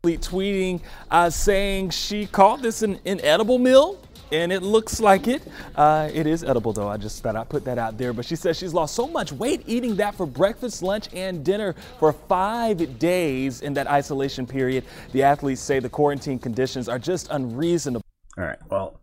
tweeting 0.04 0.82
uh, 1.12 1.30
saying 1.30 1.90
she 1.90 2.26
called 2.26 2.62
this 2.62 2.82
an 2.82 3.00
inedible 3.06 3.60
meal. 3.60 4.00
And 4.32 4.52
it 4.52 4.62
looks 4.62 5.00
like 5.00 5.28
it. 5.28 5.42
Uh, 5.76 6.08
it 6.14 6.28
is 6.28 6.44
edible, 6.44 6.72
though. 6.72 6.88
I 6.88 6.98
just 6.98 7.24
thought 7.24 7.36
I'd 7.36 7.50
put 7.50 7.66
that 7.66 7.80
out 7.80 7.98
there. 7.98 8.14
But 8.14 8.26
she 8.26 8.36
says 8.36 8.58
she's 8.58 8.76
lost 8.76 8.94
so 8.94 9.08
much 9.08 9.32
weight 9.32 9.64
eating 9.66 9.96
that 9.96 10.14
for 10.14 10.28
breakfast, 10.28 10.84
lunch, 10.84 11.10
and 11.14 11.44
dinner 11.44 11.74
for 11.98 12.14
five 12.14 13.00
days 13.00 13.62
in 13.64 13.74
that 13.74 13.88
isolation 13.88 14.46
period. 14.46 14.84
The 15.14 15.24
athletes 15.24 15.62
say 15.62 15.80
the 15.80 15.90
quarantine 15.90 16.38
conditions 16.38 16.88
are 16.88 17.00
just 17.00 17.28
unreasonable. 17.32 18.06
All 18.38 18.44
right. 18.44 18.60
Well, 18.70 19.02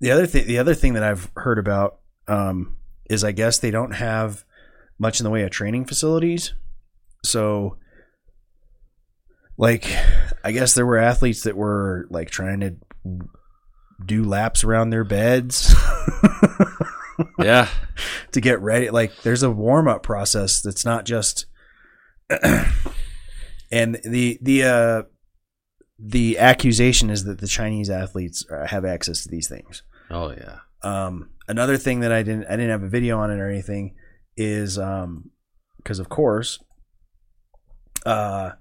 the 0.00 0.10
other 0.10 0.26
thing, 0.26 0.48
the 0.48 0.58
other 0.58 0.74
thing 0.74 0.94
that 0.94 1.04
I've 1.04 1.30
heard 1.36 1.60
about 1.60 2.00
um, 2.26 2.76
is 3.08 3.22
I 3.22 3.30
guess 3.30 3.60
they 3.60 3.70
don't 3.70 3.92
have 3.92 4.44
much 4.98 5.20
in 5.20 5.24
the 5.24 5.30
way 5.30 5.42
of 5.42 5.50
training 5.50 5.84
facilities. 5.84 6.52
So, 7.24 7.78
like, 9.56 9.86
I 10.42 10.52
guess 10.52 10.74
there 10.74 10.86
were 10.86 10.98
athletes 10.98 11.42
that 11.44 11.56
were 11.56 12.06
like 12.10 12.30
trying 12.30 12.60
to 12.60 12.76
do 14.04 14.24
laps 14.24 14.64
around 14.64 14.90
their 14.90 15.04
beds. 15.04 15.74
yeah. 17.38 17.68
to 18.32 18.40
get 18.40 18.60
ready. 18.60 18.90
Like, 18.90 19.22
there's 19.22 19.42
a 19.42 19.50
warm 19.50 19.88
up 19.88 20.02
process 20.02 20.60
that's 20.60 20.84
not 20.84 21.04
just. 21.04 21.46
and 23.70 24.00
the 24.04 24.38
the 24.40 24.62
uh, 24.64 25.02
the 25.98 26.38
accusation 26.38 27.10
is 27.10 27.24
that 27.24 27.38
the 27.38 27.46
Chinese 27.46 27.90
athletes 27.90 28.44
uh, 28.50 28.66
have 28.66 28.84
access 28.84 29.22
to 29.22 29.28
these 29.28 29.48
things. 29.48 29.82
Oh 30.10 30.30
yeah. 30.30 30.58
Um, 30.82 31.30
another 31.48 31.76
thing 31.76 32.00
that 32.00 32.12
I 32.12 32.22
didn't 32.22 32.46
I 32.46 32.56
didn't 32.56 32.70
have 32.70 32.82
a 32.82 32.88
video 32.88 33.18
on 33.18 33.30
it 33.30 33.40
or 33.40 33.48
anything 33.48 33.94
is 34.36 34.78
um 34.78 35.30
because 35.76 35.98
of 35.98 36.08
course 36.08 36.58
uh 38.04 38.52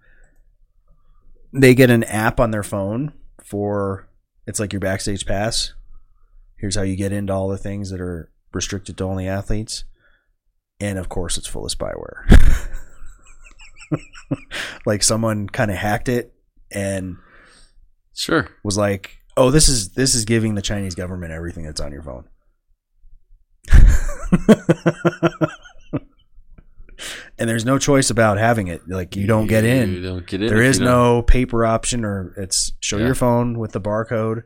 they 1.53 1.75
get 1.75 1.89
an 1.89 2.03
app 2.05 2.39
on 2.39 2.51
their 2.51 2.63
phone 2.63 3.13
for 3.43 4.09
it's 4.47 4.59
like 4.59 4.73
your 4.73 4.79
backstage 4.79 5.25
pass. 5.25 5.73
Here's 6.57 6.75
how 6.75 6.81
you 6.81 6.95
get 6.95 7.11
into 7.11 7.33
all 7.33 7.47
the 7.47 7.57
things 7.57 7.89
that 7.91 8.01
are 8.01 8.31
restricted 8.53 8.97
to 8.97 9.03
only 9.03 9.27
athletes. 9.27 9.83
And 10.79 10.97
of 10.97 11.09
course 11.09 11.37
it's 11.37 11.47
full 11.47 11.65
of 11.65 11.71
spyware. 11.71 12.69
like 14.85 15.03
someone 15.03 15.47
kind 15.47 15.71
of 15.71 15.77
hacked 15.77 16.09
it 16.09 16.33
and 16.71 17.17
sure 18.13 18.49
was 18.63 18.77
like, 18.77 19.17
"Oh, 19.37 19.51
this 19.51 19.69
is 19.69 19.93
this 19.93 20.15
is 20.15 20.25
giving 20.25 20.55
the 20.55 20.61
Chinese 20.61 20.95
government 20.95 21.31
everything 21.31 21.65
that's 21.65 21.81
on 21.81 21.91
your 21.91 22.01
phone." 22.01 22.25
and 27.39 27.49
there's 27.49 27.65
no 27.65 27.77
choice 27.77 28.09
about 28.09 28.38
having 28.38 28.67
it. 28.67 28.81
Like 28.88 29.15
you 29.15 29.25
don't 29.27 29.47
get 29.47 29.63
in. 29.65 29.93
You 29.93 30.01
don't 30.03 30.27
get 30.27 30.41
in 30.41 30.47
There 30.47 30.61
is 30.61 30.79
no 30.79 31.21
paper 31.23 31.65
option, 31.65 32.05
or 32.05 32.34
it's 32.38 32.71
show 32.79 32.97
Yeah. 32.97 33.05
your 33.07 33.15
phone 33.15 33.57
with 33.59 33.71
the 33.71 33.81
barcode. 33.81 34.43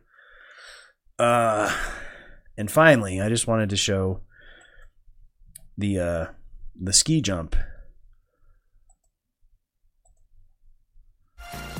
Uh, 1.19 1.73
and 2.57 2.69
finally, 2.71 3.19
I 3.21 3.29
just 3.29 3.47
wanted 3.47 3.69
to 3.71 3.77
show 3.77 4.21
the 5.77 5.99
uh 5.99 6.25
the 6.79 6.93
ski 6.93 7.21
jump. 7.21 7.55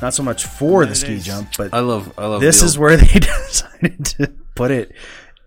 Not 0.02 0.14
so 0.14 0.22
much 0.24 0.46
for 0.46 0.86
the 0.86 0.94
ski 0.96 1.20
jump, 1.20 1.50
but 1.58 1.74
I 1.74 1.80
love 1.80 2.14
I 2.18 2.28
love 2.28 2.42
this 2.42 2.62
is 2.62 2.78
where 2.78 2.96
they 2.98 3.20
decided 3.20 4.06
to 4.06 4.34
put 4.56 4.72
it. 4.72 4.92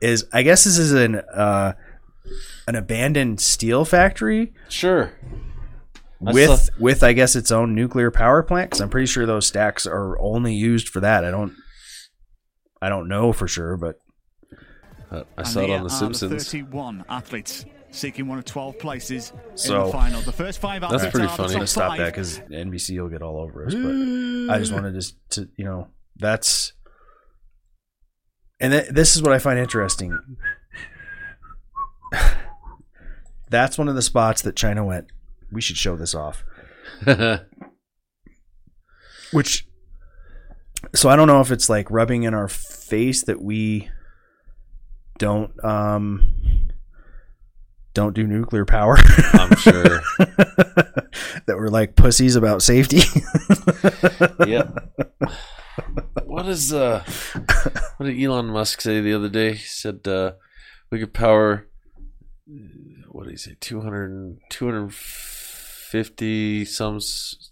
Is 0.00 0.26
I 0.32 0.42
guess 0.42 0.64
this 0.64 0.78
is 0.78 0.92
an 0.92 1.16
uh, 1.16 1.74
an 2.66 2.74
abandoned 2.74 3.40
steel 3.40 3.84
factory. 3.84 4.52
Sure. 4.68 5.12
I 6.26 6.32
With 6.32 6.60
saw- 6.60 6.72
with 6.78 7.02
I 7.02 7.12
guess 7.14 7.34
its 7.34 7.50
own 7.50 7.74
nuclear 7.74 8.10
power 8.10 8.42
plant. 8.42 8.70
Because 8.70 8.80
I'm 8.80 8.90
pretty 8.90 9.06
sure 9.06 9.24
those 9.26 9.46
stacks 9.46 9.86
are 9.86 10.18
only 10.20 10.54
used 10.54 10.88
for 10.88 11.00
that. 11.00 11.24
I 11.24 11.30
don't 11.30 11.54
I 12.82 12.88
don't 12.88 13.08
know 13.08 13.32
for 13.32 13.48
sure, 13.48 13.76
but 13.76 13.96
uh, 15.10 15.24
I 15.38 15.42
saw 15.44 15.60
it 15.60 15.70
on 15.70 15.80
The 15.80 15.86
are 15.86 15.88
Simpsons. 15.90 16.44
31 16.44 17.04
athletes 17.08 17.64
seeking 17.90 18.28
one 18.28 18.38
of 18.38 18.44
12 18.44 18.78
places 18.78 19.32
in 19.50 19.56
So 19.56 19.86
the 19.86 19.92
final. 19.92 20.20
The 20.20 20.32
first 20.32 20.60
five 20.60 20.82
That's 20.82 20.92
athletes 20.94 21.10
pretty 21.12 21.26
are 21.26 21.30
the 21.30 21.36
funny. 21.36 21.48
top 21.48 21.50
I'm 21.50 21.54
gonna 21.56 21.66
stop 21.66 21.88
five. 21.90 21.98
that 21.98 22.06
because 22.12 22.38
NBC 22.50 23.00
will 23.00 23.08
get 23.08 23.22
all 23.22 23.38
over 23.40 23.66
us. 23.66 23.74
But 23.74 24.54
I 24.54 24.58
just 24.58 24.72
wanted 24.72 25.00
to, 25.00 25.12
to 25.30 25.48
you 25.56 25.64
know, 25.64 25.88
that's 26.16 26.72
and 28.60 28.72
th- 28.72 28.90
this 28.90 29.16
is 29.16 29.22
what 29.22 29.32
I 29.32 29.38
find 29.38 29.58
interesting. 29.58 30.18
That's 33.48 33.76
one 33.76 33.88
of 33.88 33.94
the 33.96 34.02
spots 34.02 34.42
that 34.42 34.54
China 34.54 34.84
went. 34.84 35.06
We 35.52 35.60
should 35.60 35.76
show 35.76 35.96
this 35.96 36.14
off. 36.14 36.44
Which, 39.32 39.66
so 40.94 41.08
I 41.08 41.16
don't 41.16 41.28
know 41.28 41.40
if 41.40 41.50
it's 41.50 41.68
like 41.68 41.90
rubbing 41.90 42.24
in 42.24 42.34
our 42.34 42.48
face 42.48 43.24
that 43.24 43.40
we 43.40 43.88
don't 45.18 45.52
um 45.62 46.32
don't 47.92 48.14
do 48.14 48.26
nuclear 48.26 48.64
power. 48.64 48.96
I'm 49.34 49.54
sure. 49.56 50.02
that 50.18 51.56
we're 51.56 51.68
like 51.68 51.96
pussies 51.96 52.36
about 52.36 52.62
safety. 52.62 53.02
Yep. 54.46 54.94
What 56.24 56.46
is 56.48 56.72
uh 56.72 57.04
what 57.96 58.06
did 58.06 58.20
Elon 58.20 58.46
Musk 58.46 58.80
say 58.80 59.00
the 59.00 59.12
other 59.12 59.28
day? 59.28 59.52
He 59.52 59.66
said 59.66 60.06
uh 60.08 60.32
we 60.90 60.98
could 60.98 61.12
power 61.12 61.68
what 63.08 63.24
did 63.24 63.32
he 63.32 63.36
say 63.36 63.56
200 63.60 64.38
250 64.48 65.39
some 66.64 66.96
s- 66.96 67.50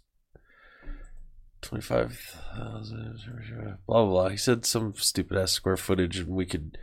25,000 1.63 3.79
blah 3.87 4.05
blah 4.05 4.07
blah. 4.07 4.29
He 4.29 4.37
said 4.37 4.65
some 4.65 4.95
stupid 4.97 5.37
ass 5.37 5.53
square 5.53 5.77
footage 5.77 6.19
and 6.19 6.29
we 6.29 6.47
could 6.47 6.79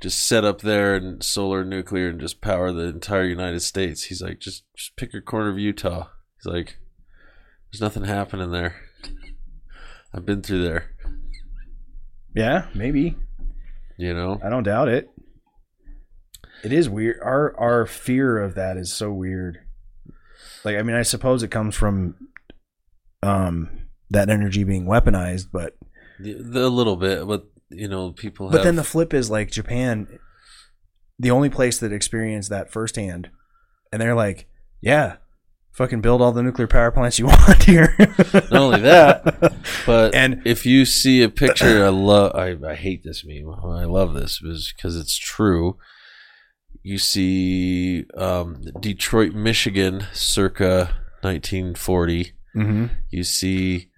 just 0.00 0.26
set 0.26 0.44
up 0.44 0.60
there 0.60 0.94
and 0.94 1.22
solar 1.22 1.64
nuclear 1.64 2.08
and 2.08 2.20
just 2.20 2.40
power 2.40 2.72
the 2.72 2.84
entire 2.84 3.24
United 3.24 3.60
States. 3.60 4.04
He's 4.04 4.22
like 4.22 4.38
just 4.40 4.64
just 4.76 4.96
pick 4.96 5.14
a 5.14 5.20
corner 5.20 5.50
of 5.50 5.58
Utah. 5.58 6.08
He's 6.38 6.52
like 6.52 6.78
there's 7.70 7.80
nothing 7.80 8.04
happening 8.04 8.50
there. 8.50 8.76
I've 10.14 10.26
been 10.26 10.42
through 10.42 10.62
there. 10.62 10.90
yeah, 12.34 12.66
maybe. 12.74 13.16
You 13.98 14.14
know, 14.14 14.40
I 14.44 14.48
don't 14.50 14.64
doubt 14.64 14.88
it. 14.88 15.08
It 16.64 16.72
is 16.72 16.88
weird. 16.88 17.18
Our 17.22 17.58
our 17.58 17.86
fear 17.86 18.38
of 18.38 18.54
that 18.54 18.76
is 18.76 18.92
so 18.92 19.12
weird. 19.12 19.58
Like, 20.64 20.76
I 20.76 20.82
mean, 20.82 20.96
I 20.96 21.02
suppose 21.02 21.42
it 21.42 21.48
comes 21.50 21.74
from 21.74 22.14
um 23.22 23.70
that 24.10 24.28
energy 24.28 24.64
being 24.64 24.84
weaponized, 24.86 25.46
but 25.52 25.74
a 26.20 26.28
little 26.68 26.96
bit, 26.96 27.26
but 27.26 27.46
you 27.70 27.88
know, 27.88 28.10
people. 28.12 28.50
but 28.50 28.62
then 28.62 28.76
the 28.76 28.84
flip 28.84 29.14
is 29.14 29.30
like 29.30 29.50
Japan, 29.50 30.18
the 31.18 31.30
only 31.30 31.48
place 31.48 31.78
that 31.78 31.92
experienced 31.92 32.50
that 32.50 32.70
firsthand, 32.70 33.30
and 33.90 34.00
they're 34.02 34.14
like, 34.14 34.46
yeah, 34.82 35.16
fucking 35.72 36.02
build 36.02 36.20
all 36.20 36.32
the 36.32 36.42
nuclear 36.42 36.66
power 36.68 36.90
plants 36.90 37.18
you 37.18 37.26
want 37.28 37.62
here. 37.64 37.94
not 37.98 38.52
only 38.52 38.80
that, 38.80 39.54
but 39.86 40.14
And- 40.14 40.42
if 40.44 40.66
you 40.66 40.84
see 40.84 41.22
a 41.22 41.28
picture, 41.30 41.84
I 41.84 41.88
love. 41.88 42.32
I, 42.34 42.56
I 42.68 42.74
hate 42.74 43.02
this 43.04 43.24
meme. 43.24 43.48
I 43.64 43.84
love 43.84 44.12
this 44.14 44.38
because 44.40 44.96
it's 44.96 45.16
true. 45.16 45.78
You 46.82 46.98
see 46.98 48.04
um, 48.16 48.60
Detroit, 48.80 49.34
Michigan, 49.34 50.04
circa 50.12 50.96
1940. 51.22 52.32
Mhm. 52.56 52.90
You 53.10 53.22
see 53.24 53.88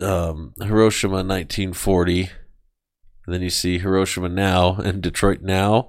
um, 0.00 0.52
Hiroshima, 0.60 1.16
1940. 1.24 2.30
And 3.26 3.34
then 3.34 3.42
you 3.42 3.50
see 3.50 3.78
Hiroshima 3.78 4.28
now 4.28 4.76
and 4.76 5.02
Detroit 5.02 5.40
now. 5.42 5.88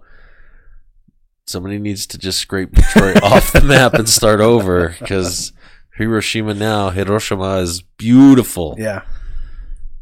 Somebody 1.46 1.78
needs 1.80 2.08
to 2.08 2.18
just 2.18 2.40
scrape 2.40 2.72
Detroit 2.74 3.22
off 3.24 3.54
the 3.54 3.62
map 3.62 3.94
and 3.94 4.10
start 4.10 4.40
over 4.42 4.96
because 5.00 5.54
Hiroshima 5.98 6.54
now, 6.54 6.90
Hiroshima 6.90 7.58
is 7.58 7.82
beautiful. 7.82 8.76
Yeah. 8.78 9.04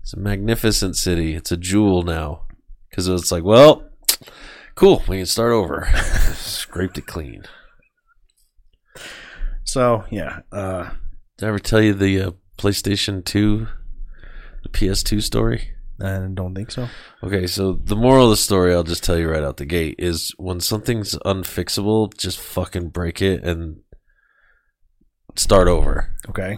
It's 0.02 0.14
a 0.14 0.20
magnificent 0.20 0.96
city. 0.96 1.36
It's 1.36 1.52
a 1.52 1.58
jewel 1.58 2.04
now. 2.04 2.44
Because 2.90 3.08
it's 3.08 3.32
like, 3.32 3.44
well, 3.44 3.84
cool. 4.76 5.04
We 5.08 5.18
can 5.18 5.26
start 5.26 5.52
over. 5.52 5.90
Scraped 6.36 6.98
it 6.98 7.06
clean. 7.08 7.44
so 9.64 10.04
yeah, 10.10 10.40
uh, 10.52 10.92
Did 11.38 11.46
I 11.46 11.50
ever 11.50 11.60
tell 11.60 11.82
you 11.82 11.94
the 11.94 12.22
uh, 12.22 12.32
PlayStation 12.58 13.24
2, 13.26 13.68
the 14.64 14.70
PS2 14.70 15.22
story? 15.22 15.72
I 16.02 16.28
don't 16.34 16.54
think 16.54 16.72
so. 16.72 16.90
Okay, 17.24 17.48
so 17.48 17.74
the 17.74 17.96
moral 17.96 18.26
of 18.26 18.32
the 18.32 18.38
story, 18.38 18.74
I'll 18.74 18.84
just 18.84 19.04
tell 19.04 19.18
you 19.18 19.30
right 19.30 19.44
out 19.44 19.58
the 19.58 19.66
gate, 19.66 19.96
is 19.98 20.34
when 20.38 20.60
something's 20.60 21.16
unfixable, 21.26 22.16
just 22.18 22.38
fucking 22.38 22.90
break 22.90 23.22
it 23.22 23.44
and 23.44 23.80
start 25.38 25.70
over. 25.70 26.14
Okay. 26.30 26.58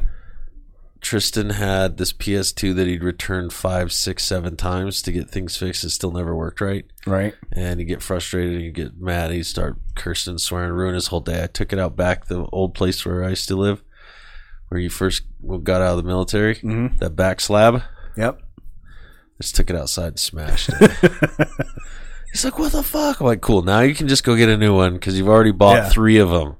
Tristan 1.01 1.51
had 1.51 1.97
this 1.97 2.11
PS2 2.13 2.75
that 2.75 2.87
he'd 2.87 3.03
returned 3.03 3.53
five, 3.53 3.91
six, 3.93 4.23
seven 4.23 4.55
times 4.55 5.01
to 5.03 5.11
get 5.11 5.29
things 5.29 5.55
fixed. 5.57 5.83
It 5.83 5.91
still 5.91 6.11
never 6.11 6.35
worked 6.35 6.59
right. 6.61 6.85
Right. 7.05 7.33
And 7.51 7.79
he'd 7.79 7.85
get 7.85 8.01
frustrated 8.01 8.53
and 8.55 8.61
he'd 8.63 8.73
get 8.75 8.97
mad. 8.99 9.31
He'd 9.31 9.45
start 9.45 9.77
cursing, 9.95 10.37
swearing, 10.37 10.71
ruin 10.73 10.95
his 10.95 11.07
whole 11.07 11.21
day. 11.21 11.43
I 11.43 11.47
took 11.47 11.71
it 11.73 11.79
out 11.79 11.95
back 11.95 12.25
the 12.25 12.45
old 12.51 12.73
place 12.73 13.05
where 13.05 13.23
I 13.23 13.29
used 13.29 13.47
to 13.49 13.55
live, 13.55 13.83
where 14.69 14.79
you 14.81 14.89
first 14.89 15.23
got 15.63 15.81
out 15.81 15.91
of 15.91 15.97
the 15.97 16.03
military. 16.03 16.55
Mhm. 16.55 16.97
That 16.99 17.15
back 17.15 17.39
slab. 17.41 17.83
Yep. 18.17 18.39
Just 19.41 19.55
took 19.55 19.69
it 19.69 19.75
outside 19.75 20.07
and 20.07 20.19
smashed 20.19 20.69
it. 20.69 20.91
He's 22.33 22.43
like, 22.43 22.57
"What 22.59 22.71
the 22.71 22.83
fuck?" 22.83 23.19
I'm 23.19 23.27
like, 23.27 23.41
"Cool. 23.41 23.61
Now 23.61 23.81
you 23.81 23.93
can 23.95 24.07
just 24.07 24.23
go 24.23 24.35
get 24.35 24.49
a 24.49 24.57
new 24.57 24.75
one 24.75 24.93
because 24.93 25.17
you've 25.17 25.29
already 25.29 25.51
bought 25.51 25.75
Yeah. 25.75 25.89
three 25.89 26.17
of 26.17 26.29
them." 26.29 26.55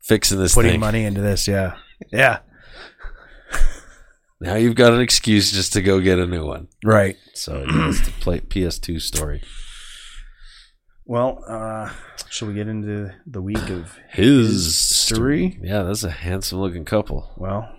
Fixing 0.00 0.38
this 0.38 0.54
Putting 0.54 0.72
thing. 0.72 0.80
money 0.80 1.04
into 1.04 1.20
this, 1.20 1.46
yeah. 1.46 1.74
Yeah. 2.12 2.38
Now 4.42 4.56
you've 4.56 4.74
got 4.74 4.92
an 4.92 5.00
excuse 5.00 5.52
just 5.52 5.72
to 5.74 5.82
go 5.82 6.00
get 6.00 6.18
a 6.18 6.26
new 6.26 6.44
one. 6.44 6.66
Right. 6.84 7.16
So 7.32 7.64
it's 7.64 8.00
the 8.04 8.10
play, 8.10 8.40
PS2 8.40 9.00
story. 9.00 9.40
Well, 11.04 11.44
uh, 11.46 11.92
shall 12.28 12.48
we 12.48 12.54
get 12.54 12.66
into 12.66 13.12
the 13.24 13.40
week 13.40 13.70
of 13.70 13.96
His 14.10 14.76
story? 14.76 15.60
Yeah, 15.62 15.84
that's 15.84 16.02
a 16.02 16.10
handsome 16.10 16.58
looking 16.58 16.84
couple. 16.84 17.30
Well, 17.36 17.72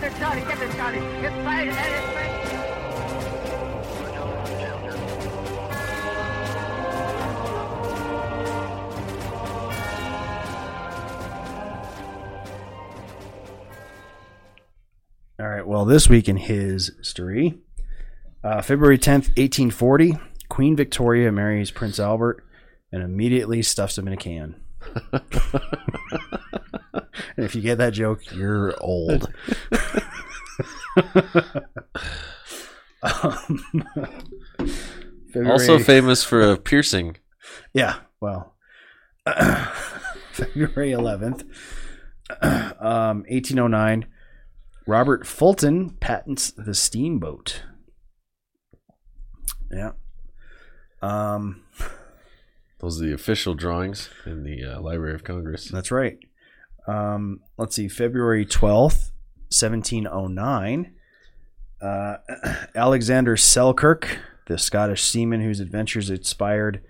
get 0.00 0.12
it 0.12 0.16
started, 0.16 0.46
get 0.46 0.62
it 0.62 0.72
started. 0.72 1.02
It's 1.02 1.34
fired 1.44 1.68
and 1.68 1.94
it's 1.94 2.06
fired. 2.12 2.34
all 15.40 15.48
right. 15.48 15.66
Well, 15.66 15.84
this 15.84 16.08
week 16.08 16.28
in 16.28 16.36
his 16.36 16.92
story, 17.02 17.58
uh, 18.44 18.62
February 18.62 18.98
10th, 18.98 19.28
1840, 19.36 20.16
Queen 20.48 20.76
Victoria 20.76 21.32
marries 21.32 21.72
Prince 21.72 21.98
Albert 21.98 22.44
and 22.92 23.02
immediately 23.02 23.62
stuffs 23.62 23.98
him 23.98 24.06
in 24.06 24.12
a 24.12 24.16
can. 24.16 24.60
and 27.36 27.44
if 27.44 27.54
you 27.54 27.62
get 27.62 27.78
that 27.78 27.92
joke, 27.92 28.20
you're 28.34 28.74
old. 28.80 29.32
um, 33.02 33.62
February- 35.32 35.50
Also 35.52 35.78
famous 35.78 36.24
for 36.24 36.40
a 36.40 36.56
piercing. 36.56 37.16
Yeah, 37.72 37.96
well, 38.20 38.54
February 40.32 40.90
11th, 40.92 41.44
um, 42.42 43.24
1809, 43.28 44.06
Robert 44.86 45.26
Fulton 45.26 45.90
patents 46.00 46.50
the 46.50 46.74
steamboat. 46.74 47.62
Yeah. 49.70 49.92
Um, 51.02 51.62
Those 52.80 53.00
are 53.00 53.06
the 53.06 53.12
official 53.12 53.54
drawings 53.54 54.08
in 54.26 54.42
the 54.44 54.64
uh, 54.64 54.80
Library 54.80 55.14
of 55.14 55.24
Congress. 55.24 55.68
that's 55.68 55.90
right. 55.90 56.18
Um, 56.88 57.40
let's 57.58 57.76
see, 57.76 57.86
February 57.86 58.46
12th, 58.46 59.12
1709, 59.50 60.94
uh, 61.82 62.16
Alexander 62.74 63.36
Selkirk, 63.36 64.18
the 64.46 64.56
Scottish 64.56 65.04
seaman 65.04 65.42
whose 65.42 65.60
adventures 65.60 66.08
inspired 66.08 66.82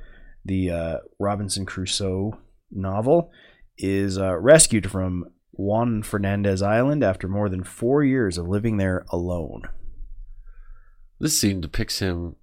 the 0.45 0.71
uh, 0.71 0.97
Robinson 1.19 1.67
Crusoe 1.67 2.39
novel, 2.71 3.33
is 3.77 4.19
uh, 4.19 4.37
rescued 4.37 4.89
from 4.89 5.27
Juan 5.51 6.05
Fernandez 6.05 6.63
Island 6.63 7.03
after 7.03 7.27
more 7.27 7.49
than 7.49 7.65
four 7.65 8.05
years 8.05 8.39
of 8.39 8.47
living 8.47 8.77
there 8.77 9.05
alone. 9.11 9.63
This 11.19 11.39
scene 11.39 11.61
depicts 11.61 11.99
him 11.99 12.37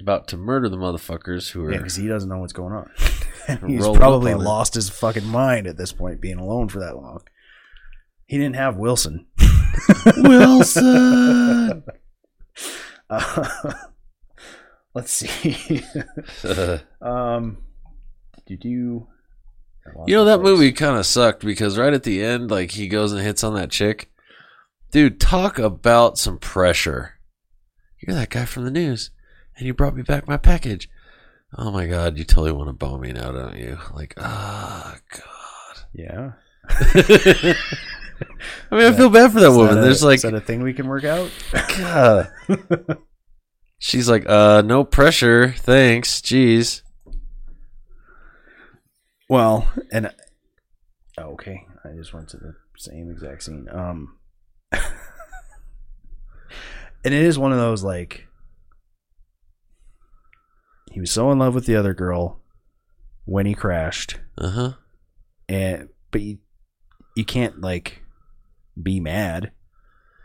about 0.00 0.28
to 0.28 0.36
murder 0.36 0.68
the 0.68 0.76
motherfuckers 0.76 1.50
who 1.50 1.64
are. 1.64 1.72
Yeah, 1.72 1.78
because 1.78 1.96
he 1.96 2.06
doesn't 2.06 2.28
know 2.28 2.38
what's 2.38 2.52
going 2.52 2.72
on. 2.72 2.90
He's 3.66 3.86
probably 3.88 4.34
lost 4.34 4.74
his 4.74 4.88
fucking 4.88 5.26
mind 5.26 5.66
at 5.66 5.76
this 5.76 5.92
point, 5.92 6.20
being 6.20 6.38
alone 6.38 6.68
for 6.68 6.80
that 6.80 6.96
long. 6.96 7.20
He 8.26 8.38
didn't 8.38 8.56
have 8.56 8.76
Wilson. 8.76 9.26
Wilson! 10.16 11.84
Uh, 13.10 13.74
let's 14.94 15.12
see. 15.12 15.82
um, 17.02 17.58
did 18.46 18.64
you? 18.64 19.06
You 20.06 20.16
know 20.16 20.24
that 20.24 20.40
movie 20.40 20.72
kind 20.72 20.98
of 20.98 21.04
sucked 21.04 21.44
because 21.44 21.76
right 21.76 21.92
at 21.92 22.02
the 22.02 22.24
end, 22.24 22.50
like 22.50 22.70
he 22.72 22.88
goes 22.88 23.12
and 23.12 23.20
hits 23.20 23.44
on 23.44 23.54
that 23.54 23.70
chick. 23.70 24.10
Dude, 24.90 25.20
talk 25.20 25.58
about 25.58 26.16
some 26.16 26.38
pressure. 26.38 27.18
You're 28.00 28.16
that 28.16 28.30
guy 28.30 28.46
from 28.46 28.64
the 28.64 28.70
news, 28.70 29.10
and 29.56 29.66
you 29.66 29.74
brought 29.74 29.94
me 29.94 30.02
back 30.02 30.26
my 30.26 30.38
package. 30.38 30.88
Oh 31.56 31.70
my 31.70 31.86
god, 31.86 32.18
you 32.18 32.24
totally 32.24 32.52
want 32.52 32.68
to 32.68 32.72
bum 32.72 33.00
me 33.00 33.12
now, 33.12 33.30
don't 33.30 33.56
you? 33.56 33.78
Like, 33.94 34.14
ah, 34.18 34.96
god. 35.12 35.84
Yeah. 35.92 36.32
I 38.70 38.74
mean, 38.76 38.86
I 38.86 38.92
feel 38.92 39.10
bad 39.10 39.32
for 39.32 39.40
that 39.40 39.52
woman. 39.52 39.78
a- 39.78 39.82
There's 39.82 40.02
like, 40.02 40.16
is 40.16 40.22
that 40.22 40.34
a 40.34 40.40
thing 40.40 40.62
we 40.62 40.72
can 40.72 40.86
work 40.88 41.04
out? 41.04 41.30
God. 41.78 42.28
She's 43.78 44.08
like, 44.08 44.28
uh, 44.28 44.62
no 44.62 44.82
pressure, 44.84 45.52
thanks. 45.58 46.20
Jeez. 46.20 46.82
Well, 49.28 49.68
and 49.92 50.10
oh, 51.18 51.32
okay, 51.32 51.66
I 51.84 51.90
just 51.96 52.12
went 52.14 52.28
to 52.30 52.36
the 52.36 52.54
same 52.76 53.10
exact 53.10 53.42
scene. 53.44 53.68
Um, 53.70 54.16
and 54.72 54.82
it 57.04 57.12
is 57.14 57.38
one 57.38 57.52
of 57.52 57.58
those 57.58 57.82
like 57.84 58.26
he 60.94 61.00
was 61.00 61.10
so 61.10 61.30
in 61.30 61.38
love 61.38 61.54
with 61.54 61.66
the 61.66 61.76
other 61.76 61.92
girl 61.92 62.40
when 63.26 63.44
he 63.44 63.52
crashed, 63.54 64.18
Uh 64.38 64.50
huh. 64.50 64.72
and 65.48 65.88
but 66.10 66.22
you 66.22 66.38
you 67.16 67.24
can't 67.24 67.60
like 67.60 68.02
be 68.82 69.00
mad 69.00 69.50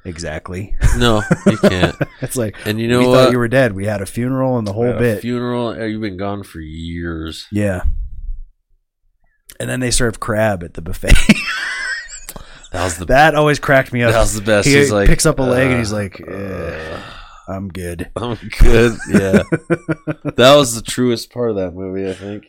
exactly. 0.05 0.75
No, 0.97 1.21
you 1.45 1.57
can't. 1.57 1.95
it's 2.21 2.35
like 2.37 2.55
And 2.65 2.79
you 2.79 2.87
know 2.87 2.99
we 2.99 3.07
what? 3.07 3.15
thought 3.25 3.31
you 3.31 3.37
were 3.39 3.47
dead. 3.47 3.73
We 3.73 3.85
had 3.85 4.01
a 4.01 4.05
funeral 4.05 4.57
and 4.57 4.65
the 4.65 4.73
whole 4.73 4.93
bit. 4.93 5.21
Funeral. 5.21 5.69
uh, 5.69 5.83
You've 5.85 6.01
been 6.01 6.17
gone 6.17 6.43
for 6.43 6.59
years. 6.59 7.45
Yeah. 7.51 7.83
And 9.59 9.69
then 9.69 9.79
they 9.81 9.91
serve 9.91 10.19
crab 10.19 10.63
at 10.63 10.73
the 10.75 10.81
buffet. 10.81 11.13
That 12.71 12.83
was 12.83 12.97
the 12.97 13.05
that 13.13 13.35
always 13.35 13.59
cracked 13.59 13.91
me 13.91 14.03
up. 14.03 14.11
That 14.13 14.19
was 14.21 14.35
the 14.35 14.41
best. 14.41 14.67
He 14.67 14.75
He's 14.75 14.91
like, 14.91 15.07
picks 15.07 15.25
up 15.25 15.39
a 15.39 15.43
leg 15.43 15.65
and 15.67 15.75
uh, 15.75 15.77
he's 15.79 15.91
like, 15.91 16.21
"Eh, 16.21 17.01
"I'm 17.49 17.69
good. 17.69 18.11
I'm 18.15 18.37
good." 18.59 18.97
Yeah, 19.09 19.43
that 20.35 20.55
was 20.55 20.75
the 20.75 20.81
truest 20.81 21.31
part 21.31 21.49
of 21.49 21.55
that 21.57 21.73
movie. 21.73 22.09
I 22.09 22.13
think 22.13 22.45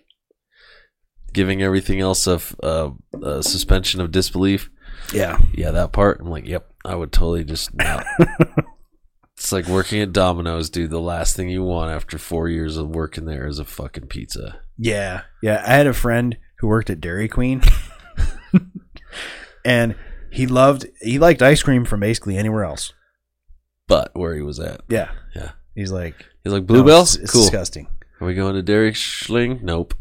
giving 1.32 1.62
everything 1.62 2.00
else 2.00 2.26
a, 2.26 2.40
uh, 2.62 2.90
a 3.22 3.42
suspension 3.42 4.00
of 4.00 4.10
disbelief. 4.10 4.70
Yeah, 5.12 5.38
yeah, 5.52 5.70
that 5.70 5.92
part. 5.92 6.20
I'm 6.20 6.30
like, 6.30 6.46
yep, 6.46 6.70
I 6.84 6.94
would 6.94 7.12
totally 7.12 7.44
just. 7.44 7.74
Not. 7.74 8.04
it's 9.36 9.52
like 9.52 9.66
working 9.66 10.00
at 10.00 10.12
Domino's, 10.12 10.70
dude. 10.70 10.90
The 10.90 11.00
last 11.00 11.36
thing 11.36 11.48
you 11.48 11.62
want 11.62 11.92
after 11.92 12.18
four 12.18 12.48
years 12.48 12.76
of 12.76 12.88
working 12.88 13.24
there 13.24 13.46
is 13.46 13.58
a 13.58 13.64
fucking 13.64 14.06
pizza. 14.06 14.60
Yeah, 14.76 15.22
yeah. 15.42 15.62
I 15.66 15.74
had 15.74 15.86
a 15.86 15.92
friend 15.92 16.36
who 16.58 16.68
worked 16.68 16.90
at 16.90 17.00
Dairy 17.00 17.28
Queen, 17.28 17.62
and 19.64 19.94
he 20.30 20.46
loved 20.46 20.86
he 21.00 21.18
liked 21.18 21.42
ice 21.42 21.62
cream 21.62 21.84
from 21.84 22.00
basically 22.00 22.36
anywhere 22.36 22.64
else. 22.64 22.92
But 23.90 24.10
where 24.14 24.34
he 24.34 24.40
was 24.42 24.58
at, 24.60 24.80
Yeah, 24.88 25.10
yeah. 25.36 25.50
He's 25.74 25.90
like, 25.92 26.14
He's 26.44 26.52
like 26.54 26.62
"No, 26.62 26.66
Bluebell. 26.66 27.02
it's- 27.02 27.16
it's 27.16 27.32
cool. 27.32 27.42
disgusting. 27.42 27.88
Are 28.20 28.26
we 28.26 28.34
going 28.34 28.54
to 28.54 28.62
Derek 28.62 28.94
Schling? 28.96 29.60
Nope. 29.62 29.92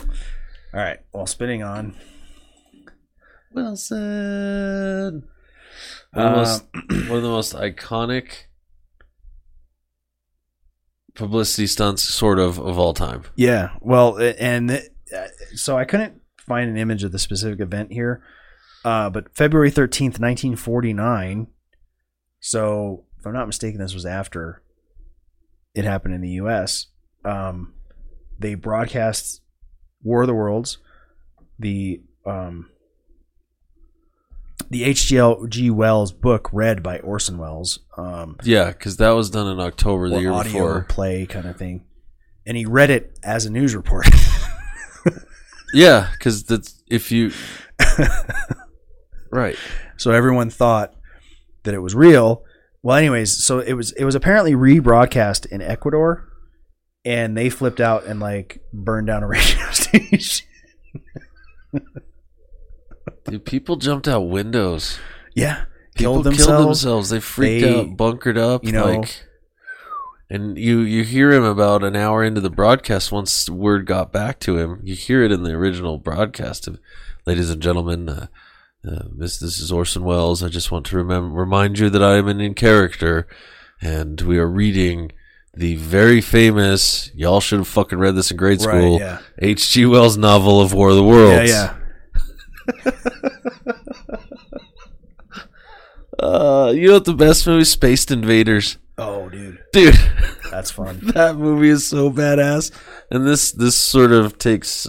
All 0.00 0.06
right. 0.72 0.98
Well, 1.12 1.26
spinning 1.26 1.62
on. 1.62 1.96
Wilson. 3.52 5.26
One 6.12 6.26
of, 6.26 6.32
the 6.32 6.36
most, 6.36 6.64
one 7.08 7.16
of 7.16 7.22
the 7.22 7.28
most 7.28 7.54
iconic 7.54 8.44
publicity 11.14 11.66
stunts, 11.66 12.02
sort 12.02 12.38
of, 12.38 12.58
of 12.58 12.78
all 12.78 12.94
time. 12.94 13.22
Yeah. 13.36 13.70
Well, 13.80 14.18
and 14.18 14.70
uh, 14.70 15.26
so 15.54 15.76
I 15.78 15.84
couldn't 15.84 16.20
find 16.46 16.68
an 16.70 16.76
image 16.76 17.02
of 17.04 17.12
the 17.12 17.18
specific 17.18 17.60
event 17.60 17.92
here, 17.92 18.22
uh, 18.84 19.10
but 19.10 19.34
February 19.34 19.70
thirteenth, 19.70 20.20
nineteen 20.20 20.56
forty 20.56 20.92
nine. 20.92 21.48
So 22.46 23.02
if 23.18 23.26
I'm 23.26 23.32
not 23.32 23.48
mistaken, 23.48 23.80
this 23.80 23.92
was 23.92 24.06
after 24.06 24.62
it 25.74 25.84
happened 25.84 26.14
in 26.14 26.20
the 26.20 26.30
U.S. 26.30 26.86
Um, 27.24 27.74
they 28.38 28.54
broadcast 28.54 29.40
War 30.04 30.20
of 30.22 30.28
the 30.28 30.34
Worlds, 30.34 30.78
the 31.58 32.02
um, 32.24 32.70
the 34.70 34.84
H.G. 34.84 35.70
Wells 35.70 36.12
book 36.12 36.48
read 36.52 36.84
by 36.84 37.00
Orson 37.00 37.38
Welles. 37.38 37.80
Um, 37.96 38.36
Yeah, 38.44 38.68
because 38.68 38.98
that 38.98 39.10
was 39.10 39.28
done 39.28 39.48
in 39.48 39.58
October 39.58 40.08
the 40.08 40.20
year 40.20 40.32
audio 40.32 40.52
before. 40.52 40.86
play 40.88 41.26
kind 41.26 41.46
of 41.46 41.56
thing, 41.56 41.84
and 42.46 42.56
he 42.56 42.64
read 42.64 42.90
it 42.90 43.18
as 43.24 43.44
a 43.44 43.50
news 43.50 43.74
report. 43.74 44.06
Yeah, 45.74 46.10
because 46.12 46.44
that's 46.44 46.80
if 46.86 47.10
you 47.10 47.32
right. 49.32 49.58
So 49.96 50.12
everyone 50.12 50.48
thought 50.48 50.94
that 51.66 51.74
it 51.74 51.80
was 51.82 51.94
real. 51.94 52.42
Well, 52.82 52.96
anyways, 52.96 53.44
so 53.44 53.58
it 53.58 53.74
was 53.74 53.92
it 53.92 54.04
was 54.04 54.14
apparently 54.14 54.54
rebroadcast 54.54 55.46
in 55.46 55.60
Ecuador, 55.60 56.26
and 57.04 57.36
they 57.36 57.50
flipped 57.50 57.80
out 57.80 58.04
and 58.06 58.18
like 58.20 58.60
burned 58.72 59.06
down 59.08 59.22
a 59.22 59.28
radio 59.28 59.70
station. 59.72 60.46
Dude, 63.28 63.44
people 63.44 63.76
jumped 63.76 64.06
out 64.06 64.20
windows. 64.22 64.98
Yeah, 65.34 65.64
People 65.96 66.22
killed 66.22 66.24
killed 66.24 66.24
themselves. 66.26 66.82
themselves. 66.82 67.10
They 67.10 67.20
freaked 67.20 67.64
They- 67.64 67.80
out, 67.80 67.96
bunkered 67.96 68.38
up, 68.38 68.64
you 68.64 68.72
know- 68.72 68.86
like. 68.86 69.22
And 70.28 70.58
you 70.58 70.80
you 70.80 71.04
hear 71.04 71.30
him 71.30 71.44
about 71.44 71.84
an 71.84 71.94
hour 71.94 72.24
into 72.24 72.40
the 72.40 72.50
broadcast. 72.50 73.12
Once 73.12 73.48
word 73.48 73.86
got 73.86 74.12
back 74.12 74.40
to 74.40 74.58
him, 74.58 74.80
you 74.82 74.96
hear 74.96 75.22
it 75.22 75.30
in 75.30 75.44
the 75.44 75.52
original 75.52 75.98
broadcast. 75.98 76.66
Of, 76.66 76.80
Ladies 77.26 77.48
and 77.48 77.62
gentlemen, 77.62 78.08
uh, 78.08 78.26
uh, 78.86 79.04
this 79.16 79.38
this 79.38 79.58
is 79.58 79.72
Orson 79.72 80.04
Welles. 80.04 80.42
I 80.42 80.48
just 80.48 80.70
want 80.70 80.86
to 80.86 80.96
remember 80.96 81.28
remind 81.38 81.78
you 81.78 81.90
that 81.90 82.02
I 82.02 82.16
am 82.16 82.28
in 82.28 82.54
character, 82.54 83.26
and 83.80 84.20
we 84.20 84.38
are 84.38 84.46
reading 84.48 85.12
the 85.54 85.76
very 85.76 86.20
famous. 86.20 87.10
Y'all 87.14 87.40
should 87.40 87.58
have 87.60 87.68
fucking 87.68 87.98
read 87.98 88.14
this 88.14 88.30
in 88.30 88.36
grade 88.36 88.60
Right, 88.62 88.78
school. 88.78 88.98
yeah. 89.00 89.18
H.G. 89.40 89.86
Wells 89.86 90.16
novel 90.16 90.60
of 90.60 90.72
War 90.74 90.90
of 90.90 90.96
the 90.96 91.02
Worlds. 91.04 91.50
Yeah, 91.50 91.74
Uh, 96.18 96.72
you 96.74 96.86
know 96.88 96.94
what 96.94 97.04
the 97.04 97.12
best 97.14 97.46
movie? 97.46 97.64
Spaced 97.64 98.10
Invaders. 98.10 98.78
Oh, 98.96 99.28
dude, 99.28 99.58
dude, 99.74 99.94
that's 100.50 100.70
fun. 100.70 100.98
that 101.14 101.36
movie 101.36 101.68
is 101.68 101.86
so 101.86 102.10
badass. 102.10 102.72
And 103.10 103.26
this 103.26 103.52
this 103.52 103.76
sort 103.76 104.12
of 104.12 104.38
takes. 104.38 104.86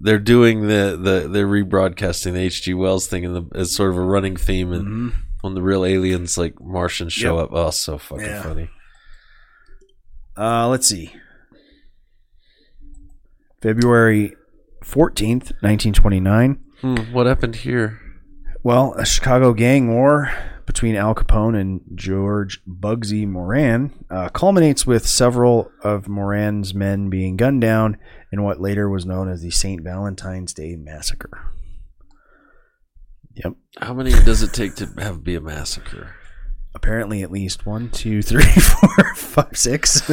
They're 0.00 0.18
doing 0.18 0.62
the 0.68 0.98
the 1.00 1.28
they're 1.28 1.46
rebroadcasting 1.46 2.32
the 2.32 2.40
H.G. 2.40 2.72
Wells 2.74 3.06
thing 3.06 3.24
in 3.24 3.34
the 3.34 3.42
as 3.54 3.74
sort 3.74 3.90
of 3.90 3.96
a 3.98 4.00
running 4.00 4.36
theme, 4.36 4.72
and 4.72 4.86
Mhm. 4.86 5.12
when 5.42 5.54
the 5.54 5.62
real 5.62 5.84
aliens 5.84 6.38
like 6.38 6.54
Martians 6.60 7.12
show 7.12 7.36
Yep. 7.38 7.44
up, 7.44 7.50
oh, 7.52 7.70
so 7.70 7.98
fucking 7.98 8.24
Yeah. 8.24 8.42
funny. 8.42 8.70
Uh, 10.38 10.68
let's 10.68 10.86
see. 10.86 11.12
February 13.62 14.34
fourteenth, 14.82 15.52
nineteen 15.62 15.92
twenty 15.92 16.20
nine. 16.20 16.60
Hmm, 16.80 16.96
what 17.12 17.26
happened 17.26 17.56
here? 17.56 18.00
Well, 18.62 18.94
a 18.94 19.04
Chicago 19.04 19.52
gang 19.52 19.88
war 19.94 20.30
between 20.70 20.94
Al 20.94 21.16
Capone 21.16 21.60
and 21.60 21.80
George 21.96 22.62
Bugsy 22.64 23.26
Moran 23.26 24.04
uh, 24.08 24.28
culminates 24.28 24.86
with 24.86 25.04
several 25.04 25.68
of 25.82 26.06
Moran's 26.06 26.72
men 26.72 27.10
being 27.10 27.36
gunned 27.36 27.60
down 27.60 27.98
in 28.30 28.44
what 28.44 28.60
later 28.60 28.88
was 28.88 29.04
known 29.04 29.28
as 29.28 29.42
the 29.42 29.50
St. 29.50 29.82
Valentine's 29.82 30.54
Day 30.54 30.76
Massacre. 30.76 31.50
Yep. 33.34 33.54
How 33.80 33.94
many 33.94 34.10
does 34.24 34.44
it 34.44 34.52
take 34.52 34.76
to 34.76 34.86
have 34.98 35.24
be 35.24 35.34
a 35.34 35.40
massacre? 35.40 36.14
Apparently, 36.72 37.24
at 37.24 37.32
least 37.32 37.66
one, 37.66 37.90
two, 37.90 38.22
three, 38.22 38.44
four, 38.44 39.14
five, 39.16 39.56
six. 39.56 40.08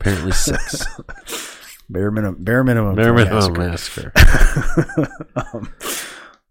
Apparently 0.00 0.32
six. 0.32 0.86
bare 1.90 2.10
minimum. 2.10 2.42
Bare 2.42 2.64
minimum. 2.64 2.94
Bare 2.94 3.12
minimum 3.12 3.52
massacre. 3.52 4.12
um, 5.36 5.70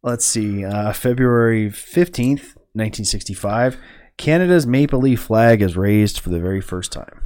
let's 0.05 0.23
see. 0.25 0.63
Uh, 0.63 0.93
February 0.93 1.69
fifteenth, 1.69 2.55
nineteen 2.73 3.03
sixty-five. 3.05 3.77
Canada's 4.17 4.65
maple 4.65 4.99
leaf 4.99 5.19
flag 5.19 5.61
is 5.61 5.75
raised 5.75 6.19
for 6.21 6.29
the 6.29 6.39
very 6.39 6.61
first 6.61 6.93
time. 6.93 7.21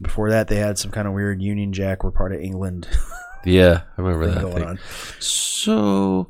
Before 0.00 0.30
that, 0.30 0.48
they 0.48 0.56
had 0.56 0.78
some 0.78 0.90
kind 0.90 1.06
of 1.06 1.14
weird 1.14 1.40
Union 1.40 1.72
Jack. 1.72 2.02
We're 2.02 2.10
part 2.10 2.32
of 2.34 2.40
England. 2.40 2.88
Yeah, 3.44 3.82
I 3.96 4.00
remember 4.02 4.26
thing 4.26 4.34
that 4.34 4.40
going 4.42 4.54
thing. 4.56 4.64
on. 4.64 4.78
So, 5.20 6.28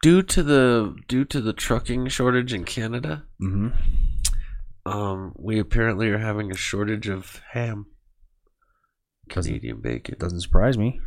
due 0.00 0.22
to 0.22 0.42
the 0.44 0.94
due 1.08 1.24
to 1.24 1.40
the 1.40 1.52
trucking 1.52 2.06
shortage 2.06 2.54
in 2.54 2.62
Canada, 2.64 3.24
Mhm. 3.42 3.72
um, 4.86 5.32
we 5.36 5.58
apparently 5.58 6.08
are 6.10 6.18
having 6.18 6.52
a 6.52 6.56
shortage 6.56 7.08
of 7.08 7.42
ham, 7.50 7.86
Canadian 9.28 9.80
bacon. 9.80 10.14
Doesn't 10.20 10.40
surprise 10.40 10.78
me. 10.78 11.00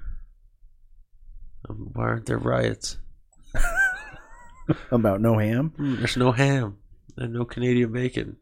Um, 1.70 1.92
why 1.94 2.04
aren't 2.04 2.26
there 2.26 2.38
riots? 2.38 2.98
About 4.92 5.22
no 5.22 5.38
ham. 5.38 5.74
Hmm, 5.76 5.96
There's 5.98 6.18
no 6.18 6.32
ham 6.32 6.78
and 7.18 7.34
no 7.34 7.46
Canadian 7.46 7.92
bacon. 7.92 8.38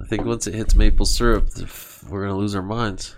I 0.00 0.06
think 0.06 0.24
once 0.24 0.46
it 0.46 0.54
hits 0.54 0.74
maple 0.76 1.06
syrup, 1.06 1.48
we're 2.08 2.22
gonna 2.26 2.38
lose 2.38 2.54
our 2.54 2.62
minds. 2.62 3.16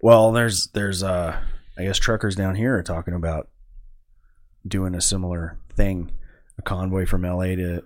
Well, 0.00 0.30
there's 0.32 0.68
there's 0.68 1.02
uh 1.02 1.40
I 1.76 1.82
guess 1.84 1.98
truckers 1.98 2.36
down 2.36 2.54
here 2.54 2.76
are 2.76 2.82
talking 2.82 3.14
about 3.14 3.48
doing 4.66 4.94
a 4.94 5.00
similar 5.00 5.58
thing, 5.74 6.12
a 6.58 6.62
convoy 6.62 7.06
from 7.06 7.22
LA 7.22 7.56
to 7.56 7.82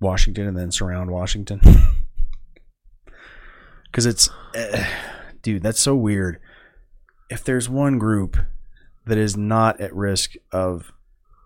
Washington 0.00 0.48
and 0.48 0.56
then 0.56 0.72
surround 0.72 1.10
Washington. 1.10 1.60
Cuz 3.92 4.06
it's 4.06 4.28
uh, 4.56 4.84
dude, 5.42 5.62
that's 5.62 5.80
so 5.80 5.94
weird. 5.94 6.40
If 7.30 7.44
there's 7.44 7.68
one 7.68 7.98
group 7.98 8.36
that 9.08 9.18
is 9.18 9.36
not 9.36 9.80
at 9.80 9.94
risk 9.94 10.34
of 10.52 10.92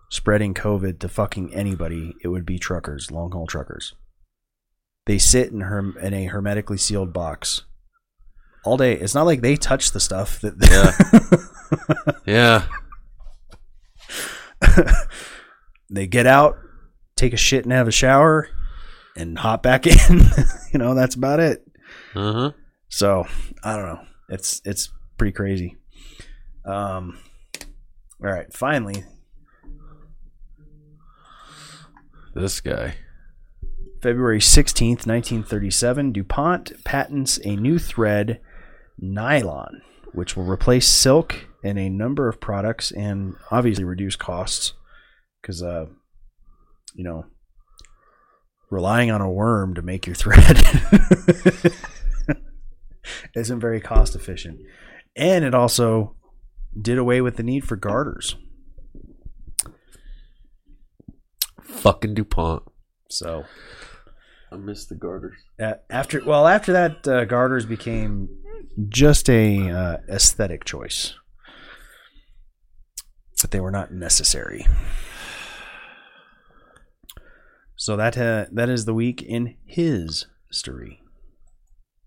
spreading 0.09 0.53
COVID 0.53 0.99
to 0.99 1.09
fucking 1.09 1.53
anybody, 1.53 2.15
it 2.23 2.27
would 2.27 2.45
be 2.45 2.59
truckers, 2.59 3.09
long 3.11 3.31
haul 3.31 3.47
truckers. 3.47 3.95
They 5.05 5.17
sit 5.17 5.51
in 5.51 5.61
herm- 5.61 5.97
in 6.01 6.13
a 6.13 6.25
hermetically 6.25 6.77
sealed 6.77 7.11
box 7.11 7.63
all 8.63 8.77
day. 8.77 8.93
It's 8.93 9.15
not 9.15 9.25
like 9.25 9.41
they 9.41 9.55
touch 9.57 9.91
the 9.91 9.99
stuff 9.99 10.39
that. 10.41 10.53
Yeah. 12.25 12.65
they 15.89 16.07
get 16.07 16.25
out, 16.25 16.57
take 17.15 17.33
a 17.33 17.37
shit 17.37 17.63
and 17.65 17.73
have 17.73 17.87
a 17.87 17.91
shower, 17.91 18.47
and 19.17 19.37
hop 19.37 19.63
back 19.63 19.85
in. 20.09 20.21
you 20.71 20.79
know, 20.79 20.95
that's 20.95 21.15
about 21.15 21.39
it. 21.39 21.65
Uh 22.15 22.33
huh. 22.33 22.51
So 22.89 23.25
I 23.63 23.75
don't 23.75 23.85
know. 23.85 24.01
It's 24.29 24.61
it's 24.65 24.89
pretty 25.17 25.33
crazy. 25.33 25.75
Um. 26.65 27.19
All 28.23 28.31
right. 28.31 28.51
Finally, 28.53 29.03
This 32.35 32.61
guy. 32.61 32.95
February 34.01 34.39
16th, 34.39 35.05
1937, 35.05 36.11
DuPont 36.11 36.83
patents 36.83 37.39
a 37.45 37.55
new 37.55 37.77
thread, 37.77 38.41
nylon, 38.99 39.81
which 40.13 40.35
will 40.35 40.43
replace 40.43 40.87
silk 40.87 41.47
in 41.63 41.77
a 41.77 41.89
number 41.89 42.27
of 42.27 42.41
products 42.41 42.91
and 42.91 43.35
obviously 43.51 43.83
reduce 43.83 44.15
costs 44.15 44.73
because, 45.41 45.61
uh, 45.61 45.85
you 46.95 47.03
know, 47.03 47.25
relying 48.71 49.11
on 49.11 49.21
a 49.21 49.31
worm 49.31 49.75
to 49.75 49.81
make 49.81 50.07
your 50.07 50.15
thread 50.15 50.61
isn't 53.35 53.59
very 53.59 53.79
cost 53.79 54.15
efficient. 54.15 54.59
And 55.15 55.45
it 55.45 55.53
also 55.53 56.15
did 56.79 56.97
away 56.97 57.21
with 57.21 57.37
the 57.37 57.43
need 57.43 57.65
for 57.65 57.75
garters. 57.75 58.35
Fucking 61.61 62.13
DuPont. 62.13 62.63
So 63.09 63.45
I 64.51 64.55
miss 64.57 64.85
the 64.85 64.95
garters. 64.95 65.37
Uh, 65.59 65.73
after 65.89 66.23
well, 66.23 66.47
after 66.47 66.71
that, 66.73 67.07
uh, 67.07 67.25
garters 67.25 67.65
became 67.65 68.29
just 68.89 69.29
a 69.29 69.69
uh, 69.69 69.97
aesthetic 70.09 70.63
choice, 70.63 71.13
but 73.41 73.51
they 73.51 73.59
were 73.59 73.71
not 73.71 73.93
necessary. 73.93 74.65
So 77.75 77.97
that 77.97 78.17
uh, 78.17 78.45
that 78.51 78.69
is 78.69 78.85
the 78.85 78.93
week 78.93 79.21
in 79.21 79.55
his 79.65 80.27
history. 80.47 81.01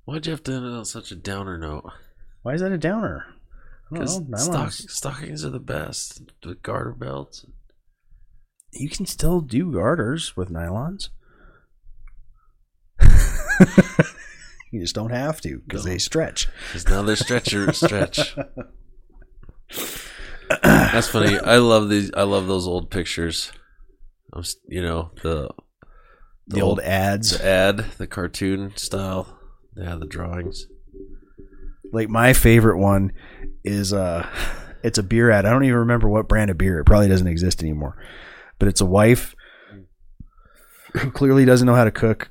Why'd 0.04 0.26
you 0.26 0.30
have 0.30 0.42
to 0.44 0.52
end 0.52 0.64
it 0.64 0.70
on 0.70 0.84
such 0.84 1.10
a 1.10 1.16
downer 1.16 1.58
note? 1.58 1.90
Why 2.42 2.54
is 2.54 2.60
that 2.60 2.72
a 2.72 2.78
downer? 2.78 3.26
Don't 3.92 4.00
Because 4.30 4.44
stock, 4.44 4.72
stockings 4.72 5.44
are 5.44 5.50
the 5.50 5.60
best. 5.60 6.22
The 6.42 6.54
garter 6.56 6.92
belts. 6.92 7.46
You 8.72 8.88
can 8.88 9.06
still 9.06 9.40
do 9.40 9.72
garters 9.72 10.36
with 10.36 10.50
nylons. 10.50 11.10
you 14.72 14.80
just 14.80 14.94
don't 14.94 15.12
have 15.12 15.40
to 15.42 15.60
because 15.60 15.84
they 15.84 15.98
stretch. 15.98 16.48
Because 16.68 16.88
now 16.88 17.02
they're 17.02 17.16
stretcher 17.16 17.72
stretch. 17.72 18.36
That's 20.62 21.08
funny. 21.08 21.38
I 21.38 21.58
love 21.58 21.88
these. 21.88 22.10
I 22.14 22.24
love 22.24 22.46
those 22.46 22.66
old 22.66 22.90
pictures 22.90 23.52
I 24.32 24.38
was, 24.38 24.56
you 24.68 24.82
know, 24.82 25.12
the 25.22 25.48
The 26.48 26.60
old 26.60 26.80
ads. 26.80 27.38
the 27.38 27.44
ad, 27.46 27.78
the 27.98 28.06
cartoon 28.06 28.72
style. 28.76 29.38
Yeah, 29.76 29.96
the 29.96 30.06
drawings. 30.06 30.66
Like 31.92 32.08
my 32.08 32.32
favorite 32.32 32.78
one 32.78 33.12
is 33.66 33.92
uh 33.92 34.26
it's 34.82 34.98
a 34.98 35.02
beer 35.02 35.30
ad. 35.30 35.44
I 35.46 35.50
don't 35.50 35.64
even 35.64 35.78
remember 35.78 36.08
what 36.08 36.28
brand 36.28 36.50
of 36.50 36.58
beer. 36.58 36.78
It 36.78 36.84
probably 36.84 37.08
doesn't 37.08 37.26
exist 37.26 37.62
anymore. 37.62 37.96
But 38.58 38.68
it's 38.68 38.80
a 38.80 38.86
wife 38.86 39.34
who 40.94 41.10
clearly 41.10 41.44
doesn't 41.44 41.66
know 41.66 41.74
how 41.74 41.84
to 41.84 41.90
cook 41.90 42.30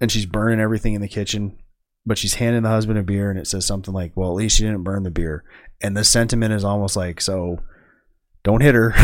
and 0.00 0.10
she's 0.10 0.24
burning 0.24 0.60
everything 0.60 0.94
in 0.94 1.02
the 1.02 1.08
kitchen, 1.08 1.58
but 2.06 2.16
she's 2.16 2.34
handing 2.34 2.62
the 2.62 2.70
husband 2.70 2.98
a 2.98 3.02
beer 3.02 3.28
and 3.30 3.38
it 3.38 3.46
says 3.46 3.66
something 3.66 3.92
like, 3.92 4.12
"Well, 4.16 4.30
at 4.30 4.36
least 4.36 4.56
she 4.56 4.62
didn't 4.64 4.84
burn 4.84 5.02
the 5.02 5.10
beer." 5.10 5.44
And 5.82 5.96
the 5.96 6.04
sentiment 6.04 6.54
is 6.54 6.64
almost 6.64 6.96
like, 6.96 7.20
"So 7.20 7.58
don't 8.42 8.62
hit 8.62 8.74
her." 8.74 8.94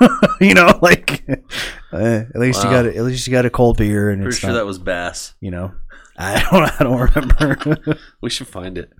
you 0.40 0.54
know, 0.54 0.78
like 0.80 1.22
uh, 1.92 1.96
at 2.34 2.36
least 2.36 2.64
you 2.64 2.70
got 2.70 2.86
a, 2.86 2.96
at 2.96 3.02
least 3.04 3.26
you 3.26 3.30
got 3.32 3.44
a 3.44 3.50
cold 3.50 3.76
beer 3.76 4.08
and 4.08 4.22
Pretty 4.22 4.28
it's 4.34 4.38
sure 4.38 4.50
not- 4.50 4.56
that 4.56 4.66
was 4.66 4.78
Bass. 4.78 5.34
you 5.40 5.50
know. 5.50 5.72
I 6.16 6.40
don't 6.50 6.80
I 6.80 6.84
don't 6.84 7.14
remember. 7.14 7.98
We 8.22 8.30
should 8.30 8.48
find 8.48 8.78
it. 8.78 8.90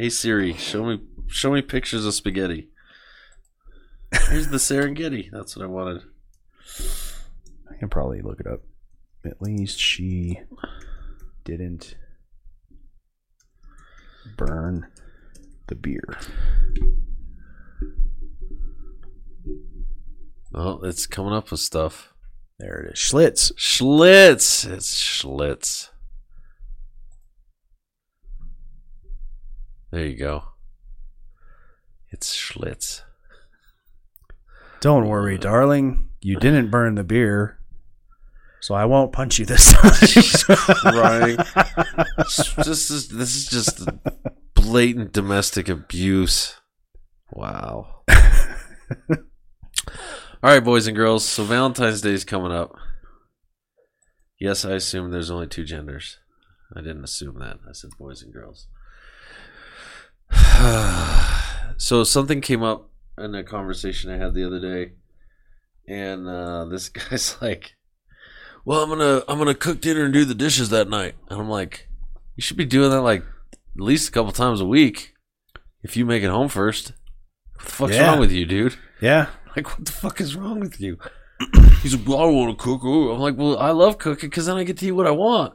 Hey 0.00 0.08
Siri, 0.08 0.54
show 0.54 0.82
me 0.82 0.98
show 1.26 1.52
me 1.52 1.60
pictures 1.60 2.06
of 2.06 2.14
spaghetti. 2.14 2.70
Here's 4.30 4.48
the 4.48 4.56
Serengeti. 4.56 5.30
That's 5.30 5.54
what 5.54 5.62
I 5.62 5.68
wanted. 5.68 6.04
I 7.70 7.76
can 7.78 7.90
probably 7.90 8.22
look 8.22 8.40
it 8.40 8.46
up. 8.46 8.62
At 9.26 9.42
least 9.42 9.78
she 9.78 10.40
didn't 11.44 11.96
burn 14.38 14.86
the 15.66 15.74
beer. 15.74 16.16
Oh, 20.54 20.80
it's 20.82 21.06
coming 21.06 21.34
up 21.34 21.50
with 21.50 21.60
stuff. 21.60 22.14
There 22.58 22.86
it 22.86 22.94
is. 22.94 22.98
Schlitz. 22.98 23.52
Schlitz. 23.52 24.66
It's 24.66 24.98
Schlitz. 24.98 25.89
There 29.90 30.06
you 30.06 30.16
go. 30.16 30.44
It's 32.10 32.36
Schlitz. 32.36 33.02
Don't 34.80 35.08
worry, 35.08 35.36
darling. 35.36 36.08
You 36.20 36.38
didn't 36.38 36.70
burn 36.70 36.94
the 36.94 37.04
beer. 37.04 37.58
So 38.60 38.74
I 38.74 38.84
won't 38.84 39.12
punch 39.12 39.38
you 39.38 39.46
this 39.46 39.72
time. 39.72 39.92
crying. 40.76 41.36
Just 42.18 42.56
this, 42.88 42.88
this 43.08 43.36
is 43.36 43.46
just 43.46 43.88
blatant 44.54 45.12
domestic 45.12 45.68
abuse. 45.68 46.56
Wow. 47.32 48.02
All 48.10 49.16
right, 50.42 50.64
boys 50.64 50.86
and 50.86 50.96
girls. 50.96 51.24
So 51.24 51.44
Valentine's 51.44 52.02
Day 52.02 52.12
is 52.12 52.24
coming 52.24 52.52
up. 52.52 52.74
Yes, 54.38 54.64
I 54.64 54.72
assume 54.72 55.10
there's 55.10 55.30
only 55.30 55.46
two 55.46 55.64
genders. 55.64 56.18
I 56.74 56.80
didn't 56.80 57.04
assume 57.04 57.38
that. 57.40 57.58
I 57.68 57.72
said 57.72 57.90
boys 57.98 58.22
and 58.22 58.32
girls. 58.32 58.66
so 61.76 62.04
something 62.04 62.40
came 62.40 62.62
up 62.62 62.88
in 63.18 63.34
a 63.34 63.42
conversation 63.44 64.10
I 64.10 64.16
had 64.18 64.34
the 64.34 64.44
other 64.46 64.60
day, 64.60 64.92
and 65.88 66.28
uh, 66.28 66.64
this 66.66 66.88
guy's 66.90 67.36
like, 67.40 67.74
"Well, 68.64 68.82
I'm 68.82 68.88
gonna 68.88 69.22
I'm 69.28 69.38
gonna 69.38 69.54
cook 69.54 69.80
dinner 69.80 70.04
and 70.04 70.12
do 70.12 70.24
the 70.24 70.34
dishes 70.34 70.70
that 70.70 70.88
night," 70.88 71.14
and 71.28 71.40
I'm 71.40 71.48
like, 71.48 71.88
"You 72.36 72.42
should 72.42 72.56
be 72.56 72.64
doing 72.64 72.90
that 72.90 73.02
like 73.02 73.22
at 73.22 73.82
least 73.82 74.08
a 74.08 74.12
couple 74.12 74.32
times 74.32 74.60
a 74.60 74.66
week 74.66 75.14
if 75.82 75.96
you 75.96 76.04
make 76.04 76.22
it 76.22 76.30
home 76.30 76.48
first. 76.48 76.92
What 77.56 77.64
the 77.64 77.72
fuck's 77.72 77.94
Yeah. 77.94 78.10
wrong 78.10 78.20
with 78.20 78.32
you, 78.32 78.46
dude? 78.46 78.76
yeah. 79.00 79.26
Like, 79.56 79.66
what 79.76 79.84
the 79.84 79.90
fuck 79.90 80.20
is 80.20 80.36
wrong 80.36 80.60
with 80.60 80.80
you?" 80.80 80.96
He's 81.82 81.96
like, 81.96 82.06
"Well, 82.06 82.20
I 82.20 82.24
want 82.26 82.56
to 82.56 82.62
cook." 82.62 82.84
Ooh. 82.84 83.10
I'm 83.10 83.18
like, 83.18 83.36
"Well, 83.36 83.58
I 83.58 83.70
love 83.72 83.98
cooking 83.98 84.30
because 84.30 84.46
then 84.46 84.56
I 84.56 84.62
get 84.62 84.76
to 84.78 84.86
eat 84.86 84.92
what 84.92 85.08
I 85.08 85.10
want, 85.10 85.54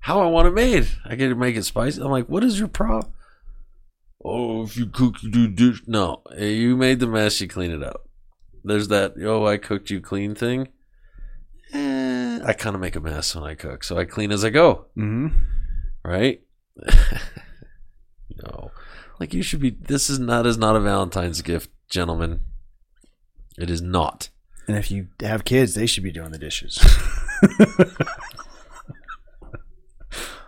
how 0.00 0.20
I 0.20 0.26
want 0.26 0.46
it 0.48 0.50
made. 0.52 0.86
I 1.06 1.14
get 1.14 1.28
to 1.30 1.34
make 1.34 1.56
it 1.56 1.64
spicy." 1.64 2.02
I'm 2.02 2.10
like, 2.10 2.28
"What 2.28 2.44
is 2.44 2.58
your 2.58 2.68
problem?" 2.68 3.12
Oh, 4.24 4.62
if 4.64 4.76
you 4.76 4.86
cook, 4.86 5.22
you 5.22 5.30
do 5.30 5.48
dish. 5.48 5.82
No, 5.86 6.22
eh, 6.34 6.46
you 6.46 6.76
made 6.76 6.98
the 6.98 7.06
mess. 7.06 7.40
You 7.40 7.48
clean 7.48 7.70
it 7.70 7.82
up. 7.82 8.08
There's 8.64 8.88
that. 8.88 9.14
Oh, 9.22 9.46
I 9.46 9.58
cooked 9.58 9.90
you 9.90 10.00
clean 10.00 10.34
thing. 10.34 10.68
Eh, 11.72 12.40
I 12.42 12.52
kind 12.54 12.74
of 12.74 12.80
make 12.80 12.96
a 12.96 13.00
mess 13.00 13.34
when 13.34 13.44
I 13.44 13.54
cook, 13.54 13.84
so 13.84 13.98
I 13.98 14.06
clean 14.06 14.32
as 14.32 14.44
I 14.44 14.50
go. 14.50 14.86
Mm-hmm. 14.96 15.28
Right? 16.02 16.42
no, 18.42 18.70
like 19.20 19.34
you 19.34 19.42
should 19.42 19.60
be. 19.60 19.70
This 19.70 20.08
is 20.08 20.18
not 20.18 20.46
is 20.46 20.56
not 20.56 20.76
a 20.76 20.80
Valentine's 20.80 21.42
gift, 21.42 21.70
gentlemen. 21.90 22.40
It 23.58 23.70
is 23.70 23.82
not. 23.82 24.30
And 24.66 24.78
if 24.78 24.90
you 24.90 25.08
have 25.20 25.44
kids, 25.44 25.74
they 25.74 25.86
should 25.86 26.02
be 26.02 26.12
doing 26.12 26.32
the 26.32 26.38
dishes. 26.38 26.78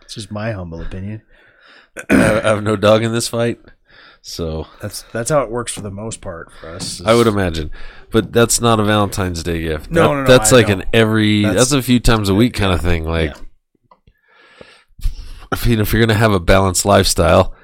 it's 0.00 0.14
just 0.14 0.32
my 0.32 0.52
humble 0.52 0.80
opinion. 0.80 1.20
I 2.10 2.14
have, 2.14 2.62
no 2.62 2.76
dog 2.76 3.02
in 3.02 3.12
this 3.12 3.28
fight, 3.28 3.58
so 4.22 4.66
That's 4.82 5.02
that's 5.12 5.30
how 5.30 5.40
it 5.42 5.50
works 5.50 5.72
for 5.72 5.80
the 5.80 5.90
most 5.90 6.20
part 6.20 6.50
for 6.60 6.68
us. 6.70 7.00
I 7.04 7.14
would 7.14 7.26
imagine. 7.26 7.70
But 8.10 8.32
that's 8.32 8.60
not 8.60 8.78
a 8.80 8.84
Valentine's 8.84 9.42
Day 9.42 9.62
gift. 9.62 9.90
No, 9.90 10.02
That- 10.02 10.08
no, 10.14 10.20
no, 10.22 10.26
That's 10.26 10.52
I 10.52 10.56
like 10.56 10.68
know. 10.68 10.74
an 10.74 10.84
every. 10.92 11.42
That's, 11.42 11.54
That's- 11.70 11.72
a 11.72 11.82
few 11.82 12.00
times 12.00 12.28
a 12.28 12.34
week 12.34 12.54
kind 12.54 12.72
of 12.72 12.80
thing. 12.80 13.04
Like, 13.04 13.34
if, 15.52 15.66
you 15.66 15.76
know, 15.76 15.82
if 15.82 15.92
you're 15.92 16.00
gonna 16.04 16.14
have 16.18 16.32
a 16.32 16.40
balanced 16.40 16.84
lifestyle, 16.84 17.54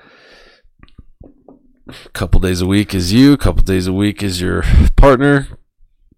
a 1.89 2.09
couple 2.12 2.41
days 2.41 2.61
a 2.61 2.66
week 2.66 2.95
is 2.95 3.12
you. 3.12 3.33
A 3.33 3.39
couple 3.39 3.62
days 3.62 3.87
a 3.87 3.93
week 3.93 4.22
is 4.22 4.41
your 4.41 4.62
partner. 4.97 5.49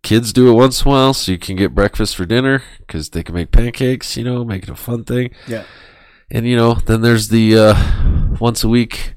Kids 0.03 0.33
do 0.35 0.51
it 0.51 0.53
once 0.53 0.83
in 0.83 0.89
a 0.89 0.91
while, 0.91 1.15
so 1.15 1.33
you 1.33 1.39
can 1.39 1.57
get 1.57 1.75
breakfast 1.75 2.15
for 2.15 2.27
dinner 2.27 2.63
because 2.81 3.11
they 3.11 3.23
can 3.23 3.35
make 3.35 3.51
pancakes. 3.51 4.17
You 4.17 4.25
know, 4.25 4.45
make 4.45 4.65
it 4.65 4.69
a 4.69 4.77
fun 4.77 5.05
thing. 5.05 5.31
Yeah. 5.49 5.65
And 6.31 6.47
you 6.47 6.57
know, 6.57 6.75
then 6.75 7.03
there's 7.03 7.29
the 7.29 7.59
uh, 7.59 8.37
once 8.41 8.65
a 8.65 8.69
week. 8.69 9.15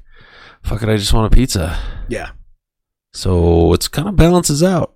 Fuck 0.62 0.82
it, 0.82 0.88
I 0.88 0.96
just 0.96 1.12
want 1.12 1.32
a 1.32 1.36
pizza. 1.36 1.78
Yeah. 2.08 2.30
So 3.12 3.72
it's 3.72 3.88
kind 3.88 4.08
of 4.08 4.16
balances 4.16 4.62
out. 4.62 4.94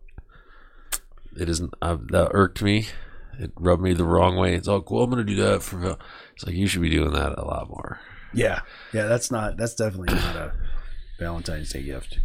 It 1.38 1.48
isn't 1.48 1.72
uh, 1.80 1.96
that 2.10 2.30
irked 2.32 2.62
me. 2.62 2.88
It 3.38 3.52
rubbed 3.56 3.82
me 3.82 3.94
the 3.94 4.04
wrong 4.04 4.36
way. 4.36 4.54
It's 4.54 4.68
like, 4.68 4.90
well, 4.90 5.02
I'm 5.02 5.10
gonna 5.10 5.24
do 5.24 5.36
that 5.36 5.62
for. 5.62 5.78
Val-" 5.78 5.98
It's 6.34 6.46
like 6.46 6.54
you 6.54 6.66
should 6.66 6.82
be 6.82 6.90
doing 6.90 7.12
that 7.12 7.38
a 7.38 7.44
lot 7.44 7.68
more. 7.68 8.00
Yeah. 8.34 8.60
Yeah, 8.92 9.06
that's 9.06 9.30
not 9.30 9.56
that's 9.56 9.74
definitely 9.74 10.14
not 10.14 10.36
a 10.36 10.52
Valentine's 11.18 11.70
Day 11.70 11.82
gift. 11.82 12.18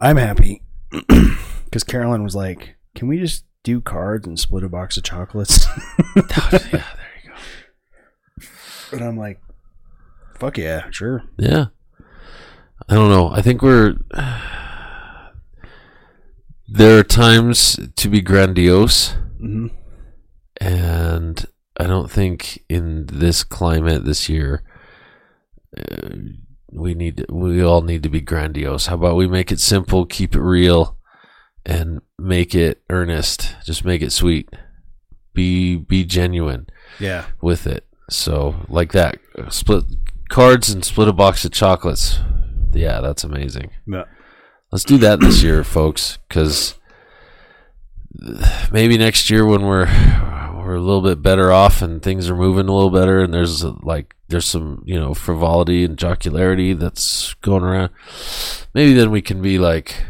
I'm 0.00 0.16
happy 0.16 0.62
because 1.64 1.84
Carolyn 1.84 2.24
was 2.24 2.34
like, 2.34 2.76
"Can 2.94 3.08
we 3.08 3.18
just 3.18 3.44
do 3.62 3.80
cards 3.80 4.26
and 4.26 4.38
split 4.38 4.64
a 4.64 4.68
box 4.68 4.96
of 4.96 5.04
chocolates?" 5.04 5.66
yeah, 6.16 6.22
there 6.50 6.60
you 6.72 6.78
go. 6.78 6.84
And 8.92 9.02
I'm 9.02 9.16
like, 9.18 9.40
"Fuck 10.38 10.58
yeah, 10.58 10.88
sure." 10.90 11.24
Yeah. 11.36 11.66
I 12.88 12.94
don't 12.94 13.10
know. 13.10 13.28
I 13.30 13.42
think 13.42 13.60
we're. 13.62 13.96
There 16.70 16.98
are 16.98 17.02
times 17.04 17.78
to 17.96 18.08
be 18.10 18.20
grandiose, 18.20 19.14
Mhm. 19.40 19.70
and 20.60 21.46
I 21.80 21.84
don't 21.86 22.10
think 22.10 22.62
in 22.68 23.06
this 23.06 23.42
climate 23.42 24.04
this 24.04 24.28
year 24.28 24.62
uh, 25.76 26.08
we 26.70 26.92
need 26.94 27.24
we 27.30 27.62
all 27.62 27.80
need 27.80 28.02
to 28.02 28.10
be 28.10 28.20
grandiose. 28.20 28.86
How 28.86 28.96
about 28.96 29.16
we 29.16 29.26
make 29.26 29.50
it 29.50 29.60
simple, 29.60 30.04
keep 30.04 30.34
it 30.34 30.40
real, 30.42 30.98
and 31.64 32.00
make 32.18 32.54
it 32.54 32.82
earnest. 32.90 33.54
Just 33.64 33.84
make 33.84 34.02
it 34.02 34.12
sweet. 34.12 34.50
Be 35.32 35.76
be 35.76 36.04
genuine 36.04 36.66
Yeah. 37.00 37.26
with 37.40 37.66
it. 37.66 37.86
So 38.08 38.66
like 38.68 38.92
that, 38.92 39.18
split 39.50 39.84
cards 40.28 40.70
and 40.70 40.84
split 40.84 41.08
a 41.08 41.12
box 41.12 41.44
of 41.44 41.52
chocolates. 41.52 42.18
Yeah, 42.72 43.00
that's 43.00 43.24
amazing. 43.24 43.70
Yeah. 43.86 44.04
Let's 44.70 44.84
do 44.84 44.98
that 44.98 45.20
this 45.20 45.42
year, 45.42 45.64
folks, 45.64 46.18
because 46.28 46.74
maybe 48.70 48.98
next 48.98 49.30
year 49.30 49.46
when 49.46 49.62
we're 49.62 49.86
we're 50.56 50.74
a 50.74 50.80
little 50.80 51.00
bit 51.00 51.22
better 51.22 51.50
off 51.50 51.80
and 51.80 52.02
things 52.02 52.28
are 52.28 52.36
moving 52.36 52.68
a 52.68 52.74
little 52.74 52.90
better, 52.90 53.20
and 53.20 53.32
there's 53.32 53.64
like 53.64 54.14
there's 54.28 54.44
some 54.46 54.82
you 54.86 54.98
know 54.98 55.14
frivolity 55.14 55.84
and 55.84 55.96
jocularity 55.96 56.74
that's 56.74 57.34
going 57.34 57.62
around. 57.62 57.90
Maybe 58.74 58.92
then 58.92 59.10
we 59.10 59.22
can 59.22 59.40
be 59.40 59.58
like 59.58 60.04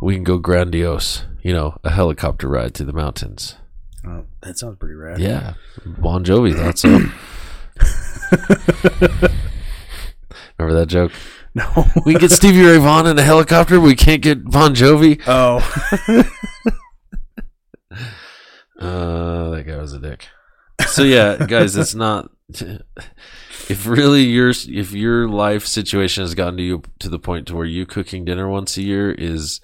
we 0.00 0.14
can 0.14 0.24
go 0.24 0.38
grandiose. 0.38 1.24
You 1.42 1.52
know, 1.52 1.76
a 1.84 1.90
helicopter 1.90 2.48
ride 2.48 2.72
through 2.72 2.86
the 2.86 2.94
mountains. 2.94 3.56
Oh, 4.06 4.24
that 4.42 4.58
sounds 4.58 4.76
pretty 4.78 4.94
rad. 4.94 5.18
Yeah, 5.18 5.54
Bon 5.84 6.24
Jovi 6.24 6.54
thought 6.54 6.78
so. 6.78 6.88
Remember 10.58 10.78
that 10.80 10.86
joke? 10.86 11.12
No. 11.54 11.86
We 12.04 12.12
can 12.12 12.20
get 12.20 12.30
Stevie 12.32 12.64
Ray 12.64 12.78
Vaughan 12.78 13.06
in 13.06 13.18
a 13.18 13.22
helicopter. 13.22 13.80
We 13.80 13.94
can't 13.94 14.22
get 14.22 14.44
Bon 14.44 14.74
Jovi. 14.74 15.22
Oh. 15.26 15.58
uh, 18.80 19.50
that 19.50 19.64
guy 19.66 19.76
was 19.76 19.92
a 19.92 20.00
dick. 20.00 20.26
So 20.88 21.02
yeah, 21.02 21.46
guys, 21.46 21.76
it's 21.76 21.94
not. 21.94 22.30
If 23.70 23.86
really 23.86 24.24
your 24.24 24.50
if 24.50 24.92
your 24.92 25.26
life 25.26 25.66
situation 25.66 26.22
has 26.22 26.34
gotten 26.34 26.58
to 26.58 26.62
you 26.62 26.82
to 26.98 27.08
the 27.08 27.18
point 27.18 27.46
to 27.46 27.56
where 27.56 27.64
you 27.64 27.86
cooking 27.86 28.26
dinner 28.26 28.46
once 28.46 28.76
a 28.76 28.82
year 28.82 29.10
is 29.10 29.62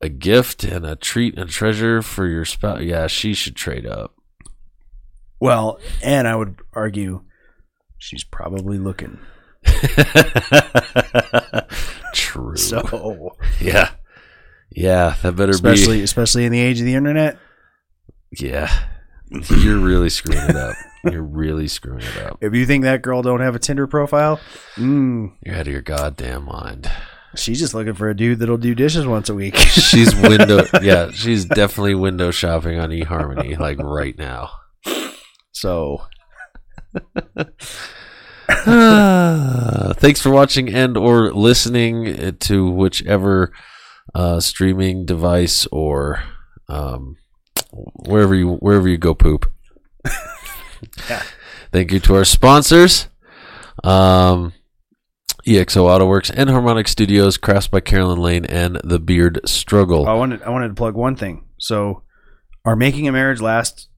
a 0.00 0.08
gift 0.08 0.64
and 0.64 0.86
a 0.86 0.96
treat 0.96 1.36
and 1.38 1.50
treasure 1.50 2.02
for 2.02 2.26
your 2.26 2.44
spouse. 2.44 2.82
Yeah, 2.82 3.06
she 3.06 3.34
should 3.34 3.56
trade 3.56 3.86
up. 3.86 4.14
Well, 5.40 5.78
and 6.02 6.26
I 6.26 6.34
would 6.36 6.60
argue 6.72 7.22
she's 7.98 8.24
probably 8.24 8.78
looking. 8.78 9.18
True. 12.14 12.56
So 12.56 13.36
Yeah. 13.60 13.90
Yeah, 14.70 15.16
that 15.22 15.36
better 15.36 15.50
especially 15.50 15.98
be. 15.98 16.02
especially 16.04 16.44
in 16.44 16.52
the 16.52 16.60
age 16.60 16.78
of 16.80 16.86
the 16.86 16.94
internet. 16.94 17.38
Yeah. 18.38 18.70
You're 19.30 19.78
really 19.78 20.10
screwing 20.10 20.48
it 20.48 20.56
up. 20.56 20.74
You're 21.04 21.22
really 21.22 21.68
screwing 21.68 22.02
it 22.02 22.16
up. 22.18 22.38
If 22.40 22.54
you 22.54 22.66
think 22.66 22.84
that 22.84 23.02
girl 23.02 23.22
don't 23.22 23.40
have 23.40 23.54
a 23.54 23.58
Tinder 23.58 23.86
profile, 23.86 24.40
mm, 24.76 25.32
You're 25.44 25.54
out 25.54 25.62
of 25.62 25.72
your 25.72 25.82
goddamn 25.82 26.44
mind. 26.46 26.90
She's 27.38 27.58
just 27.58 27.74
looking 27.74 27.94
for 27.94 28.08
a 28.08 28.16
dude 28.16 28.38
that'll 28.38 28.56
do 28.56 28.74
dishes 28.74 29.06
once 29.06 29.28
a 29.28 29.34
week. 29.34 29.56
She's 29.56 30.14
window. 30.14 30.64
yeah, 30.82 31.10
she's 31.10 31.44
definitely 31.44 31.94
window 31.94 32.30
shopping 32.30 32.78
on 32.78 32.90
eHarmony 32.90 33.58
like 33.58 33.78
right 33.78 34.16
now. 34.18 34.50
so 35.52 36.02
Thanks 39.98 40.20
for 40.20 40.30
watching 40.30 40.72
and 40.72 40.96
or 40.96 41.32
listening 41.32 42.36
to 42.38 42.70
whichever 42.70 43.52
uh, 44.14 44.40
streaming 44.40 45.04
device 45.04 45.66
or 45.70 46.22
um, 46.68 47.16
wherever 47.72 48.34
you 48.34 48.54
wherever 48.56 48.88
you 48.88 48.98
go 48.98 49.14
poop. 49.14 49.50
Yeah. 51.10 51.24
Thank 51.72 51.90
you 51.90 51.98
to 51.98 52.14
our 52.14 52.24
sponsors. 52.24 53.08
Um, 53.82 54.52
EXO 55.48 55.86
AutoWorks 55.86 56.30
Enharmonic 56.34 56.86
Studios, 56.86 57.38
Crafts 57.38 57.68
by 57.68 57.80
Carolyn 57.80 58.18
Lane, 58.18 58.44
and 58.44 58.78
The 58.84 58.98
Beard 58.98 59.40
Struggle. 59.46 60.06
Oh, 60.06 60.12
I 60.12 60.14
wanted 60.14 60.42
I 60.42 60.50
wanted 60.50 60.68
to 60.68 60.74
plug 60.74 60.94
one 60.94 61.16
thing. 61.16 61.46
So 61.58 62.02
our 62.66 62.76
Making 62.76 63.08
a 63.08 63.12
Marriage 63.12 63.40
Last 63.40 63.88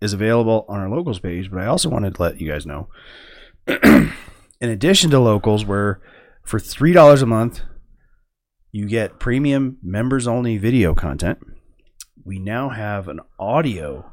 is 0.00 0.12
available 0.12 0.64
on 0.68 0.78
our 0.78 0.88
locals 0.88 1.18
page, 1.18 1.50
but 1.50 1.60
I 1.60 1.66
also 1.66 1.88
wanted 1.88 2.14
to 2.14 2.22
let 2.22 2.40
you 2.40 2.48
guys 2.48 2.66
know. 2.66 2.88
in 3.66 4.12
addition 4.60 5.10
to 5.10 5.18
locals, 5.18 5.64
where 5.64 6.00
for 6.44 6.60
three 6.60 6.92
dollars 6.92 7.20
a 7.20 7.26
month 7.26 7.62
you 8.70 8.86
get 8.86 9.18
premium 9.18 9.78
members 9.82 10.28
only 10.28 10.56
video 10.56 10.94
content. 10.94 11.38
We 12.24 12.38
now 12.38 12.68
have 12.68 13.08
an 13.08 13.18
audio 13.40 14.12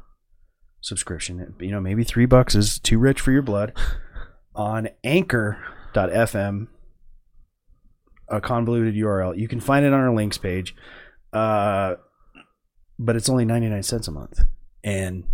subscription. 0.80 1.54
You 1.60 1.70
know, 1.70 1.80
maybe 1.80 2.02
three 2.02 2.26
bucks 2.26 2.56
is 2.56 2.80
too 2.80 2.98
rich 2.98 3.20
for 3.20 3.30
your 3.30 3.42
blood. 3.42 3.72
On 4.56 4.88
anchor.fm, 5.96 6.68
a 8.28 8.40
convoluted 8.40 8.94
URL. 8.94 9.36
You 9.36 9.48
can 9.48 9.60
find 9.60 9.84
it 9.84 9.92
on 9.92 10.00
our 10.00 10.14
links 10.14 10.38
page. 10.38 10.74
Uh, 11.32 11.96
but 12.98 13.16
it's 13.16 13.28
only 13.28 13.44
99 13.44 13.82
cents 13.82 14.08
a 14.08 14.12
month. 14.12 14.40
And 14.82 15.24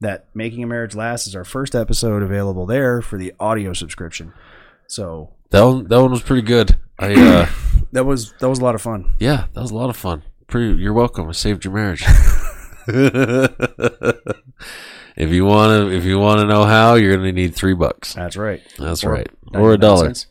that 0.00 0.28
Making 0.34 0.62
a 0.62 0.66
Marriage 0.66 0.94
Last 0.94 1.26
is 1.26 1.36
our 1.36 1.44
first 1.44 1.74
episode 1.74 2.22
available 2.22 2.66
there 2.66 3.02
for 3.02 3.18
the 3.18 3.32
audio 3.38 3.72
subscription. 3.72 4.32
So 4.88 5.34
That 5.50 5.62
one, 5.62 5.86
that 5.88 6.00
one 6.00 6.10
was 6.10 6.22
pretty 6.22 6.42
good. 6.42 6.76
I 6.98 7.14
uh, 7.14 7.46
that 7.92 8.04
was 8.04 8.32
that 8.40 8.48
was 8.48 8.58
a 8.60 8.64
lot 8.64 8.74
of 8.74 8.82
fun. 8.82 9.14
yeah, 9.18 9.46
that 9.52 9.60
was 9.60 9.70
a 9.70 9.74
lot 9.74 9.90
of 9.90 9.96
fun. 9.96 10.22
Pretty, 10.46 10.80
you're 10.80 10.92
welcome. 10.92 11.28
I 11.28 11.32
saved 11.32 11.64
your 11.64 11.74
marriage. 11.74 12.04
if 15.16 15.30
you 15.30 15.44
want 15.44 15.90
to, 15.90 15.96
if 15.96 16.04
you 16.04 16.18
want 16.18 16.40
to 16.40 16.46
know 16.46 16.64
how, 16.64 16.94
you're 16.94 17.14
going 17.16 17.26
to 17.26 17.32
need 17.32 17.54
three 17.54 17.74
bucks. 17.74 18.14
That's 18.14 18.36
right. 18.36 18.62
That's 18.78 19.04
Or 19.04 19.12
right, 19.12 19.28
or 19.54 19.72
a 19.72 19.78
dollar. 19.78 20.12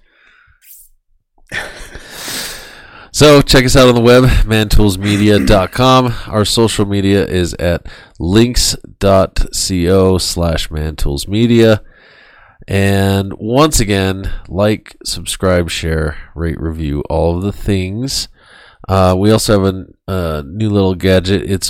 So 3.13 3.41
check 3.41 3.65
us 3.65 3.75
out 3.75 3.89
on 3.89 3.95
the 3.95 4.01
web, 4.01 4.23
mantoolsmedia.com. 4.23 6.13
Our 6.27 6.45
social 6.45 6.85
media 6.85 7.25
is 7.25 7.53
at 7.55 7.85
links.co 8.19 10.17
slash 10.17 10.69
mantoolsmedia. 10.69 11.81
And 12.69 13.33
once 13.37 13.81
again, 13.81 14.31
like, 14.47 14.95
subscribe, 15.03 15.69
share, 15.69 16.17
rate, 16.35 16.59
review, 16.59 17.01
all 17.09 17.35
of 17.35 17.43
the 17.43 17.51
things. 17.51 18.29
Uh, 18.87 19.15
we 19.19 19.29
also 19.29 19.61
have 19.61 19.75
a, 19.75 19.85
a 20.07 20.43
new 20.43 20.69
little 20.69 20.95
gadget. 20.95 21.43
It's 21.43 21.69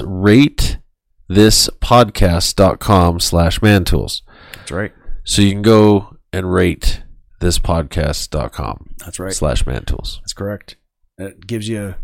ratethispodcast.com 1.32 3.20
slash 3.20 3.60
mantools. 3.60 4.22
That's 4.56 4.72
right. 4.72 4.92
So 5.24 5.42
you 5.42 5.52
can 5.52 5.62
go 5.62 6.18
and 6.34 6.52
rate 6.52 7.04
thispodcast.com. 7.40 8.96
That's 9.00 9.20
right. 9.20 9.34
Slash 9.34 9.64
mantools. 9.66 10.20
That's 10.22 10.34
correct. 10.34 10.76
It 11.18 11.46
gives 11.48 11.68
you, 11.68 11.96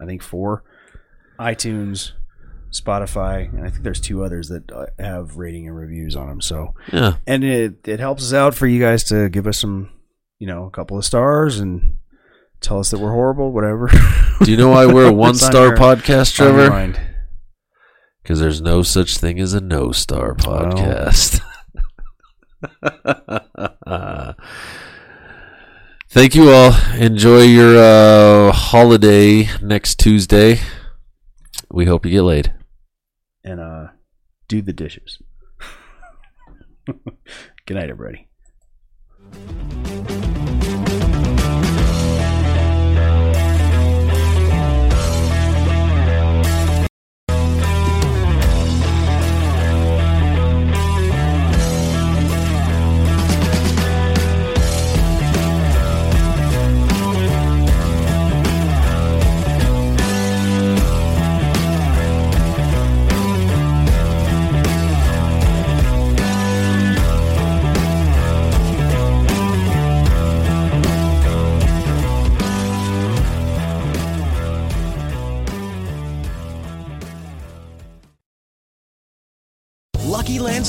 I 0.00 0.06
think, 0.06 0.22
four 0.22 0.64
iTunes, 1.38 2.12
Spotify, 2.72 3.52
and 3.52 3.66
I 3.66 3.70
think 3.70 3.82
there's 3.82 4.00
two 4.00 4.22
others 4.24 4.48
that 4.48 4.70
uh, 4.72 4.86
have 4.98 5.36
rating 5.36 5.66
and 5.66 5.76
reviews 5.76 6.16
on 6.16 6.28
them. 6.28 6.40
So 6.40 6.74
Yeah. 6.92 7.14
and 7.26 7.44
it 7.44 7.86
it 7.86 8.00
helps 8.00 8.22
us 8.22 8.32
out 8.32 8.54
for 8.54 8.66
you 8.66 8.80
guys 8.80 9.04
to 9.04 9.28
give 9.28 9.46
us 9.46 9.58
some, 9.58 9.90
you 10.38 10.46
know, 10.46 10.64
a 10.66 10.70
couple 10.70 10.96
of 10.96 11.04
stars 11.04 11.58
and 11.58 11.96
tell 12.60 12.78
us 12.78 12.90
that 12.90 13.00
we're 13.00 13.12
horrible, 13.12 13.52
whatever. 13.52 13.88
Do 14.42 14.50
you 14.50 14.56
know 14.56 14.68
why 14.68 14.86
we're 14.86 15.08
a 15.08 15.12
one 15.26 15.34
star 15.34 15.74
podcast, 15.74 16.34
Trevor? 16.34 16.94
Because 18.22 18.38
there's 18.40 18.60
no 18.60 18.82
such 18.82 19.18
thing 19.18 19.40
as 19.40 19.52
a 19.54 19.60
no 19.60 19.90
star 19.92 20.34
podcast. 20.34 21.40
Thank 26.10 26.34
you 26.34 26.50
all. 26.50 26.72
Enjoy 26.94 27.40
your 27.42 27.76
uh, 27.78 28.52
holiday 28.52 29.48
next 29.62 29.98
Tuesday. 29.98 30.60
We 31.70 31.86
hope 31.86 32.04
you 32.04 32.12
get 32.12 32.22
laid. 32.22 32.54
and 33.44 33.58
uh, 33.60 33.86
do 34.46 34.60
the 34.62 34.72
dishes. 34.74 35.18
Good 37.66 37.74
night, 37.74 37.90
everybody. 37.90 38.28